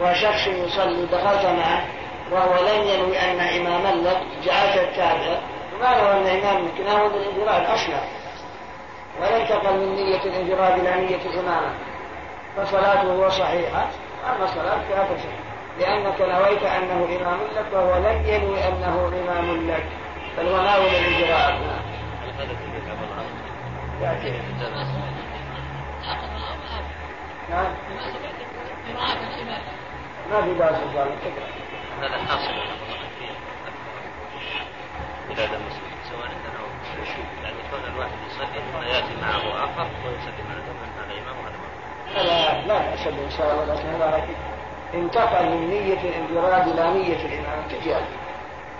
وشخص 0.00 0.46
يصلي 0.46 1.06
دخلت 1.06 1.46
معه 1.46 1.84
وهو 2.32 2.54
لم 2.54 2.82
ينوي 2.88 3.18
أن 3.18 3.40
إماما 3.40 4.08
لك 4.08 4.20
جعلت 4.44 4.76
التابع 4.76 5.38
ما 5.80 5.86
لو 5.86 6.06
أن 6.06 6.26
إمامك 6.26 6.80
ناوي 6.86 7.06
الانفراد 7.06 7.64
أصلا. 7.64 8.00
ولا 9.20 9.42
انتقل 9.42 9.76
من 9.76 9.94
نية 9.94 10.24
الانفراد 10.24 10.78
إلى 10.78 11.06
نية 11.06 11.26
الإمامة. 11.26 11.74
فصلاته 12.56 13.28
صحيحة. 13.28 13.86
أما 14.26 14.46
صلاة 14.46 14.78
فلا 14.88 15.04
تصح 15.04 15.28
لأنك 15.78 16.20
نويت 16.20 16.62
أنه 16.62 17.08
إمام 17.20 17.38
لك 17.56 17.66
وهو 17.72 17.96
لم 17.96 18.22
ينوي 18.26 18.68
أنه 18.68 19.08
إمام 19.08 19.70
لك. 19.70 19.86
بل 20.38 20.46
هو 20.48 20.62
ناوي 20.62 20.98
الجامع 20.98 21.78
نعم. 27.50 27.74
ما 30.30 30.42
في 30.42 30.54
بأس 30.54 30.76
تقرأ 30.94 31.48
هذا 32.00 32.18
حاصل 32.28 32.52
بلاد 35.28 35.50
المسلمين 35.54 35.98
سواء 36.10 36.22
عندنا 36.22 36.58
يعني 37.42 37.56
كون 37.70 37.94
الواحد 37.94 38.12
يصلي 38.26 38.46
ثم 38.46 38.82
يأتي 38.82 39.14
معه 39.22 39.64
آخر 39.64 39.86
ويصلي 40.04 40.42
معه. 40.48 40.67
امام 42.16 42.66
لا 42.66 42.78
بأس 42.78 43.06
إن 43.06 43.30
شاء 43.38 43.52
الله 43.52 43.74
لكن 43.74 43.88
هذا 43.88 44.22
انتقل 44.94 45.44
من 45.48 45.68
نية 45.70 46.00
الانفراد 46.00 46.68
إلى 46.68 46.90
نية 46.98 47.26
الإمام 47.26 47.62
تجاه 47.70 48.00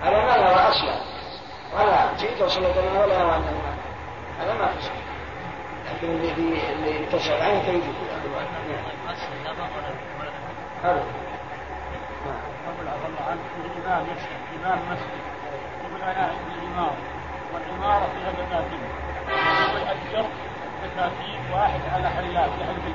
هذا 0.02 0.18
ما 0.18 0.36
نرى 0.36 0.68
أصلا 0.68 0.94
ولا 1.74 2.16
جئت 2.18 2.42
وصلت 2.42 2.78
لنا 2.78 3.04
ولا 3.04 3.18
نرى 3.18 3.36
أنه 3.36 3.50
إمام. 3.50 3.78
هذا 4.40 4.54
ما 4.54 4.68
تصح 4.78 4.92
لكن 5.86 6.08
اللي 6.08 6.32
اللي 6.72 6.98
انتشر 6.98 7.42
عنه 7.42 7.62
تجد 7.62 7.82
هذا 10.84 11.04
عفى 12.64 13.06
الله 13.06 13.24
عنه 13.30 13.40
الامام 13.64 14.04
يسال 14.04 14.64
امام 14.64 14.78
مسجد 14.90 15.22
يقول؟ 15.82 16.00
مناهج 16.00 16.34
العمارة 16.58 16.96
والعمارة 17.54 18.06
فيها 18.06 18.30
دكاتين 18.30 18.80
وأجرت 19.74 20.30
دكاتين 20.84 21.40
واحد 21.52 21.80
على 21.92 22.08
حلاق 22.08 22.50
يحل 22.60 22.94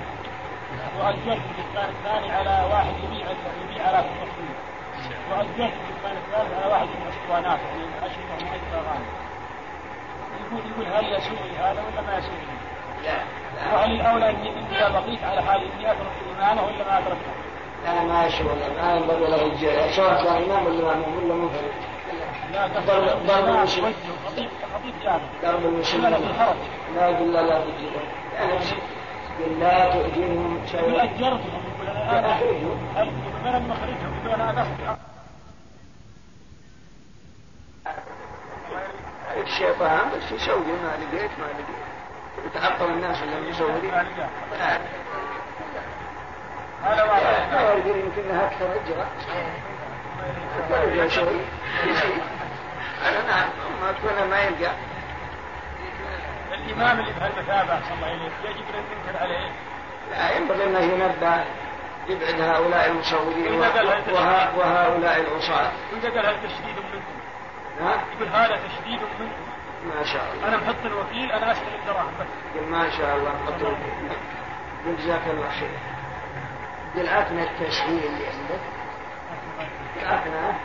وأجرت 1.00 1.42
الدكان 1.52 1.90
الثاني 1.90 2.32
على 2.32 2.74
واحد 2.74 2.94
يبيع 3.04 3.28
يبيع 3.64 3.90
آلات 3.90 4.06
التصوير 4.06 4.58
وأجرت 5.32 5.74
الدكان 5.82 6.18
الثالث 6.18 6.54
على 6.64 6.72
واحد 6.72 6.88
من 6.88 7.02
الأسطوانات 7.08 7.60
يعني 7.60 7.84
أشرطة 8.06 8.34
ومؤثرة 8.40 8.80
أغاني 8.80 9.06
يقول 10.42 10.62
يقول 10.72 10.86
هل 10.96 11.14
يسوء 11.14 11.38
هذا 11.60 11.84
ولا 11.88 12.02
ما 12.08 12.18
يسوء؟ 12.18 12.34
لا 13.04 13.18
وهل 13.74 13.92
الأولى 13.92 14.30
إني 14.30 14.50
إذا 14.72 14.90
بقيت 14.90 15.24
على 15.24 15.42
حالي 15.42 15.66
إني 15.74 15.92
أترك 15.92 16.12
الإمامة 16.26 16.62
ولا 16.64 16.84
ما 16.84 16.98
أتركها؟ 17.00 17.34
لا 17.86 18.04
ما 18.04 18.26
يشغل 18.26 18.58
ما 18.82 18.96
ينبغي 18.96 19.32
له 19.32 19.46
الجهل 19.46 19.94
سواء 19.94 20.24
كان 20.24 20.44
إمام 20.44 20.66
ولا 20.66 20.84
مأموم 20.84 21.24
ولا 21.24 21.34
منفرد 21.34 21.72
لا 22.54 22.68
ضرب 22.68 23.26
جامع 23.28 23.66
ضرب 25.44 25.84
حرج 26.40 26.56
لا 26.96 27.10
يقول 27.10 27.34
لا 27.34 27.42
لا 27.42 27.64
يعني 28.36 28.52
قل 28.52 28.66
لا 29.60 29.94
تؤذيهم 29.94 30.62
شيئا 30.72 31.04
أجرتهم 31.04 31.64
يقول 31.80 31.88
أنا 31.88 32.20
أنا 32.20 32.40
يقول 32.40 32.78
أنا 33.46 33.60
مخرجهم 33.60 34.26
يقول 34.26 34.42
أنا 34.42 34.68
الشيطان 39.44 40.10
بس 40.10 40.32
يسوي 40.32 40.56
ما 40.58 41.16
لقيت 41.16 41.32
ما 41.40 41.46
لقيت 41.46 41.84
يتعطل 42.46 42.86
الناس 42.86 43.24
اللي 43.24 43.50
يسوي 43.50 43.82
لا 43.82 44.80
هذا 46.84 47.74
يدري 47.78 48.00
يمكنها 48.00 48.46
أكثر 48.46 48.66
أجرا. 48.66 49.08
يرجع 50.70 51.08
شوي. 51.08 51.40
يزيد 51.84 52.22
هذا 53.04 53.24
نعم 53.28 53.50
ما 53.82 53.92
كنا 53.92 54.26
ما 54.26 54.42
يلقى. 54.42 54.72
الإمام 56.68 57.00
اللي 57.00 57.12
بهالمثابة 57.20 57.80
صلى 57.82 57.94
الله 57.96 58.08
عليه 58.08 58.50
يجب 58.50 58.66
أن 58.76 58.84
ننكر 58.92 59.24
عليه. 59.24 59.50
لا 60.12 60.38
ينبغي 60.38 60.64
انه 60.64 60.80
ينبه 60.80 61.44
يبعد 62.10 62.42
هؤلاء 62.42 62.92
المصورين 62.92 63.60
وه- 63.60 64.58
وهؤلاء 64.58 65.20
العصاة. 65.22 65.72
قال 66.04 66.26
هذا 66.26 66.38
تشديد 66.44 66.76
منكم. 66.94 67.14
نعم 67.82 68.00
يقول 68.16 68.28
هذا 68.28 68.56
تشديد 68.68 69.00
منكم. 69.20 69.32
ما 69.96 70.04
شاء 70.04 70.34
الله. 70.34 70.48
أنا 70.48 70.58
محط 70.58 70.86
الوكيل 70.86 71.32
أنا 71.32 71.52
أستلم 71.52 71.68
الدراهم 71.82 72.12
بس 72.20 72.62
ما 72.70 72.90
شاء 72.90 73.16
الله 73.18 73.32
قدر 73.48 73.76
جزاك 74.98 75.22
الله 75.28 75.50
خير. 75.60 75.78
قل 76.96 77.10
عطنا 77.10 77.44
التشهير 77.44 78.02
اللي 78.10 78.28
عندك. 78.28 78.64
عطنا 80.04 80.56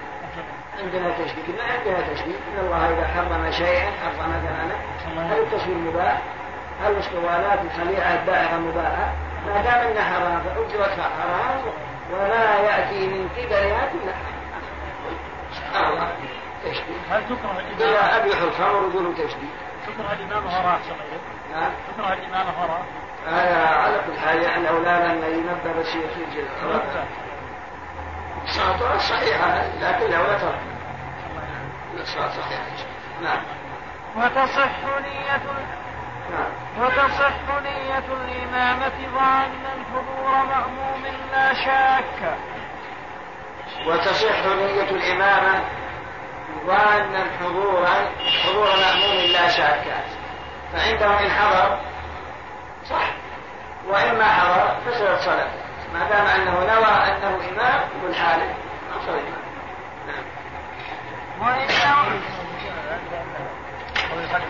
عندنا 0.78 1.10
تشديد. 1.24 1.56
ما 1.58 1.64
عندنا 1.64 2.14
تشديد. 2.14 2.34
إن 2.54 2.64
الله 2.66 2.88
إذا 2.88 3.06
حرم 3.06 3.50
شيئا 3.50 3.90
حرم 3.90 4.32
ثمنه 4.32 4.78
هل 5.48 5.54
التشديد 5.54 5.76
مباح؟ 5.76 6.22
هل 6.82 6.92
الاسطوانات 6.92 7.58
الخليعه 7.64 8.20
البائعه 8.20 8.58
مباحة؟ 8.58 9.12
ما 9.46 9.62
دام 9.62 9.90
إنها 9.90 10.04
حرام 10.04 10.40
فاجرتها 10.40 11.08
حرام 11.18 11.62
ولا 12.12 12.60
يأتي 12.60 13.06
من 13.06 13.28
قبلها 13.36 13.90
الا 13.92 14.12
حرام. 14.12 14.38
سبحان 15.52 15.92
الله 15.92 16.12
تشديد 16.64 16.96
هل 17.10 17.22
تكره 17.24 17.62
إذا 17.76 17.84
الإمامة 17.84 18.16
ابيح 18.16 18.40
الخمر 18.40 18.88
يقولوا 18.88 19.12
تشديد. 19.12 19.50
تكره 19.86 20.12
الإمامة 20.12 20.46
وراء 20.46 20.80
وسلم 20.80 21.20
نعم 21.52 21.70
تكره 21.88 22.12
الإمامة 22.12 22.62
وراء 22.62 22.82
على 23.84 24.00
كل 24.06 24.18
حال 24.18 24.42
يعني 24.42 24.68
أولانا 24.68 25.12
أن 25.12 25.16
ينبه 25.16 25.80
بس 25.80 25.88
يخرج 25.88 26.44
الصلاة 28.44 28.98
صحيحة 28.98 29.62
لكن 29.80 30.10
لو 30.10 30.22
لا 30.22 30.38
ترك 30.38 30.58
الصلاة 32.00 32.28
صحيحة. 32.28 32.62
نعم. 33.22 33.40
وتصح 34.18 34.70
نية 35.00 35.42
نعم. 36.30 36.52
وتصح 36.80 37.32
نية 37.62 37.98
الإمامة 37.98 38.92
ظانا 39.14 39.72
حضور 39.92 40.46
مأموم 40.46 41.02
لا 41.32 41.54
شاك. 41.54 42.36
وتصح 43.86 44.46
نية 44.46 44.90
الإمامة 44.90 45.64
ظانا 46.66 47.24
حضورا 47.40 47.94
حضور 48.44 48.66
مأموم 48.66 49.32
لا 49.32 49.48
شاك. 49.48 49.84
فعنده 50.72 51.20
إن 51.20 51.30
حضر 51.30 51.78
صح. 52.84 53.10
وإما 53.88 54.24
حضر 54.24 54.76
فسدت 54.86 55.20
صلاته. 55.20 55.50
ما 55.94 56.08
دام 56.08 56.26
أنه 56.26 56.52
نوى 56.52 56.84
أنه 56.86 57.40
إمام 57.52 57.80
يقول 57.98 58.14
حاله. 58.14 58.54
ما 58.90 59.06
صار 59.06 59.14
إمام. 59.14 59.42
نعم. 60.06 60.24
وإنه 64.12 64.48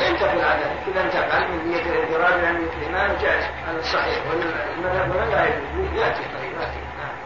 ينتقل 0.00 0.44
على 0.44 0.64
إذا 0.88 1.00
انتقل 1.00 1.48
من 1.48 1.70
نية 1.70 1.82
الانفراد 1.82 2.32
إلى 2.32 2.52
نية 2.52 2.72
الإمام 2.82 3.16
جائز 3.22 3.44
هذا 3.66 3.78
الصحيح 3.78 4.18
والمذهب 4.26 5.16
هنا 5.16 5.30
لا 5.30 5.44
يجوز 5.44 5.92
يأتي 5.94 6.22
طيب 6.22 6.52
يأتي. 6.60 6.80
نعم 6.98 7.16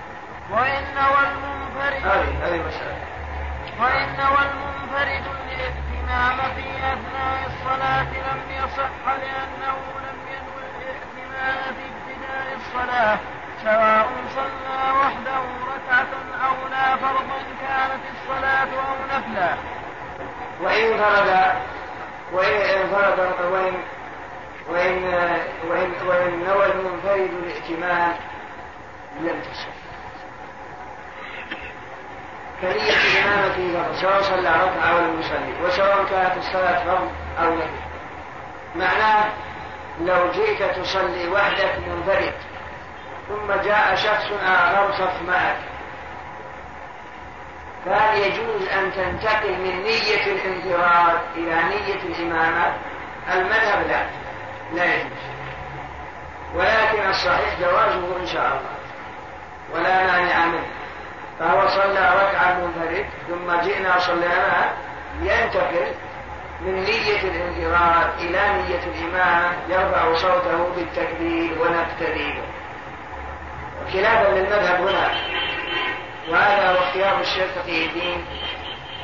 وإن 0.50 0.96
والمنفرد 0.96 2.06
هذه 2.06 2.46
هذه 2.46 2.62
مسألة. 2.66 2.98
وإن 3.80 4.18
والمنفرد 4.34 5.24
الائتمام 5.44 6.38
في 6.54 6.66
أثناء 6.92 7.46
الصلاة 7.46 8.10
لم 8.28 8.40
يصح 8.50 9.06
لأنه 9.06 9.76
لم 10.06 10.18
ينوي 10.32 10.64
الائتمام 10.78 11.74
في 11.74 11.84
ابتداء 11.92 12.56
الصلاة. 12.56 13.18
سواء 13.64 14.08
صلى 14.34 14.92
وحده 15.00 15.40
ركعة 15.74 16.08
أو 16.46 16.68
لا 16.70 16.96
فرضا 16.96 17.38
كانت 17.60 18.02
الصلاة 18.14 18.68
أو 18.90 19.18
نفلا 19.18 19.54
وإن 20.60 21.00
انفرد 21.00 21.52
وإن 22.32 22.60
انفرد 22.60 23.18
وإن 23.52 23.74
وإن 24.70 25.04
وإن 25.68 25.92
وإن 26.06 26.44
نوى 26.44 26.66
المنفرد 26.66 27.30
الائتمان 27.42 28.14
لم 29.20 29.40
تصح 29.40 29.74
كنية 32.60 32.92
الإمامة 32.92 33.56
فرض 33.56 33.96
سواء 34.00 34.22
صلى 34.22 34.48
ركعة 34.48 34.96
ولا 34.96 35.20
يصلي 35.20 35.66
وسواء 35.66 36.04
كانت 36.10 36.36
الصلاة 36.36 36.84
فرض 36.84 37.12
أو 37.38 37.54
نفل 37.54 37.84
معناه 38.76 39.24
لو 40.00 40.30
جئت 40.32 40.76
تصلي 40.78 41.28
وحدك 41.28 41.78
منفرد 41.88 42.34
ثم 43.28 43.52
جاء 43.64 43.94
شخص 43.94 44.32
آخر 44.46 44.92
صف 44.92 45.22
معك. 45.28 45.56
فهل 47.86 48.18
يجوز 48.18 48.68
أن 48.68 48.92
تنتقل 48.92 49.52
من 49.52 49.82
نية 49.82 50.32
الانفراد 50.32 51.18
إلى 51.36 51.54
نية 51.54 52.02
الإمامة؟ 52.02 52.72
المذهب 53.32 53.86
لا. 53.88 54.06
لا 54.74 54.94
يجوز. 54.94 55.24
ولكن 56.54 57.08
الصحيح 57.10 57.60
جوازه 57.60 58.16
إن 58.20 58.26
شاء 58.26 58.46
الله. 58.46 58.74
ولا 59.74 60.06
مانع 60.06 60.46
منه. 60.46 60.66
فهو 61.38 61.68
صلى 61.68 62.12
ركعة 62.22 62.54
منفرد 62.54 63.06
ثم 63.28 63.68
جئنا 63.68 63.98
صلينا. 63.98 64.72
ينتقل 65.22 65.92
من 66.60 66.74
نية 66.74 67.20
الانفراد 67.22 68.10
إلى 68.18 68.52
نية 68.52 68.84
الإمامة 68.84 69.56
يرفع 69.68 70.14
صوته 70.14 70.68
بالتكبير 70.76 71.62
ونقتدي 71.62 72.32
به. 72.32 72.63
خلافا 73.92 74.28
للمذهب 74.28 74.80
هنا. 74.88 75.10
وهذا 76.28 76.70
هو 76.72 76.78
اختيار 76.78 77.20
الشيخ 77.20 77.46
تقي 77.54 77.86
الدين 77.86 78.24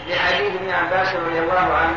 لحديث 0.09 0.55
ابن 0.57 0.71
عباس 0.71 1.15
رضي 1.15 1.39
الله 1.39 1.75
عنه 1.75 1.97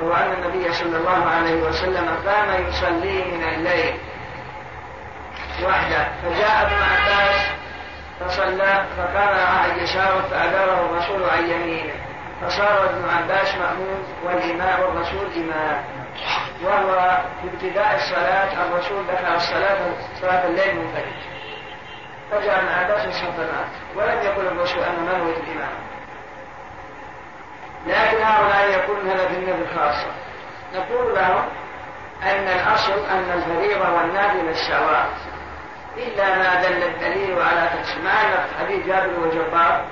وهو 0.00 0.12
أن 0.14 0.32
النبي 0.32 0.72
صلى 0.72 0.96
الله 0.96 1.24
عليه 1.30 1.54
وسلم 1.54 2.08
قام 2.26 2.66
يصلي 2.68 3.24
من 3.24 3.44
الليل 3.54 3.94
وحده. 5.64 6.08
فجاء 6.22 6.62
ابن 6.62 6.82
عباس 6.92 7.40
فصلى 8.20 8.84
فقام 8.96 9.38
عن 9.46 9.78
يساره 9.78 10.24
فأداره 10.30 10.90
الرسول 10.90 11.22
عن 11.30 11.50
يمينه. 11.50 11.94
فصار 12.42 12.84
ابن 12.84 13.08
عباس 13.08 13.54
مأموم 13.54 14.04
والإمام 14.24 14.80
والرسول 14.80 15.26
إمام 15.36 15.84
وهو 16.62 17.18
في 17.42 17.48
ابتداء 17.54 17.96
الصلاة 17.96 18.66
الرسول 18.66 19.06
دخل 19.06 19.34
الصلاة 19.34 19.78
صلاة 20.20 20.46
الليل 20.46 20.76
منفرد 20.76 21.12
عباس 22.68 23.06
وصف 23.06 23.38
معه 23.38 23.68
ولم 23.96 24.22
يقل 24.22 24.46
الرسول 24.46 24.82
أن 24.82 25.04
ما 25.04 25.18
نويت 25.18 25.36
الإمام 25.36 25.90
لكن 27.86 28.22
هؤلاء 28.22 28.70
يقولون 28.70 29.10
هذا 29.10 29.28
في 29.28 29.34
النبي 29.34 29.66
خاصة 29.76 30.10
نقول 30.74 31.14
لهم 31.14 31.44
أن 32.22 32.48
الأصل 32.48 32.92
أن 33.10 33.30
الفريضة 33.34 33.90
والنافلة 33.90 34.52
سواء 34.52 35.08
إلا 35.96 36.38
ما 36.38 36.62
دل 36.62 36.82
الدليل 36.82 37.42
على 37.42 37.60
أن 37.60 38.44
حديث 38.60 38.86
جابر 38.86 39.20
وجبار 39.20 39.84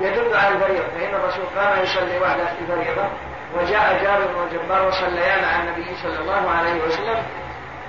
يدل 0.00 0.36
على 0.36 0.54
الفريضة 0.54 0.84
فإن 0.98 1.14
الرسول 1.14 1.44
قام 1.56 1.82
يصلي 1.82 2.18
وحده 2.20 2.44
في 2.44 2.60
الفريضة 2.60 3.08
وجاء 3.54 4.00
جابر 4.02 4.28
وجبار 4.36 4.88
وصليا 4.88 5.42
مع 5.42 5.62
النبي 5.62 5.96
صلى 6.02 6.18
الله 6.18 6.50
عليه 6.50 6.84
وسلم 6.84 7.22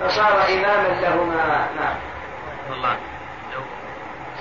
فصار 0.00 0.42
إماما 0.48 1.00
لهما. 1.00 1.66
نعم. 1.80 1.94
والله. 2.70 2.92
لو 2.92 3.09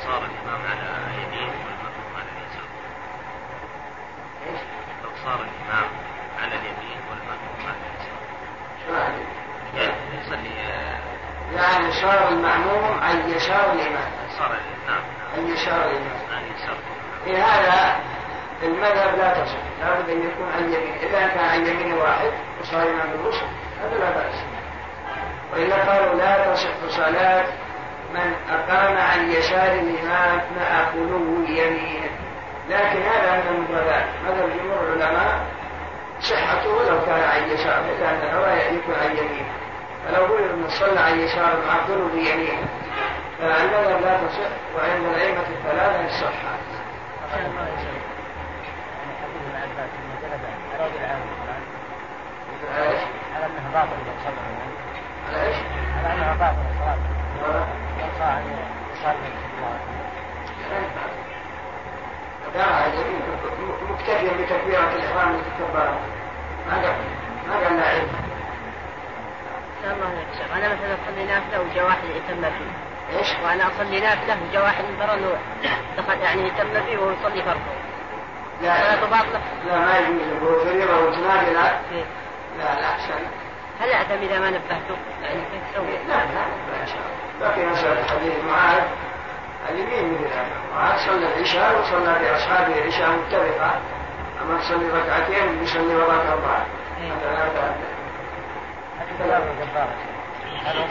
صار 0.10 0.23
الإمام 0.26 0.61
على 0.69 1.23
يمين 1.23 1.49
والمأموم 1.49 2.11
على 2.15 2.30
اليسار 2.36 2.68
صار 5.23 5.40
الإمام 5.48 5.88
على 6.41 6.56
اليمين 6.56 6.99
والمأموم 7.10 7.60
على 7.68 7.77
اليسار 7.90 8.22
شو 8.86 8.91
يصلي 10.19 10.61
آه، 10.61 10.99
يعني 11.56 11.91
صار 11.91 12.30
المأموم 12.30 12.99
عن 13.02 13.30
يسار 13.30 13.72
الإمام 13.72 14.11
صار 14.38 14.57
نعم 14.88 15.03
عن 15.38 15.53
يسار 15.53 15.86
الإمام 15.86 16.19
عن 16.31 16.44
يسار 16.56 16.77
في 17.26 17.38
هذا 17.38 17.99
المذهب 18.64 19.18
لا 19.18 19.44
تصح 19.44 19.57
لابد 19.81 20.10
أن 20.10 20.30
يكون 20.30 20.52
عن 20.56 20.64
يمين 20.64 20.94
إذا 21.02 21.27
كان 21.27 21.45
عن 21.45 21.68
يمين 21.68 21.94
واحد 21.94 22.31
وصار 22.61 22.81
إمام 22.81 23.10
الرسل 23.10 23.48
هذا 23.81 23.98
لا 23.99 24.10
بأس 24.10 24.36
وإلا 25.53 25.76
قالوا 25.76 26.15
لا 26.15 26.53
تصح 26.53 26.69
صلاة 26.90 27.45
من 28.14 28.34
أقام 28.49 28.98
عن 28.98 29.31
يسار 29.31 29.72
الإمام 29.72 30.41
مع 30.57 30.86
خلو 30.94 31.44
يمينه. 31.48 32.10
لكن 32.69 33.02
هذا 33.02 33.31
من 33.36 33.56
المفردات 33.56 34.06
مذهب 34.26 34.49
جمهور 34.57 34.94
العلماء؟ 34.94 35.45
صحته 36.22 36.69
ولو 36.69 37.06
كان 37.06 37.23
عن 37.23 37.49
يسار 37.49 37.84
لأن 38.56 38.76
يكون 38.76 38.95
عن 38.95 39.18
يمينه. 39.18 39.53
فلو 40.07 40.23
قلنا 40.23 40.53
أن 40.53 40.69
صلى 40.69 40.99
عن 40.99 41.19
يسار 41.19 41.57
مع 41.68 41.73
خلو 41.88 42.07
يمينه 42.07 42.68
فالمذهب 43.40 44.02
لا 44.02 44.18
تصح 44.18 44.52
وعند 44.76 45.06
الأئمة 45.06 45.40
الثلاثة 45.40 46.06
الصحة 46.06 46.60
على 52.76 52.90
إيش؟ 52.90 53.02
على 53.36 53.45
انها 53.45 53.69
باطل. 53.73 53.95
على 55.27 55.48
إيش؟ 55.48 55.57
على 55.98 56.14
انها 56.14 56.34
باطل. 56.34 57.89
عن 58.21 58.43
يصلي 58.93 59.49
دعا 62.55 62.88
مكتفيا 63.89 64.31
بتكبيرة 64.31 64.93
الإحرام 64.95 65.35
التي 65.35 65.49
كبرها 65.59 65.99
ما 66.67 66.76
قال 66.76 66.95
ما 67.47 67.53
قال 67.53 67.77
لا 67.77 67.88
علم 67.88 68.07
الله 69.84 70.13
يكشف 70.21 70.53
أنا 70.53 70.67
مثلا 70.67 70.93
اصلي 70.93 71.26
نافله 71.26 71.61
وجا 71.61 71.84
واحد 71.84 72.03
يتم 72.03 72.41
فيه 72.41 73.17
إيش؟ 73.17 73.27
وأنا 73.43 73.63
اصلي 73.67 73.99
نافله 73.99 74.38
وجا 74.49 74.61
واحد 74.61 74.84
من 74.84 74.97
برا 74.99 75.15
دخل 75.97 76.21
يعني 76.21 76.47
يتم 76.47 76.85
فيه 76.85 76.97
وهو 76.97 77.11
يصلي 77.11 77.43
فرض 77.43 77.59
لا 78.61 78.95
لا 79.67 79.80
ما 79.80 79.97
يجوز 79.97 80.43
هو 80.43 80.59
فريضة 80.65 80.99
وتنادي 80.99 81.53
لا 81.53 81.69
إيه. 81.91 82.03
لا 82.57 82.81
لا 82.81 82.89
أحسن 82.89 83.13
هل 83.80 83.91
اعتم 83.91 84.15
اذا 84.21 84.39
ما 84.39 84.49
نبهته؟ 84.49 84.97
يعني 85.23 85.41
كيف 85.51 85.73
تسوي؟ 85.73 85.97
لا 86.07 86.15
لا 86.15 86.80
لا 86.80 86.85
شاء 86.85 86.97
الله 86.97 87.28
بقي 87.40 87.66
مسألة 87.66 88.03
حديث 88.03 88.34
معاذ 88.49 88.84
اليمين 89.70 90.14
مثل 90.14 90.34
هذا 90.34 90.48
معاذ 90.76 90.99
صلى 90.99 91.34
العشاء 91.34 91.80
وصلى 91.80 92.20
بأصحابه 92.20 92.80
العشاء 92.80 93.10
متفقة. 93.10 93.72
أما 94.41 94.60
تصلي 94.60 94.90
ركعتين 94.90 95.64
يصلي 95.64 95.95
وراك 95.95 96.26
أربعة. 96.26 96.66
هذا 96.99 97.76
لا 99.20 99.40
جبار 99.40 99.90
هل 100.66 100.78
هم 100.78 100.88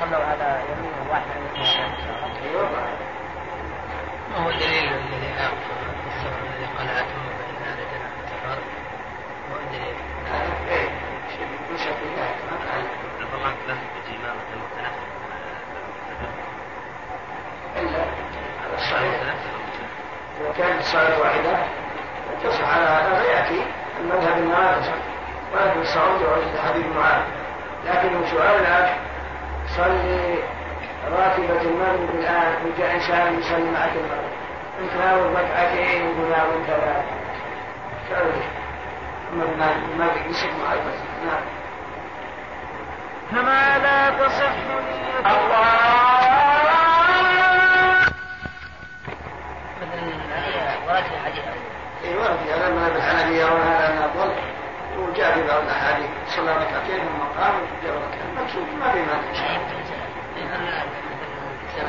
صلوا 0.00 0.24
على 0.24 0.60
يمين 0.70 1.08
واحد. 1.10 1.22
عن 1.36 1.62
يسار 1.62 1.90
أيوه. 2.42 2.68
ما 4.30 4.44
هو 4.44 4.50
الدليل 4.50 4.84
الذي 4.84 5.30
السبب 6.06 6.34
الذي 6.46 6.64
اتم 7.00 7.22
فان 7.38 7.56
هذا 7.64 7.84
جناح 7.92 8.12
الكفار 8.20 8.58
ما 9.48 9.56
هو 9.56 9.60
الدليل؟ 9.60 9.96
إيه. 10.68 10.88
شيء 11.36 11.46
مشى 11.74 11.84
في 11.84 12.06
ذلك 12.16 12.38
ما 12.50 12.56
كان 12.64 12.86
عبد 13.20 13.34
الله 13.34 13.46
عنك 13.46 13.56
لا 13.68 13.74
تجي 13.74 14.16
إمامة 14.16 14.42
المتنفذ 14.54 15.16
إلا 17.80 18.02
على 18.64 18.74
الصحيح 18.74 19.14
إذا 20.40 20.52
كانت 20.58 20.80
الصلاة 20.80 21.20
واحدة. 21.20 21.58
تصح 22.44 22.68
على 22.74 22.84
هذا 22.84 23.24
يأتي 23.24 23.62
المذهب 24.00 24.38
تصح 24.38 24.94
ولكن 25.54 25.80
الصعود 25.80 26.22
وجد 26.22 26.58
حديث 26.68 26.86
معاذ. 26.96 27.22
لكن 27.86 28.26
سؤال 28.30 28.60
الآن. 28.60 28.88
صلي 29.76 30.38
راتبة 31.10 31.60
المغرب 31.60 32.10
الآن 32.14 32.54
وجاء 32.64 32.94
إنسان 32.94 33.38
يصلي 33.38 33.70
معك 33.70 33.90
المغرب 33.96 34.36
أنت 34.80 34.92
ناوي 35.04 35.34
ركعتين 35.34 36.02
وهو 36.02 36.28
ناوي 36.28 36.64
ثلاث 36.66 37.04
سأل 38.08 38.32
ما 39.32 39.76
ما 39.98 40.06
يمسك 40.26 40.50
مع 40.64 40.72
المسجد 40.72 41.06
نعم. 41.26 41.42
كما 43.30 43.78
لا 43.78 44.10
تصح 44.10 44.52
نية 44.86 45.20
مثلا 45.22 46.45
اي 52.06 52.16
ورد 52.16 52.36
في 52.44 52.52
هذا 52.52 52.68
المذهب 52.68 52.96
الحنفي 52.96 53.40
يرون 53.40 53.60
هذا 53.60 53.90
انه 53.90 54.04
افضل 54.04 54.30
وجاء 54.98 55.34
في 55.34 55.46
بعض 55.46 55.62
الاحاديث 55.62 56.06
صلى 56.36 56.52
ركعتين 56.52 56.98
ثم 56.98 57.40
قام 57.40 57.54
وجاء 57.54 57.96
ركعتين 57.96 58.34
مقصود 58.36 58.62
ما 58.80 58.92
في 58.92 58.98
مانع 58.98 59.36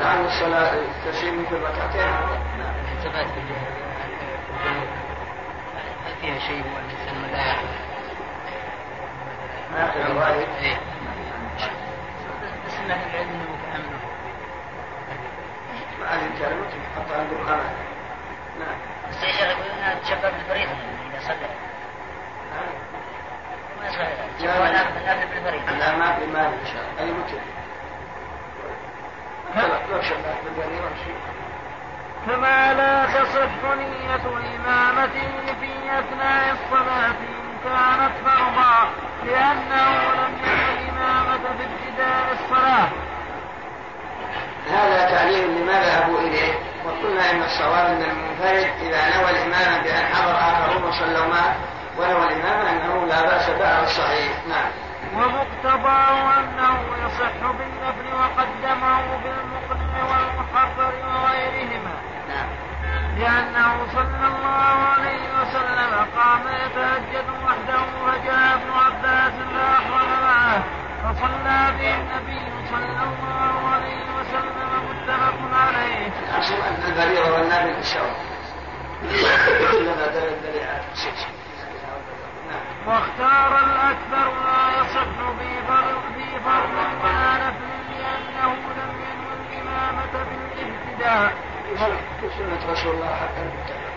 لعل 0.00 0.24
الصلاه 0.24 0.74
التسليم 0.74 1.42
مثل 1.42 1.62
ركعتين 1.62 2.00
نعم 2.58 2.74
الجنوب 3.04 3.78
هل 6.06 6.14
فيها 6.20 6.38
شيء 6.38 6.62
هو 6.62 6.78
الانسان 6.78 7.32
لا 7.32 7.54
ما 9.72 9.90
في 9.90 10.02
الروايه 10.02 10.46
إيه 10.60 10.76
بس 12.66 12.74
أهل 12.74 13.10
العلم 13.10 13.28
انه 13.28 13.44
متامل 13.52 13.98
ما 16.00 16.06
هذه 16.06 16.26
الكلمة 16.26 16.66
تحط 16.66 17.18
عندهم 17.18 17.48
امل 17.48 17.74
نعم 18.58 18.97
بس 19.18 19.24
يا 19.24 19.32
شيخ 19.32 19.58
تشبه 20.02 20.28
صلى. 21.20 21.48
ما 23.80 23.86
يصح 23.86 24.08
تشبه 24.38 24.68
النافل 24.68 25.28
بالفريضه 25.28 25.70
لا. 25.72 25.96
ما 25.96 26.12
في 26.16 26.26
مانع 26.26 26.48
إن 26.48 26.66
شاء 26.66 26.82
الله. 27.00 27.14
وشيء 29.98 31.16
كما 32.26 32.74
لا 32.74 33.06
تصح 33.06 33.74
نية 33.76 34.26
إمامته 34.56 35.54
في 35.60 35.70
أثناء 35.98 36.52
الصلاة 36.52 37.10
إن 37.10 37.58
كانت 37.64 38.12
فرضا 38.24 38.90
لأنه 39.24 40.12
لم 40.14 40.32
يكن 40.44 40.88
إمامة 40.88 41.38
في 41.58 41.64
ابتداء 41.64 42.26
الصلاة. 42.32 42.88
هذا 44.70 45.10
تعليل 45.10 45.60
لما 45.60 45.72
ذهبوا 45.72 46.20
إليه؟ 46.20 46.52
وقلنا 46.84 47.30
إن 47.30 47.42
الصواب 47.42 47.86
ان 47.86 48.02
المنفرد 48.02 48.70
إذا 48.80 49.16
نوى 49.16 49.30
الامامه 49.30 49.82
بأن 49.82 50.06
حضر 50.14 50.36
آخرون 50.36 50.84
وصلوا 50.84 51.26
معه 51.26 51.56
ونوى 51.98 52.24
الامامه 52.26 52.70
أنه 52.70 53.06
لا 53.06 53.22
بأس 53.22 53.50
به 53.50 53.82
الصحيح. 53.82 54.32
نعم. 54.48 54.70
ومقتضاه 55.16 56.38
أنه 56.38 56.80
يصح 57.04 57.50
بالنفل 57.58 58.06
وقدمه 58.14 59.00
بالمقنع 59.24 60.02
والمحضر 60.10 60.92
وغيرهما. 61.06 61.94
نعم. 62.28 62.48
لأنه 63.18 63.86
صلى 63.94 64.26
الله 64.26 64.76
عليه 64.94 65.24
وسلم 65.40 66.06
قام 66.16 66.42
يتهجد 66.64 67.26
وحده 67.44 67.84
فجاء 68.06 68.54
ابن 68.54 68.70
عباس 68.70 69.32
فأحرم 69.54 70.22
معه 70.22 70.62
فصلى 71.04 71.60
به 71.78 71.94
النبي 71.94 72.40
صلى 72.70 72.84
الله 72.84 73.14
عليه 73.32 73.58
وسلم 73.58 73.67
متفق 75.08 75.54
عليه. 75.54 76.10
الدليل 76.88 77.22
نعم 82.48 82.68
واختار 82.86 83.58
الأكثر 83.58 84.28
لا 84.44 84.80
يصح 84.80 85.16
في 85.38 85.66
فرض 85.68 86.02
في 86.16 86.40
فرض 86.44 86.70
ولا 87.04 87.32
نفل 87.34 87.68
لأنه 87.98 88.52
لم 88.78 88.92
ينوي 89.04 89.34
الإمامة 89.40 90.12
بالابتداء 90.12 91.32
في 92.20 92.28
سنة 92.38 92.72
رسول 92.72 92.94
الله 92.94 93.14
حتى 93.16 93.42
المتفق 93.42 93.88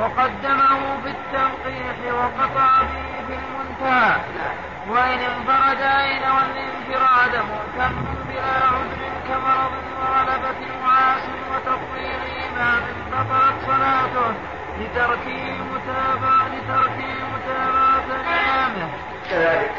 وقدمه 0.00 0.96
بالتنقيح 1.04 2.14
وقطع 2.14 2.82
به 2.82 3.26
في 3.26 3.34
المنتهى. 3.34 4.20
نعم. 4.38 4.75
وإن 4.88 5.18
انفرد 5.18 5.80
أين 5.80 6.22
والانفراد 6.22 7.34
مهتم 7.34 8.04
بلا 8.28 8.56
عذر 8.66 9.02
كمرض 9.28 9.72
وغلبة 10.00 10.60
وعاس 10.82 11.22
وتطوير 11.52 12.20
إمام 12.48 12.82
بطلت 13.12 13.54
صلاته 13.66 14.34
لتركه 14.78 15.44
متابعة 15.72 16.48
لتركه 16.48 17.14
متابعة 17.34 18.04
إمامه 18.20 18.88
كذلك. 19.30 19.72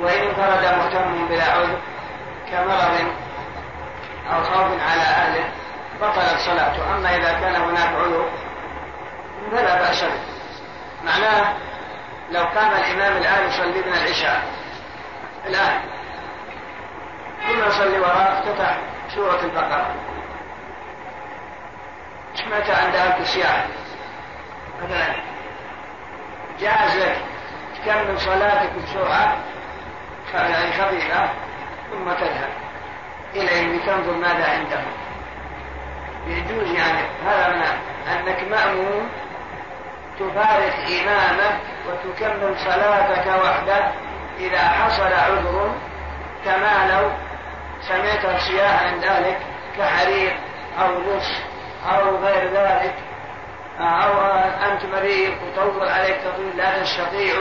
وإن 0.00 0.22
انفرد 0.28 0.64
مهتم 0.78 1.28
بلا 1.28 1.44
عذر 1.44 1.78
كمرض 2.50 3.12
أو 4.32 4.42
خوف 4.42 4.82
على 4.82 5.02
أهله 5.02 5.44
بطلت 6.00 6.38
صلاته. 6.38 6.96
أما 6.96 7.16
إذا 7.16 7.32
كان 7.32 7.54
هناك 7.56 7.94
عذر 7.94 8.28
فلا 9.50 9.74
بأس 9.74 10.04
به. 10.04 10.20
معناه 11.04 11.54
لو 12.30 12.42
قام 12.44 12.72
الإمام 12.72 13.16
الآن 13.16 13.48
يصلي 13.48 13.82
بنا 13.82 14.02
العشاء. 14.02 14.42
الآن. 15.46 15.80
ثم 17.48 17.68
يصلي 17.68 18.00
وراء 18.00 18.38
افتتح 18.38 18.78
سورة 19.14 19.40
البقرة. 19.44 19.94
سمعت 22.34 22.70
عند 22.70 22.94
أهل 22.94 23.20
السياحة 23.20 23.66
مثلا. 24.82 25.14
جاز 26.60 26.96
لك 26.96 27.16
تكمل 27.76 28.20
صلاتك 28.20 28.70
بسرعة 28.72 29.36
يعني 30.34 30.72
خفيفة 30.72 31.28
ثم 31.90 32.12
تذهب. 32.12 32.50
إلى 33.34 33.60
أن 33.60 33.80
تنظر 33.86 34.12
ماذا 34.12 34.50
عنده 34.50 34.80
يجوز 36.26 36.74
يعني. 36.74 37.02
هذا 37.26 37.78
أنك 38.08 38.44
مأموم 38.50 38.99
تفارق 40.20 40.74
إمامك 41.02 41.56
وتكمل 41.86 42.58
صلاتك 42.58 43.26
وحدك 43.26 43.84
إذا 44.38 44.58
حصل 44.58 45.12
عذر 45.12 45.72
كما 46.44 46.92
لو 46.92 47.10
سمعت 47.80 48.24
أشياء 48.24 48.86
عند 48.86 49.04
أهلك 49.04 49.38
كحريق 49.78 50.36
أو 50.78 50.88
لص 50.88 51.30
أو 51.88 52.16
غير 52.16 52.50
ذلك 52.52 52.94
أو 53.80 54.20
أنت 54.72 54.84
مريض 54.84 55.32
وطول 55.42 55.88
عليك 55.88 56.16
تطويل 56.16 56.56
لا 56.56 56.82
تستطيع 56.82 57.34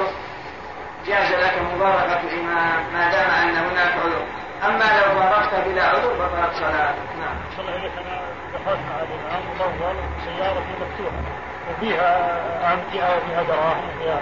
جاز 1.07 1.31
لك 1.31 1.53
مباركة 1.75 2.21
الإمام 2.21 2.93
ما 2.93 3.11
دام 3.11 3.29
أن 3.29 3.55
هناك 3.55 3.93
عذر. 4.05 4.25
أما 4.65 4.83
لو 4.83 5.19
فارقت 5.19 5.67
بلا 5.67 5.83
عذر 5.83 6.15
فطلت 6.15 6.55
صلاتك. 6.55 7.09
نعم. 7.19 7.35
صلى 7.57 7.69
الله 7.69 7.91
أنا 7.97 8.21
دخلت 8.53 8.79
مع 8.89 8.99
الإمام 8.99 9.41
وظل 9.59 9.95
سيارتي 10.25 10.73
مفتوحة. 10.81 11.48
وفيها 11.69 12.73
أمتعة 12.73 13.17
وفيها 13.17 13.43
دراهم 13.43 13.89
وفيها 13.89 14.21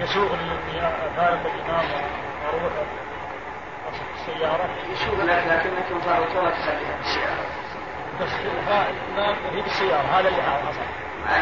يسوق 0.00 0.28
فارق 1.16 1.40
الإمام 1.54 1.84
وأروح 2.44 2.72
أصف 3.90 4.02
السيارة. 4.14 4.68
يسوق 4.92 5.24
لك 5.24 5.42
لكنك 5.48 5.96
مفارقة 5.96 6.40
ولا 6.40 6.50
تخليها 6.50 6.96
في 6.96 7.08
السيارة 7.08 7.44
بس 8.20 8.28
ما 9.16 9.28
هي 9.52 9.60
بالسيارة 9.62 10.06
هذا 10.18 10.28
اللي 10.28 10.42
حصل 10.42 10.80
ما 11.26 11.36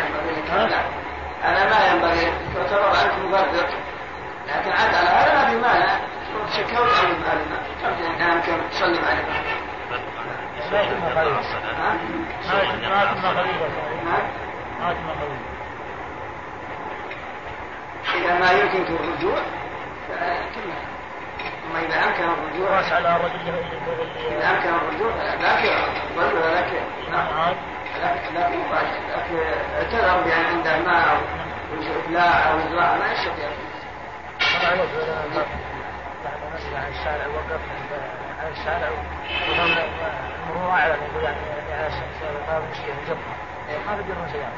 أنا 1.45 1.65
ما 1.65 1.93
ينبغي 1.93 2.33
تعتبر 2.55 2.91
أنت 2.91 3.25
مبرر. 3.25 3.69
لكن 4.49 4.71
عاد 4.73 4.95
على 4.95 5.09
هذا 5.09 5.35
ما 5.35 5.51
في 5.51 5.57
مانع. 5.57 5.99
شكوت 6.53 6.73
عن 6.73 7.11
المال 7.11 7.39
ترجع 7.83 8.41
كم 8.41 8.61
مع 9.03 9.13
الإمام 9.13 9.45
ما 10.73 10.81
يتم 10.81 11.01
خليفة 11.15 11.61
ما 12.49 13.03
يتم 13.03 13.23
خليفة 13.23 14.48
يتم 14.81 15.09
خليفة 15.21 15.59
إذا 18.15 18.39
ما 18.39 18.51
يمكن 18.53 18.95
الرجوع 18.95 19.39
فكلها 20.09 20.89
أما 21.71 21.81
إذا 21.81 22.05
أمكن 22.05 22.25
الرجوع 22.25 22.77
على 22.77 23.17
الرجل 23.17 23.65
إذا 24.31 24.51
أمكن 24.51 24.69
الرجوع 24.69 25.13
لكن 25.35 25.71
ظل 26.17 26.37
نعم. 27.13 27.55
لكن 28.03 28.35
لكن 28.35 29.39
اعتذر 29.77 30.23
بأن 30.25 30.45
عنده 30.45 30.79
ماء 30.79 31.09
أو 31.11 31.21
إفلاع 32.01 32.51
أو 32.51 32.59
إزراع 32.59 32.97
ما 32.97 33.13
يستطيع. 33.13 33.49
بعد 36.25 36.39
مسألة 36.55 36.79
عن 36.79 36.89
الشارع. 36.89 37.27
وقف 37.27 37.61
عن 38.41 38.53
الشارع 38.53 38.89
أعلن 40.71 40.97
يقول 41.11 41.25
يعني 41.25 41.37
على 41.73 41.91
هذا 42.49 42.63
مشكلة 42.71 42.95
جبهة 43.09 43.48
سيارة 44.33 44.53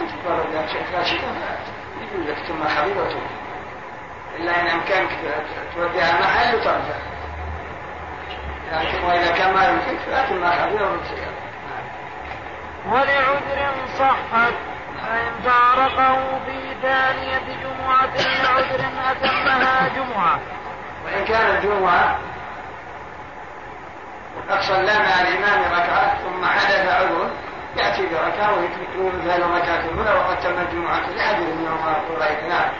أنت 0.00 0.10
تطالب 0.10 0.54
لك 0.54 0.68
شيء 0.68 0.82
فاسد 0.92 1.20
يقول 2.02 2.26
لك 2.26 2.36
ثم 2.36 2.68
حبيبته 2.68 3.20
إلا 4.36 4.60
إن 4.60 4.66
أمكانك 4.66 5.10
توديها 5.74 6.20
محل 6.20 6.54
وترجع 6.56 6.96
لكن 8.72 9.04
وإذا 9.04 9.32
كان 9.32 9.54
ما 9.54 9.68
يمكنك 9.68 9.98
فأتم 9.98 10.40
ما 10.40 10.50
حبيبه 10.50 10.96
سيارة 11.08 11.42
ولعذر 12.86 13.74
صحت 13.98 14.54
فإن 15.02 15.32
فارقه 15.44 16.38
في 16.46 16.74
ثانية 16.82 17.42
جمعة 17.62 18.06
لعذر 18.16 18.84
أتمها 19.10 19.88
جمعة. 19.88 20.40
وإن 21.04 21.24
كان 21.24 21.56
الجمعة 21.56 22.18
قد 24.50 24.60
صلى 24.60 24.98
مع 24.98 25.20
الإمام 25.20 25.72
ركعة 25.72 26.18
ثم 26.18 26.44
حدث 26.44 26.88
عذر 26.88 27.30
يأتي 27.76 28.06
بركعة 28.06 28.58
ويكون 28.58 29.12
مثال 29.18 29.50
ركعة 29.50 29.80
الأولى 29.80 30.14
وقد 30.14 30.40
تم 30.40 30.58
الجمعة 30.58 31.10
لأجل 31.10 31.40
من 31.40 31.64
يوم 31.64 32.16
قريب 32.18 32.48
نعم 32.48 32.70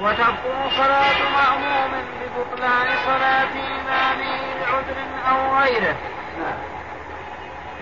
وتبطل 0.00 0.70
صلاة 0.76 1.18
مأموم 1.36 1.90
ببطلان 2.20 2.86
صلاة 3.06 3.52
إمامه 3.52 4.40
لعذر 4.60 4.96
أو 5.30 5.58
غيره. 5.58 5.96
نعم. 6.38 6.58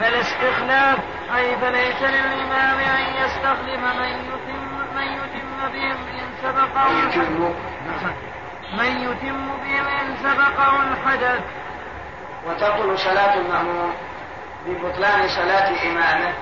فلا 0.01 0.20
استخلاف 0.20 0.98
أي 1.36 1.56
فليس 1.56 2.02
للإمام 2.02 2.78
أن 2.78 3.24
يستخلف 3.24 3.80
من 3.98 4.09
يتم 4.09 4.97
من 4.97 5.02
يتم 5.02 5.72
بهم 5.72 5.97
إن 6.09 6.28
سبقه 6.43 6.88
من 8.72 9.01
يتم 9.01 9.47
بهم 9.64 9.86
إن 9.86 10.16
سبقه 10.22 10.82
الحدث. 10.82 11.40
وتبطل 12.47 12.98
صلاة 12.98 13.35
المأموم 13.35 13.94
ببطلان 14.66 15.28
صلاة 15.28 15.68
إمامه 15.86 16.32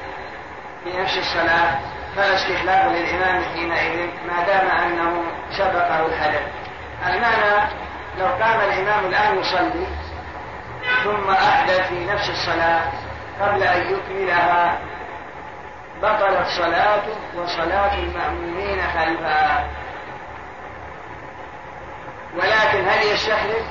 في 0.84 0.98
نفس 0.98 1.18
الصلاة 1.18 1.78
فلا 2.16 2.34
استخلاف 2.34 2.86
للإمام 2.86 3.44
حينئذ 3.44 4.08
ما 4.26 4.44
دام 4.46 4.66
أنه 4.66 5.22
سبقه 5.50 6.06
الحدث 6.06 6.42
المعنى 7.06 7.70
لو 8.18 8.26
قام 8.26 8.60
الإمام 8.60 9.06
الآن 9.06 9.38
يصلي 9.38 9.86
ثم 11.04 11.30
أحدث 11.30 11.88
في 11.88 12.04
نفس 12.04 12.30
الصلاة 12.30 12.82
قبل 13.40 13.62
أن 13.62 13.94
يكملها 13.94 14.78
بطلت 16.02 16.46
صلاته 16.56 17.16
وصلاة 17.36 17.94
المأمومين 17.94 18.78
خلفها. 18.94 19.64
ولكن 22.36 22.88
هل 22.88 23.06
يستحلف 23.12 23.66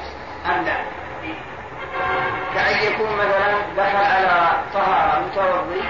أم 0.45 0.65
لا؟ 0.65 1.02
كأن 2.63 2.93
يكون 2.93 3.15
مثلا 3.15 3.51
دخل 3.77 4.05
على 4.05 4.51
طهارة 4.73 5.19
متوضي 5.19 5.83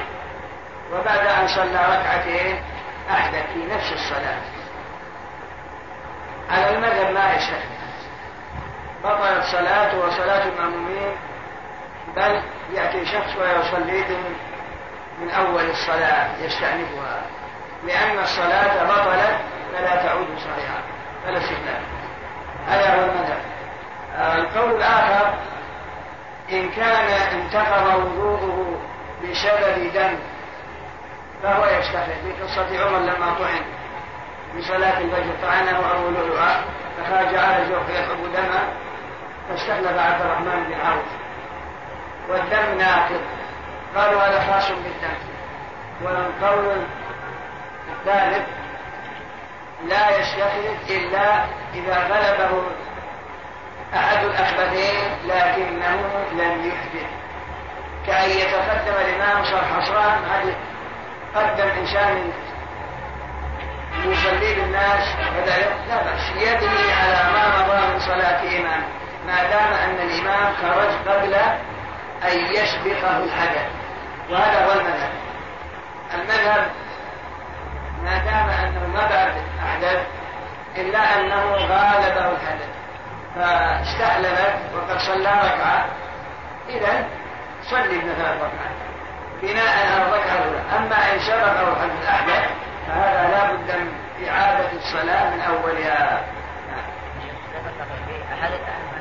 وبعد 0.93 1.27
أن 1.27 1.47
صلى 1.47 1.99
ركعتين 1.99 2.63
أحدث 3.09 3.53
في 3.53 3.65
نفس 3.65 3.93
الصلاة. 3.93 4.41
على 6.49 6.75
المذهب 6.75 7.13
ما 7.13 7.33
يستحلف 7.33 7.73
بطلت 9.03 9.43
صلاته 9.43 9.97
وصلاة 9.97 10.47
المأمومين 10.47 11.15
بل 12.15 12.41
يأتي 12.73 13.05
شخص 13.05 13.35
ويصلي 13.35 14.03
من, 15.21 15.29
أول 15.29 15.69
الصلاة 15.69 16.27
يستأنفها. 16.41 17.21
لأن 17.83 18.19
الصلاة 18.19 18.83
بطلت 18.83 19.37
فلا 19.73 19.95
تعود 19.95 20.27
صحيحة. 20.37 20.81
فلا 21.25 21.37
استخلاف 21.37 21.81
هذا 22.67 22.95
هو 22.95 23.03
المذهب. 23.03 23.41
آه، 24.17 24.35
القول 24.35 24.71
الآخر 24.75 25.33
إن 26.51 26.69
كان 26.69 27.07
انتقض 27.39 27.95
وضوءه 27.95 28.81
بسبب 29.23 29.93
دم 29.93 30.17
فهو 31.43 31.65
يستخلف 31.65 32.17
في 32.23 32.43
قصة 32.43 32.85
عمر 32.85 32.99
لما 32.99 33.33
طعن 33.39 33.61
بصلاة 34.57 34.99
الفجر 34.99 35.33
طعنه 35.41 35.91
أبو 35.91 36.09
لؤلؤة 36.09 36.55
فخرج 36.97 37.35
على 37.35 37.65
جوف 37.69 37.89
يحب 37.89 38.33
دما 38.33 38.73
فاستخلف 39.49 39.99
عبد 39.99 40.21
الرحمن 40.21 40.63
بن 40.63 40.73
عوف. 40.73 41.05
والدم 42.29 42.77
ناقض. 42.77 43.21
قالوا 43.95 44.21
هذا 44.21 44.53
خاص 44.53 44.69
بالدم. 44.69 45.17
والقول 46.01 46.77
الثالث 47.89 48.47
لا 49.87 50.19
يستخلف 50.19 50.91
إلا 50.91 51.43
إذا 51.73 51.97
غلبه 51.97 52.63
أحد 53.95 54.23
الأخبثين 54.23 54.95
لكنه 55.25 56.25
لم 56.31 56.71
يحدث 56.71 57.09
كأن 58.07 58.29
يتقدم 58.29 58.93
الإمام 59.01 59.45
صار 59.45 59.63
حصران 59.63 60.23
هذه 60.25 60.55
قدم 61.35 61.69
إنسان 61.79 62.31
يصلي 64.05 64.55
بالناس 64.55 65.07
وذلك 65.37 65.75
لا 65.89 66.03
بأس. 66.03 66.29
يبني 66.35 66.93
على 66.93 67.33
ما 67.33 67.57
مضى 67.57 67.93
من 67.93 67.99
صلاة 67.99 68.41
إمام 68.41 68.83
ما 69.27 69.43
دام 69.43 69.73
أن 69.73 70.09
الإمام 70.09 70.53
خرج 70.61 71.13
قبل 71.13 71.33
أن 72.23 72.37
يسبقه 72.37 73.17
الحدث 73.17 73.67
وهذا 74.29 74.65
هو 74.65 74.71
المذهب. 74.71 75.11
المذهب 76.13 76.65
ما 78.03 78.17
دام 78.17 78.49
أنه 78.49 78.87
ما 78.87 79.07
بعد 79.09 79.33
أحدث 79.63 80.01
إلا 80.77 81.19
أنه 81.19 81.43
غالبه 81.51 82.31
الحدث 82.31 82.82
فاستحللت 83.35 84.55
وقد 84.75 84.97
صلى 84.97 85.29
ركعة. 85.29 85.85
إذا 86.69 87.07
صلي 87.63 87.97
مثلا 87.97 88.33
ركعة 88.33 88.71
بناء 89.41 89.93
على 89.93 90.03
الركعة 90.03 90.35
الأولى. 90.35 90.61
أما 90.77 91.13
إن 91.13 91.19
سبقه 91.19 91.61
الحدث 91.71 92.03
الأحدث 92.03 92.49
فهذا 92.87 93.29
لا 93.31 93.51
بد 93.51 93.71
من 93.71 93.93
إعادة 94.27 94.71
الصلاة 94.71 95.29
من 95.29 95.41
أولها. 95.41 96.23
أحد 98.33 98.51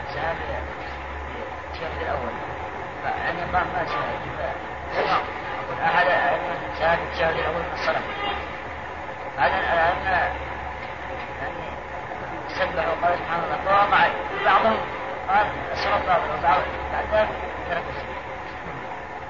الشهادة 0.08 0.38
الشهادة 1.72 2.02
الأول. 2.02 2.32
فأن 3.04 3.36
الله 3.48 3.64
ما 3.74 3.86
أقول 5.62 5.80
أحد 5.84 6.06
شهادة 6.78 7.02
الشهادة 7.12 7.38
الأول 7.38 7.62
من 7.62 7.72
الصلاة. 7.74 8.02
بعد 9.38 9.52
الان 9.52 10.32
سبح 12.58 12.84
وقال 12.88 13.18
سبحان 13.18 13.40
الله 13.44 13.58
فوقع 13.64 14.08
بعضهم 14.44 14.78
قال 15.28 15.46
باطله 16.06 16.38
وبعض 16.38 16.60
بعد 16.92 17.04
ذلك 17.12 17.28
ترك. 17.70 17.82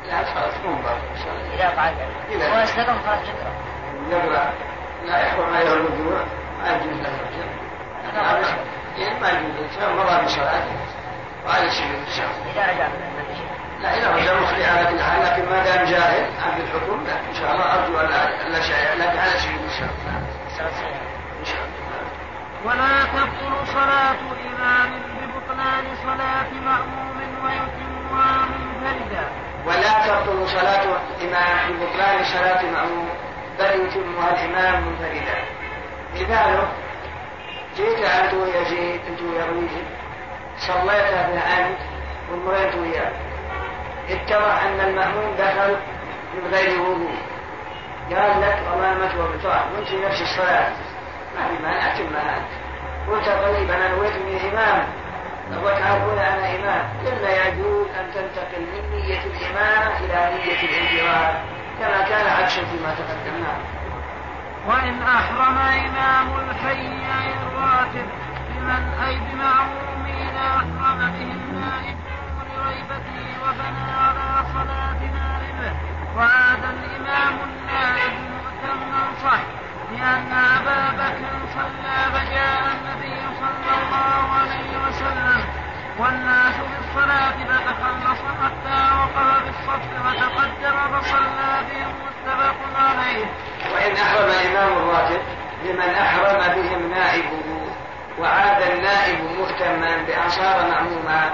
لا 0.09 0.25
خلاص 0.25 0.55
مو 0.65 0.75
باطل 0.75 0.99
اذا 1.55 1.69
فعل 1.69 1.95
ذلك 2.31 2.43
هو 2.43 2.63
استقم 2.63 2.99
خلاص 3.07 3.21
شكرا. 3.27 3.53
يقرا 4.11 4.53
لا 5.05 5.19
يحرم 5.19 5.55
عليه 5.55 5.73
الرجوع 5.73 6.21
ما 6.63 6.71
يجوز 6.71 7.01
له. 7.01 7.13
يعني 8.99 9.21
ما 9.21 9.29
يجوز 9.29 9.51
الانسان 9.59 9.97
مضى 9.97 10.25
بصلاته 10.25 10.77
وعلى 11.47 11.71
سجود 11.71 12.03
السهو. 12.07 12.29
إذا 12.55 12.73
رجع. 12.73 12.89
لا 13.81 13.97
إذا 13.97 14.11
رجع 14.11 14.33
كل 14.91 15.01
حال. 15.01 15.25
لكن 15.25 15.51
ما 15.51 15.65
دام 15.65 15.85
جاهل 15.85 16.25
عن 16.43 16.61
الحكم 16.61 17.05
لا 17.07 17.31
إن 17.31 17.35
شاء 17.35 17.53
الله 17.53 17.75
أرجو 17.75 18.01
أن 18.01 18.53
لا 18.53 18.61
شيء 18.61 18.95
لكن 18.99 19.19
على 19.19 19.31
سبيل 19.31 19.71
شاء 19.79 19.89
الله. 19.89 21.02
ولا 22.65 23.05
تبطل 23.05 23.67
صلاة 23.67 24.17
إمام 24.51 24.91
ببطلان 25.19 25.85
صلاة 26.05 26.51
مأموم 26.65 27.19
ويتمها 27.45 28.47
منفردا 28.47 29.25
ولا 29.67 30.07
تبطل 30.07 30.49
صلاة 30.49 30.85
الإمام 31.21 31.73
ببطلان 31.73 32.25
صلاة 32.25 32.63
مأموم 32.63 33.09
بل 33.59 33.87
يتمها 33.87 34.31
الإمام 34.31 34.83
منفردا. 34.83 35.45
مثاله 36.15 36.69
جيت 37.77 37.99
أنت 37.99 38.35
ويزيد 38.35 39.01
أنت 39.09 39.23
ويا 39.23 39.47
رويجي 39.47 39.85
صليت 40.59 41.13
أنت 41.59 41.79
ومريت 42.33 42.75
وياه 42.75 43.13
اتضح 44.11 44.65
أن 44.65 44.81
المأموم 44.81 45.35
دخل 45.39 45.77
من 46.35 46.55
غير 46.55 46.81
وضوء. 46.81 47.15
قال 48.11 48.41
لك 48.41 48.59
أمامك 48.75 49.15
وأنت 49.15 49.89
في 49.89 49.97
نفس 50.07 50.23
الصلاة. 50.23 50.73
ما 51.37 51.49
في 51.49 51.63
مانع 51.63 51.93
أتمها 51.93 52.37
أنت 52.37 52.53
قلت 53.11 53.29
طيب 53.29 53.71
أنا 53.71 53.89
نويت 53.89 54.13
إني 54.13 54.53
إمام. 54.53 54.87
الركعة 55.53 55.97
الأولى 55.97 56.21
أنا 56.21 56.47
إمام. 56.57 56.89
إلا 57.07 57.47
يجوز 57.49 57.87
أن 58.01 58.07
تنتقل 58.15 58.61
من 58.61 58.91
نية 58.97 59.21
الإمامة 59.25 59.99
إلى 59.99 60.31
نية 60.35 60.61
الانفراد 60.63 61.35
كما 61.79 62.03
كان 62.09 62.27
عكسا 62.43 62.65
فيما 62.65 62.95
تقدمنا. 62.95 63.55
وإن 64.69 65.03
أحرم 65.03 65.59
إمام 65.59 66.29
الحي 66.51 66.87
أي 66.89 67.33
الراتب 67.43 68.07
بمن 68.49 68.93
أي 69.07 69.15
بمعموم 69.17 70.07
إذا 70.07 70.47
أحرم 70.57 70.99
به 70.99 71.33
النائب 71.33 71.97
لريبته 72.57 73.27
وبنى 73.43 73.93
على 74.01 74.45
صلاة 74.55 75.01
نائبه 75.19 75.73
وعاد 76.17 76.63
الإمام 76.65 77.35
النائب 77.49 78.13
مؤتما 78.33 79.03
صح 79.23 79.41
لأن 79.93 80.33
أبا 80.33 80.91
بكر 81.03 81.33
صلى 81.55 81.97
فجاء 82.13 82.63
النبي 82.75 83.21
صلى 83.41 83.73
الله 83.83 84.33
عليه 84.41 84.89
وسلم 84.89 85.41
والناس 85.99 86.55
في 86.55 86.79
الصلاة 86.85 87.37
فتخلص 87.49 88.21
حتى 88.43 88.81
وقف 88.99 89.43
بالصف 89.45 89.89
وتقدم 90.07 91.01
فصلى 91.01 91.53
بهم 91.69 91.95
متفق 92.05 92.81
عليه. 92.81 93.25
وإن 93.75 93.97
أحرم 93.97 94.31
الإمام 94.31 94.73
الراتب 94.79 95.23
لمن 95.65 95.95
أحرم 95.95 96.63
بهم 96.63 96.91
نائبه 96.91 97.63
وعاد 98.19 98.63
النائب 98.63 99.19
مهتما 99.39 99.97
بأن 100.07 100.29
صار 100.29 100.69
مأموما 100.71 101.31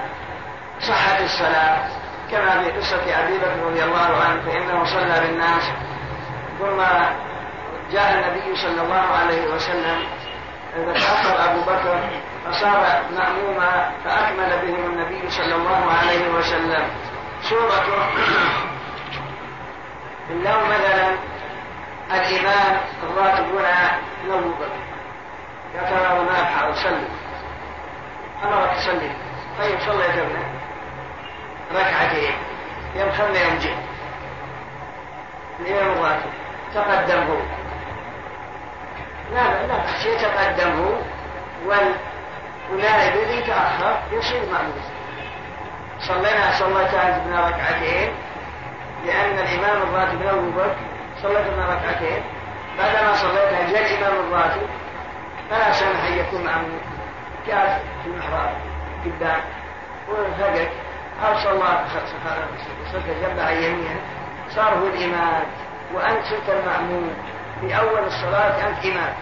صحت 0.79 1.21
الصلاة 1.21 1.87
كما 2.31 2.63
في 2.63 2.71
قصة 2.71 3.19
أبي 3.23 3.37
بكر 3.37 3.65
رضي 3.65 3.83
الله 3.83 4.23
عنه 4.23 4.41
فإنه 4.45 4.85
صلى 4.85 5.19
بالناس 5.27 5.63
ثم 6.59 6.81
جاء 7.91 8.13
النبي 8.13 8.55
صلى 8.55 8.81
الله 8.81 9.05
عليه 9.19 9.47
وسلم 9.53 9.99
إذا 10.75 10.93
تأخر 10.93 11.51
أبو 11.51 11.61
بكر 11.61 11.99
فصار 12.45 13.01
مأموما 13.17 13.91
فأكمل 14.05 14.59
بهم 14.67 14.85
النبي 14.85 15.29
صلى 15.29 15.55
الله 15.55 15.91
عليه 15.99 16.29
وسلم. 16.29 16.87
سورة 17.41 17.85
لو 20.29 20.57
مثلا 20.65 21.15
الإمام 22.11 22.77
الراتبون 23.03 23.63
بكر. 24.27 24.69
يا 25.75 25.81
ترى 25.81 26.19
ما 26.19 26.41
أفعل 26.41 26.75
صلي 26.75 27.07
أمرك 28.43 28.75
تصلي 28.75 29.11
طيب 29.59 29.79
صليت 29.79 30.17
ابنه 30.17 30.49
ركعتين 31.75 32.33
يوم 32.95 33.11
خلنا 33.11 33.39
يوم 33.39 33.57
جه 33.57 33.75
الإمام 35.59 35.91
الراتب 35.97 36.31
تقدم 36.73 37.23
هو 37.27 37.37
لا 39.33 39.67
لا 39.67 39.77
هو 40.65 40.95
والنائب 41.65 43.13
الذي 43.15 43.41
تأخر 43.41 43.99
يصير 44.11 44.41
مأمون 44.51 44.83
صلينا 45.99 46.51
صليت 46.59 46.93
أنت 46.93 47.23
بنا 47.25 47.47
ركعتين 47.47 48.09
لأن 49.05 49.39
الإمام 49.39 49.81
الراتب 49.81 50.21
أبو 50.21 50.49
بكر 50.49 50.75
صليت 51.21 51.47
بنا 51.47 51.65
ركعتين 51.65 52.23
بعدما 52.77 53.13
صليتها 53.13 53.71
جاء 53.71 53.93
الإمام 53.93 54.19
الراتب 54.27 54.67
فلا 55.49 55.73
سمح 55.73 56.05
أن 56.07 56.17
يكون 56.17 56.43
مأمون 56.43 56.81
جاء 57.47 57.83
في 58.03 58.09
المحراب 58.09 58.53
قدام 59.05 59.41
وفقد 60.09 60.69
أو 61.27 61.35
صلى 61.35 61.51
صلت 62.91 63.05
جنب 63.21 63.39
عن 63.39 63.53
يمينه 63.53 63.99
صار 64.49 64.73
هو 64.73 64.87
الإمام 64.87 65.43
وأنت 65.93 66.25
صرت 66.25 66.49
المأمون 66.49 67.13
في 67.61 67.79
أول 67.79 68.07
الصلاة 68.07 68.69
أنت 68.69 68.85
إمام 68.85 69.13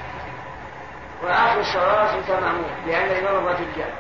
وآخر 1.24 1.60
الصلاة 1.60 2.14
أنت 2.14 2.30
مأمون 2.30 2.72
لأن 2.88 3.06
الإمام 3.06 3.46
جاء 3.78 3.94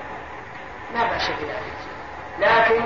لا 0.94 1.04
بأس 1.04 1.30
بذلك 1.30 1.78
لكن 2.40 2.86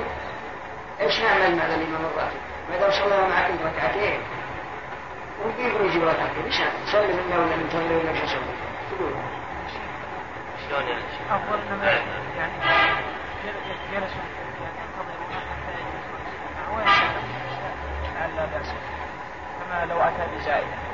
إيش 1.02 1.22
نعمل 1.22 1.56
مع 1.56 1.66
الإمام 1.66 2.06
الراتب؟ 2.06 2.38
ما 2.70 2.78
دام 2.78 2.92
صلى 2.92 3.28
معك 3.28 3.52
ركعتين 3.66 4.20
وكيف 5.46 5.82
نجيب 5.82 6.04
ركعتين؟ 6.04 6.46
إيش 6.46 6.60
نعمل؟ 6.60 6.72
صلي 6.86 7.14
منا 7.14 7.38
ولا 7.38 7.56
نصلي 7.56 7.96
ولا 7.96 8.14
شو 8.14 8.26
نسوي؟ 8.26 8.42
تقول 8.92 9.14
شلون 10.70 10.88
يعني؟ 10.88 11.04
أفضل 11.32 11.60
إنما 11.72 11.86
يعني 12.38 12.54
جلسوا 13.92 14.22
ينتظرون 14.82 15.32
حتى 15.34 15.72
يجلسوا 15.82 16.12
لا 18.36 18.46
بأس 18.46 18.74
كما 19.60 19.86
لو 19.86 20.02
أتى 20.02 20.28
بزائدة 20.36 20.68
إيش 20.68 20.70
تقولون؟ 20.72 20.91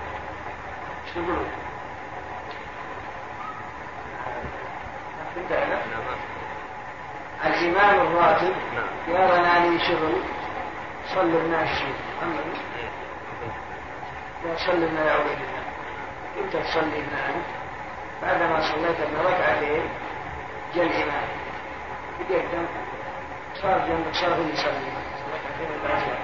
الإمام 7.46 8.08
الراتب. 8.08 8.54
قال 9.08 9.32
أنا 9.32 9.70
لي 9.70 9.80
شغل 9.80 10.14
صل 11.16 11.46
لنا 11.46 11.64
الشيء 11.64 11.96
يا 14.46 14.56
صل 14.56 14.82
لنا 14.82 15.06
يا 15.06 15.12
عبيد 15.12 15.38
الله 15.38 15.64
أنت 16.44 16.54
تصلي 16.56 17.02
لنا 17.02 17.30
أنت. 17.30 17.50
بعدما 18.22 18.62
صليت 18.62 19.00
ابن 19.00 19.18
ركعتين 19.26 19.84
جاء 20.76 20.86
الإمام 20.86 21.28
بيقدم 22.30 22.66
صار 23.62 23.80
جنبك 23.88 24.14
صار 24.14 24.30
هو 24.30 24.50
يصلي. 24.54 24.92
ركعتين 25.34 25.70
البعثة 25.76 26.16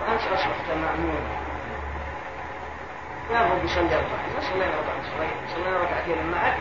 وأنت 0.00 0.20
أصبحت 0.20 0.68
مأمون. 0.68 1.47
لا 3.30 3.40
هو 3.48 3.58
بيصلي 3.62 3.94
أربعة 3.94 4.22
ما 4.34 4.40
صلينا 4.40 4.64
أربعة 4.64 4.98
صلينا 5.54 5.78
ركعتين 5.78 6.30
معك 6.30 6.56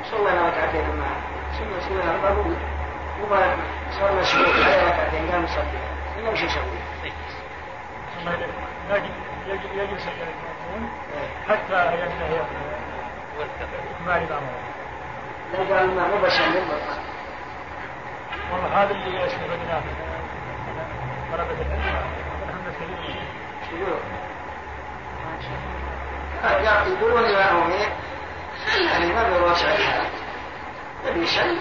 وصلينا 0.00 0.48
ركعتين 0.48 0.82
معك 0.82 1.22
صلينا 1.58 1.80
صلينا 1.80 2.14
أربعة 2.14 2.30
هو 2.30 2.42
مو 3.20 3.26
صار 3.90 4.20
مشغول 4.20 4.64
على 4.64 4.82
ركعتين 4.86 5.30
قام 5.30 5.44
يصلي 5.44 5.78
إنه 6.18 6.30
وش 6.30 6.42
يسوي؟ 6.42 6.78
يجلس 9.76 10.08
المأمون 10.08 10.90
حتى 11.48 11.86
ينتهي 11.86 12.40
إكمال 14.00 14.22
الأمر 14.22 14.52
لا 15.52 15.76
قال 15.76 15.96
ما 15.96 16.08
مو 16.08 16.26
بسلم 16.26 16.68
والله 18.52 18.82
هذا 18.82 18.90
اللي 18.90 19.26
استفدناه 19.26 19.82
طلبة 21.32 21.62
العلم 21.62 22.06
الحمد 22.48 22.74
كثير 23.62 23.98
يقولون 26.86 27.22
للمأمومين 27.22 27.88
خلي 28.66 29.04
الإمام 29.04 29.32
يروسع 29.32 29.74
الحال 29.74 30.06
يبي 31.06 31.22
يسلم 31.22 31.58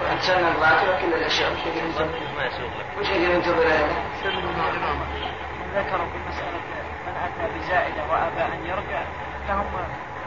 وأنت 0.00 0.22
سلم 0.22 0.46
الراتب 0.46 1.00
كل 1.00 1.14
الأشياء 1.14 1.52
وش 1.52 1.58
لك 1.58 3.00
وش 3.00 3.08
يقدر 3.08 3.34
ينتظر 3.34 3.66
هذا؟ 3.66 3.96
ذكروا 5.74 6.06
في 6.06 6.18
مسألة 6.28 6.60
من 7.06 7.14
أتى 7.16 7.58
بزائدة 7.58 8.02
وأبى 8.10 8.54
أن 8.54 8.66
يرجع 8.66 9.02
فهم 9.48 9.66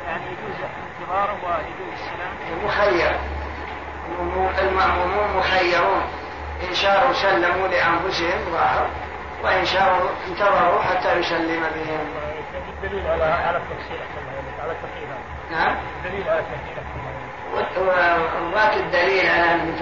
يعني 0.08 0.24
يجوز 0.26 0.56
انتظاره 1.00 1.38
ويجوز 1.44 1.94
السلام 1.94 2.66
مخير 2.66 3.16
المأمومون 4.60 5.38
مخيرون 5.38 6.02
إن 6.70 6.74
شاءوا 6.74 7.14
سلموا 7.14 7.68
لأنفسهم 7.68 8.52
ظاهر 8.52 8.90
وإن 9.44 9.66
شاءوا 9.66 10.10
انتظروا 10.28 10.82
حتى 10.82 11.20
يسلم 11.20 11.62
بهم 11.76 12.08
الدليل 12.86 13.08
على 13.08 13.24
على 13.24 13.58
التفصيل 13.58 13.98
على 14.64 14.72
التفصيل 14.72 15.08
نعم. 15.52 15.76
الدليل 16.06 16.30
على 16.30 16.40
التفصيل 16.40 16.76
وذاك 18.42 18.74
الدليل 18.78 19.30
على 19.30 19.54
أن 19.54 19.76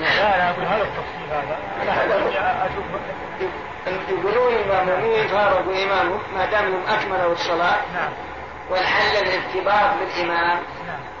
لا 0.00 0.36
لا 0.36 0.50
أقول 0.50 0.64
هذا 0.64 0.82
التفصيل 0.82 1.30
هذا. 1.30 1.58
أنا 1.82 2.66
أشوف. 2.66 2.84
يقولون 4.08 4.54
المأمومين 4.54 5.28
فارقوا 5.28 5.84
إمامه 5.84 6.18
ما 6.34 6.46
دام 6.46 6.64
لم 6.64 6.82
أكملوا 6.88 7.32
الصلاة 7.32 7.76
نعم. 7.94 8.12
والحل 8.70 9.16
الارتباط 9.16 9.90
بالإمام. 9.98 10.58
نعم. 10.86 11.15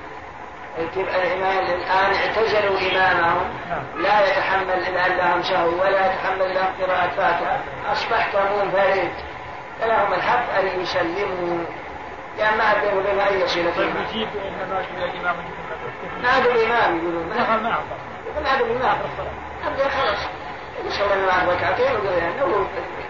الإمام 0.78 1.66
الآن 1.66 2.14
اعتزلوا 2.14 2.78
إمامهم 2.78 3.50
نعم. 3.68 4.02
لا 4.02 4.26
يتحمل 4.26 4.70
إذا 4.70 5.16
لهم 5.16 5.42
سهو 5.42 5.68
ولا 5.68 6.06
يتحمل 6.06 6.54
لهم 6.54 6.72
قراءة 6.80 7.08
فاتحة. 7.08 7.58
أصبح 7.92 8.32
كمون 8.32 8.70
فريد. 8.70 9.10
فلهم 9.80 10.12
الحق 10.12 10.58
أن 10.58 10.80
يسلموا. 10.80 11.64
يعني 12.38 12.56
ما 12.56 12.64
عندهم 12.64 13.02
بين 13.02 13.20
أي 13.20 13.48
صلة 13.48 13.72
طيب 13.76 13.90
نجيب 14.08 14.28
إنما 14.48 14.84
الإمام 15.04 15.36
ما 16.22 16.28
عندهم 16.28 16.54
الإمام 16.54 16.98
يقولون. 16.98 17.28
ما 17.28 17.36
ما 18.40 18.50
عندهم 18.50 18.70
الإمام 18.70 18.96
أبدا 19.66 19.88
خلاص. 19.88 20.18
يصلي 20.86 21.26
معه 21.26 21.50
ركعتين 21.50 21.86
ويقول 21.86 22.18
يعني 22.18 22.42
هو 22.42 22.58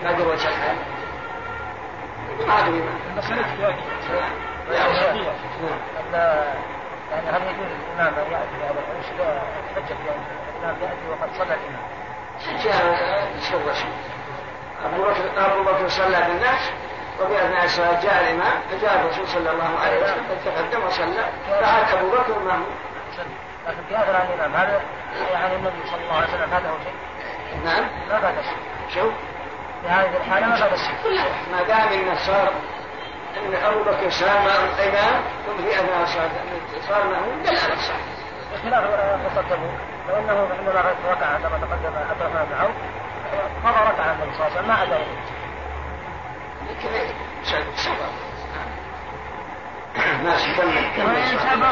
ما 0.03 0.11
وجه 0.11 0.49
الحال. 0.49 0.77
ما 2.47 2.55
عندهم 2.55 2.75
الإمام 2.75 2.99
المسألة 3.13 3.43
في 3.43 3.75
يعني 7.17 7.37
هل 7.37 7.43
يجوز 7.43 7.71
الإمام 7.73 8.15
أن 8.15 8.33
يأتي 8.33 8.57
هذا 8.65 8.81
الحجة 8.99 9.41
حجة 9.77 9.97
الإمام 10.57 10.77
يأتي 10.83 11.09
وقد 11.11 11.29
صلى 11.39 11.55
الإمام. 11.55 11.87
جاء 12.65 12.97
شيء 13.41 13.93
أبو 14.85 15.03
بكر 15.03 15.47
أبو 15.47 15.63
بكر 15.63 15.89
صلى 15.89 16.21
بالناس 16.29 16.71
وفي 17.21 17.37
أثناء 17.37 17.65
الصلاة 17.65 18.01
جاء 18.03 18.23
الإمام 18.23 18.61
فجاء 18.71 19.01
الرسول 19.01 19.29
صلى 19.29 19.51
الله 19.51 19.79
عليه 19.85 20.03
وسلم 20.03 20.25
تقدم 20.45 20.87
وصلى. 20.87 21.25
فعاد 21.61 21.95
أبو 21.99 22.11
بكر 22.11 22.39
معه 22.45 22.63
لكن 23.67 23.83
في 23.89 23.97
هذا 23.97 24.29
الإمام 24.35 24.55
هذا 24.55 24.81
يعني 25.33 25.57
النبي 25.57 25.87
صلى 25.91 26.03
الله 26.03 26.15
عليه 26.15 26.29
وسلم 26.29 26.51
فاته 26.51 26.71
شيء. 26.85 26.95
نعم. 27.65 27.85
ما 28.09 28.21
فات 28.21 28.35
شيء 28.45 29.03
شوف 29.03 29.13
في 29.83 29.89
هذه 29.89 30.17
الحالة 30.17 30.47
ما 30.47 30.57
فات 30.57 30.79
شيء 30.79 31.31
ما 31.53 31.63
دام 31.63 31.89
إنه 31.89 32.15
صار 32.15 32.53
إن 33.37 33.55
أبو 33.55 33.83
بكر 33.83 34.11
صار 34.11 34.29
مع 34.29 34.55
الامام 34.79 35.23
ثم 35.47 35.65
في 35.65 35.71
اثناء 35.71 36.07
صار 36.89 37.05
معه 37.05 37.27
دل 37.45 37.57
على 37.59 37.73
الصح. 37.73 37.95
بخلاف 38.53 38.85
قصه 39.27 39.43
تبوك 39.51 39.79
لو 40.09 40.15
أنه 40.19 40.49
عندما 40.59 40.95
ركع 41.11 41.27
عندما 41.27 41.59
تقدم 41.59 41.91
بن 42.21 42.55
عوف 42.61 42.75
مضى 43.65 43.91
ركع 43.91 44.13
النبي 44.13 44.37
صلى 44.37 44.47
الله 44.47 44.51
عليه 44.51 44.61
وسلم؟ 44.61 44.69
ما 44.69 44.83
اتى 44.83 44.99
لكن 46.71 46.91
صبر 47.77 48.11
ماشي 50.25 50.55
كمل 50.55 50.77
وإن 51.07 51.39
سبق 51.39 51.71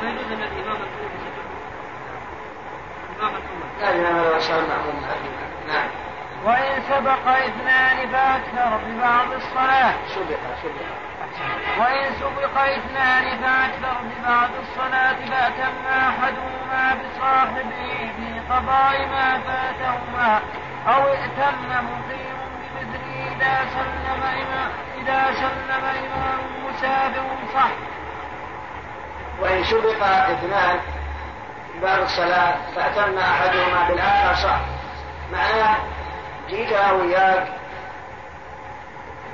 فيجوز 0.00 0.32
أن 0.32 0.42
الإمام 0.42 0.76
الإمام 3.20 3.32
لا 3.80 3.90
الإمام 3.90 4.24
لو 4.32 4.40
صار 4.40 4.60
معهم 4.60 5.04
وإن 6.44 6.82
سبق 6.88 7.28
إثنان 7.28 8.08
فأكثر 8.12 8.80
ببعض 8.86 9.32
الصلاة. 9.32 9.94
سبق 10.14 10.40
سبق. 10.62 11.14
وإن 11.78 12.14
سبق 12.20 12.58
إثنان 12.58 13.24
فأكثر 13.42 13.96
ببعض 14.02 14.50
الصلاة 14.62 15.16
فأتم 15.30 15.86
أحدهما 15.90 16.94
بصاحبه 16.94 18.10
في 18.16 18.40
قضاء 18.50 19.06
ما 19.06 19.40
فاتهما 19.40 20.40
أو 20.86 21.08
ائتم 21.08 21.68
مقيم 21.70 22.36
بمثله 22.74 23.36
إذا 23.36 23.70
سلم 23.74 24.22
إمام 24.22 24.70
إذا 25.02 25.34
سلم 25.34 25.84
إمام 25.84 26.38
مسافر 26.68 27.24
صح 27.54 27.70
وإن 29.40 29.64
سبق 29.64 30.02
إثنان 30.06 30.78
بعد 31.82 32.00
الصلاة 32.00 32.54
فأتم 32.76 33.18
أحدهما 33.18 33.88
بالآخر 33.88 34.34
صح. 34.34 34.60
معناه 35.32 35.76
جيت 36.48 36.72
أنا 36.72 36.92
وياك. 36.92 37.46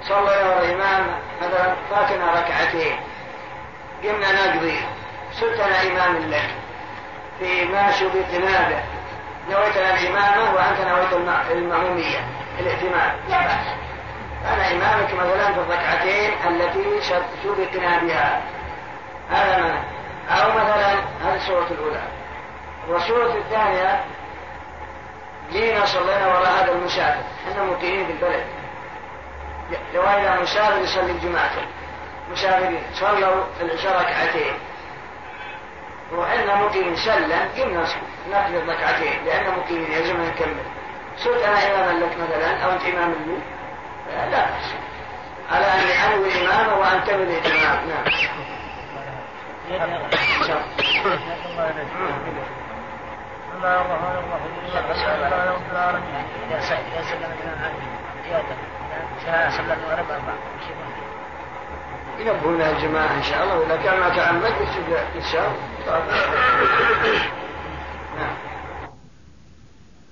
صلى 0.02 0.20
ورا 0.20 0.60
الإمام 0.62 1.06
مثلا 1.42 1.74
فاتنا 1.90 2.30
ركعتين. 2.30 2.96
قمنا 4.04 4.32
نقضي. 4.32 4.76
صرت 5.32 5.60
أنا 5.60 5.82
إمام 5.82 6.30
لك 6.30 6.50
في 7.38 7.64
ما 7.64 7.92
سبقنا 7.92 8.68
به 8.68 8.82
نويت 9.50 9.76
الإمامة 9.76 10.54
وأنت 10.54 10.80
نويت 10.80 11.12
المأمومية 11.50 12.18
الائتمام 12.60 13.12
لا 13.28 13.38
بأس 13.38 13.66
أنا 14.52 14.70
إمامك 14.70 15.14
مثلا 15.14 15.52
في 15.52 15.60
الركعتين 15.60 16.30
التي 16.48 17.00
سبقنا 17.42 17.98
بها. 17.98 18.42
هذا 19.30 19.58
ما 19.58 19.82
أو 20.30 20.50
مثلا 20.50 20.92
هذه 21.24 21.36
السورة 21.36 21.66
الأولى. 21.70 22.02
والسورة 22.88 23.34
الثانية 23.36 24.04
جينا 25.52 25.86
صلينا 25.86 26.26
وراء 26.26 26.64
هذا 26.64 26.72
المسافر 26.72 27.22
إحنا 27.50 27.64
مقيمين 27.64 28.06
في 28.06 28.12
البلد 28.12 28.44
جوائنا 29.94 30.40
مسافر 30.40 30.80
يصلي 30.82 31.10
الجماعة 31.10 31.50
مسافرين 32.32 32.82
صلوا 32.94 33.44
العشاء 33.60 34.00
ركعتين. 34.00 34.54
وإحنا 36.12 36.54
مقيمين 36.54 36.96
سلم 36.96 37.48
قمنا 37.58 37.84
نقضي 38.30 38.58
الركعتين 38.58 39.24
لأننا 39.26 39.50
مقيمين 39.50 39.92
يلزمنا 39.92 40.28
نكمل. 40.28 40.64
صرت 41.18 41.42
أنا 41.42 41.58
إماما 41.58 42.04
لك 42.04 42.16
مثلا 42.18 42.64
أو 42.64 42.70
أنت 42.72 42.82
إمام 42.82 43.12
لي؟ 43.12 43.38
لا. 44.30 44.44
بأس 44.44 44.74
على 45.50 45.64
أني 45.66 46.14
أنوي 46.14 46.28
الإمامة 46.28 46.78
وأنتمي 46.78 47.24
للإمام 47.24 47.88
نعم. 47.88 48.04
الله 53.60 53.80
الرحمن 53.80 54.18
الرحيم 54.18 54.52
الحمد 54.66 54.96
لله 55.18 55.50
رب 55.52 55.72
العالمين 55.72 56.24
اذا 56.50 56.60
سلم 56.60 57.32
الامام 57.32 57.58
عنه 57.64 57.76
زياده 58.24 58.56
سلم 59.50 59.84
وربع 59.84 60.14
أربع 60.14 60.34
ينبهونها 62.18 62.70
الجماعة 62.70 63.16
إن 63.16 63.22
شاء 63.22 63.44
الله. 63.44 63.58
وإذا 63.58 63.76
كان 63.76 64.00
ما 64.00 64.08
تعمد 64.16 64.44
يكتب 64.44 64.92
إن 65.16 65.22
نعم. 68.16 68.36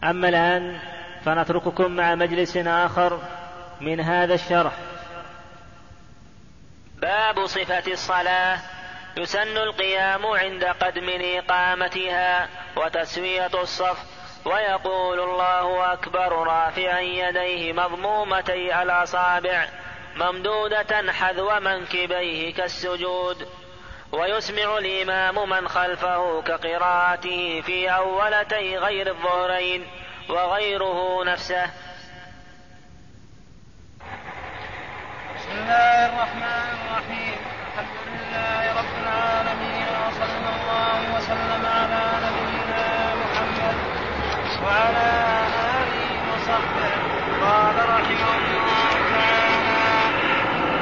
أما 0.04 0.28
الآن 0.28 0.78
فنترككم 1.24 1.96
مع 1.96 2.14
مجلس 2.14 2.56
آخر 2.56 3.18
من 3.80 4.00
هذا 4.00 4.34
الشرح. 4.34 4.72
باب 7.00 7.46
صفة 7.46 7.92
الصلاة 7.92 8.58
يسن 9.18 9.56
القيام 9.56 10.26
عند 10.26 10.64
قدم 10.64 11.10
إقامتها 11.20 12.48
وتسوية 12.76 13.50
الصف 13.54 13.98
ويقول 14.44 15.20
الله 15.20 15.92
أكبر 15.92 16.32
رافعا 16.32 17.00
يديه 17.00 17.72
مضمومتي 17.72 18.82
الأصابع 18.82 19.68
ممدودة 20.16 21.12
حذو 21.12 21.60
منكبيه 21.60 22.54
كالسجود. 22.54 23.48
ويسمع 24.12 24.78
الإمام 24.78 25.48
من 25.48 25.68
خلفه 25.68 26.42
كقراءته 26.42 27.62
في 27.66 27.90
أولتي 27.90 28.76
غير 28.76 29.08
الظهرين 29.08 29.86
وغيره 30.28 31.24
نفسه. 31.24 31.64
بسم 35.36 35.50
الله 35.50 36.06
الرحمن 36.06 36.68
الرحيم. 36.78 37.36
الحمد 37.78 38.08
لله 38.08 38.78
رب 38.78 38.94
العالمين 39.02 39.86
وصلى 40.06 40.50
الله 40.56 41.16
وسلم 41.16 41.66
على 41.66 42.04
نبينا 42.24 43.14
محمد 43.14 43.76
وعلى 44.68 45.08
آله 45.80 46.12
وصحبه 46.32 46.92
قال 47.44 47.76
رحمه 47.94 48.34
الله 48.56 48.92
تعالى 49.14 49.90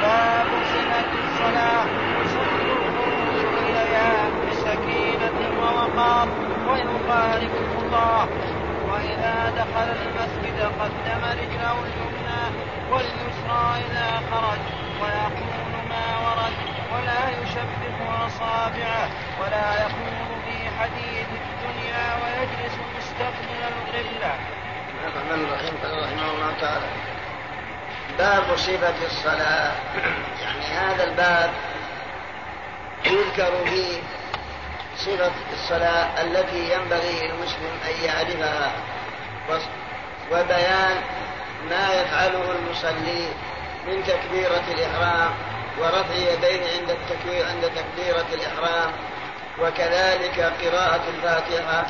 باب 0.01 0.49
صفة 0.73 1.11
الصلاة 1.23 1.87
الخروج 2.21 3.45
إليها 3.57 4.29
بسكينة 4.47 5.39
ووقار 5.61 6.27
ويخالف 6.69 7.51
الخطاه 7.63 8.27
وإذا 8.89 9.35
دخل 9.61 9.89
المسجد 10.01 10.59
قدم 10.79 11.21
رجله 11.41 11.75
اليمنى 11.87 12.43
واليسرى 12.91 13.65
إذا 13.85 14.09
خرج. 14.31 14.59
ويقول 15.01 15.73
ما 15.89 16.05
ورد. 16.25 16.55
ولا 16.93 17.29
يشبك 17.41 17.97
أصابعه 18.25 19.07
ولا 19.41 19.67
يخوض 20.77 20.89
في 21.29 21.37
الدنيا 21.37 22.05
ويجلس 22.23 22.73
مستقبل 22.97 23.59
القبلة. 23.63 24.35
الرحمن 25.07 25.45
الرحيم 25.45 25.77
قال 25.83 26.03
رحمه 26.03 26.31
الله 26.31 26.53
تعالى 26.61 26.85
باب 28.17 28.57
صفة 28.57 29.05
الصلاة 29.05 29.71
يعني 30.41 30.65
هذا 30.65 31.03
الباب 31.03 31.49
يذكر 33.05 33.65
فيه 33.65 34.01
صفة 34.97 35.31
الصلاة 35.53 36.21
التي 36.21 36.73
ينبغي 36.73 37.27
للمسلم 37.27 37.73
أن 37.87 38.05
يعرفها 38.05 38.71
وبيان 40.31 41.01
ما 41.69 41.93
يفعله 41.93 42.51
المصلي 42.51 43.27
من 43.87 44.03
تكبيرة 44.03 44.63
الإحرام 44.71 45.31
ورفع 45.79 46.15
يديه 46.15 46.79
عند 46.79 46.89
التكبير 46.89 47.45
عند 47.47 47.63
تكبيرة 47.63 48.25
الإحرام 48.33 48.91
وكذلك 49.61 50.39
قراءة 50.39 51.01
الفاتحة 51.15 51.85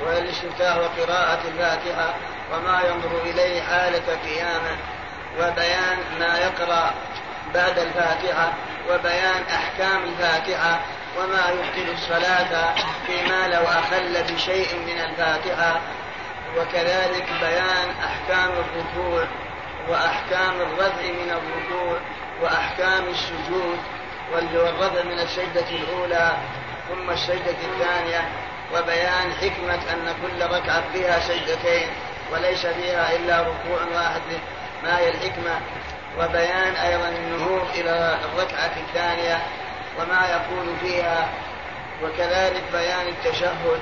والاستفتاح 0.00 0.76
وقراءة 0.76 1.40
الفاتحة 1.48 2.14
وما 2.52 2.80
ينظر 2.88 3.22
إليه 3.24 3.62
حالة 3.62 4.18
قيامه 4.24 4.76
وبيان 5.38 5.98
ما 6.20 6.38
يقرأ 6.38 6.94
بعد 7.54 7.78
الفاتحة 7.78 8.52
وبيان 8.90 9.42
أحكام 9.54 10.02
الفاتحة 10.04 10.80
وما 11.18 11.50
يبطل 11.50 11.92
الصلاة 11.92 12.74
فيما 13.06 13.48
لو 13.48 13.62
أخل 13.62 14.34
بشيء 14.34 14.76
من 14.86 15.00
الفاتحة. 15.00 15.80
وكذلك 16.58 17.26
بيان 17.40 17.88
أحكام 18.04 18.50
الركوع 18.50 19.24
وأحكام 19.88 20.60
الرفع 20.60 21.02
من 21.02 21.30
الركوع 21.30 21.98
وأحكام 22.42 23.04
السجود 23.08 23.78
والرفع 24.32 25.02
من 25.02 25.18
السجدة 25.18 25.70
الأولى 25.70 26.32
ثم 26.92 27.10
السجدة 27.10 27.56
الثانية 27.72 28.28
وبيان 28.74 29.32
حكمة 29.32 29.92
أن 29.92 30.14
كل 30.22 30.54
ركعة 30.54 30.82
فيها 30.92 31.20
سجدتين 31.20 31.88
وليس 32.32 32.66
فيها 32.66 33.16
إلا 33.16 33.40
ركوع 33.40 33.80
واحد 33.94 34.20
ما 34.82 34.98
هي 34.98 35.08
الحكمة؟ 35.08 35.60
وبيان 36.18 36.74
أيضا 36.74 37.08
النهوض 37.08 37.68
إلى 37.74 38.18
الركعة 38.24 38.72
الثانية 38.76 39.38
وما 39.98 40.26
يقول 40.30 40.76
فيها 40.80 41.28
وكذلك 42.02 42.62
بيان 42.72 43.06
التشهد 43.08 43.80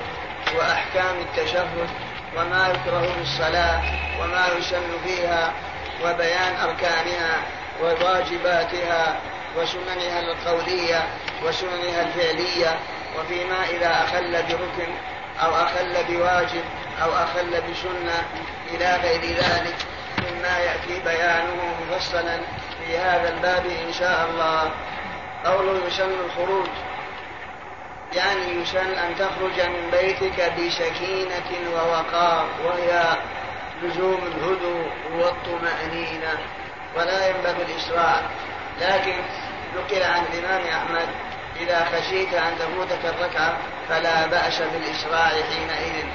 وأحكام 0.57 1.15
التشهد 1.19 1.89
وما 2.37 2.67
يكره 2.67 3.01
في 3.01 3.21
الصلاة 3.21 3.81
وما 4.21 4.47
يسن 4.57 4.91
فيها 5.05 5.53
وبيان 6.03 6.55
أركانها 6.63 7.41
وواجباتها 7.81 9.19
وسننها 9.57 10.19
القولية 10.19 11.03
وسننها 11.43 12.01
الفعلية. 12.01 12.79
وفيما 13.19 13.65
إذا 13.69 14.03
أخل 14.03 14.43
بركن 14.43 14.91
أو 15.43 15.55
أخل 15.55 16.03
بواجب 16.09 16.63
أو 17.03 17.09
أخل 17.11 17.51
بسنة 17.51 18.25
إلى 18.73 18.95
غير 19.03 19.21
ذلك 19.21 19.75
مما 20.17 20.59
يأتي 20.59 20.99
بيانه 21.05 21.75
مفصلا 21.81 22.39
في 22.85 22.97
هذا 22.97 23.29
الباب 23.29 23.65
إن 23.65 23.93
شاء 23.93 24.29
الله. 24.29 24.71
قوله 25.45 25.87
يسن 25.87 26.11
الخروج 26.25 26.67
يعني 28.15 28.61
يسن 28.61 28.93
أن 28.93 29.15
تخرج 29.15 29.61
من 29.61 29.91
بيتك 29.91 30.53
بسكينة 30.53 31.71
ووقار 31.75 32.45
وهي 32.65 33.17
لزوم 33.83 34.19
الهدوء 34.27 34.91
والطمأنينة 35.15 36.37
ولا 36.95 37.29
ينبغي 37.29 37.63
الإسراع 37.63 38.21
لكن 38.81 39.15
نقل 39.75 40.03
عن 40.03 40.23
الإمام 40.33 40.61
أحمد 40.67 41.07
إذا 41.61 41.85
خشيت 41.85 42.33
أن 42.33 42.53
تفوتك 42.59 43.05
الركعة 43.05 43.57
فلا 43.89 44.27
بأس 44.27 44.61
بالإسراع 44.61 45.29
حينئذ. 45.29 46.05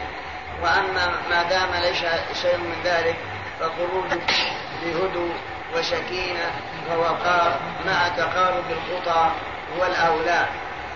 وأما 0.62 1.20
ما 1.30 1.42
دام 1.42 1.68
ليس 1.82 2.04
شيء 2.42 2.56
من 2.56 2.76
ذلك 2.84 3.16
فخروجك 3.60 4.34
بهدوء 4.82 5.34
وسكينة 5.74 6.50
ووقار 6.90 7.60
مع 7.86 8.08
تقارب 8.08 8.64
الخطى 8.70 9.30
هو 9.76 9.86
الأولى 9.86 10.46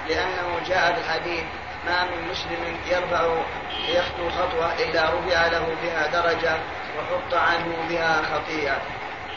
لأنه 0.09 0.61
جاء 0.67 0.93
في 0.93 1.01
الحديث 1.01 1.45
ما 1.87 2.05
من 2.05 2.29
مسلم 2.31 2.77
يرفع 2.87 3.43
يخطو 3.89 4.31
خطوة 4.31 4.73
إلا 4.73 5.05
رفع 5.05 5.47
له 5.47 5.67
بها 5.83 6.07
درجة 6.07 6.57
وحط 6.99 7.35
عنه 7.35 7.77
بها 7.89 8.23
خطيئة. 8.23 8.77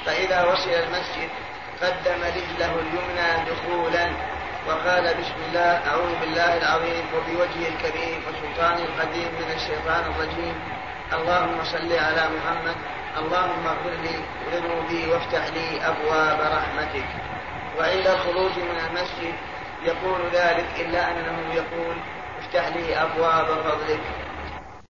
فإذا 0.06 0.44
وصل 0.44 0.70
المسجد 0.70 1.30
قدم 1.82 2.24
رجله 2.24 2.76
اليمنى 2.80 3.50
دخولا. 3.50 4.10
وقال 4.68 5.04
بسم 5.04 5.38
الله 5.48 5.72
أعوذ 5.88 6.20
بالله 6.22 6.58
العظيم 6.58 7.06
وبوجهه 7.16 7.68
الكريم 7.68 8.20
وسلطانه 8.28 8.84
القديم 8.84 9.32
من 9.40 9.50
الشيطان 9.56 10.04
الرجيم. 10.12 10.56
اللهم 11.14 11.64
صل 11.64 11.92
على 11.94 12.24
محمد 12.36 12.76
اللهم 13.18 13.68
اغفر 13.68 13.96
لي 14.04 14.16
ذنوبي 14.54 15.12
وافتح 15.12 15.44
لي 15.48 15.88
أبواب 15.88 16.40
رحمتك. 16.40 17.10
وعند 17.80 18.08
الخروج 18.08 18.52
من 18.52 18.78
المسجد 18.88 19.36
يقول 19.84 20.20
ذلك 20.34 20.68
إلا 20.80 21.12
أنه 21.12 21.54
يقول 21.54 21.96
افتح 22.40 22.68
لي 22.68 22.96
أبواب 22.96 23.46
فضلك. 23.46 24.04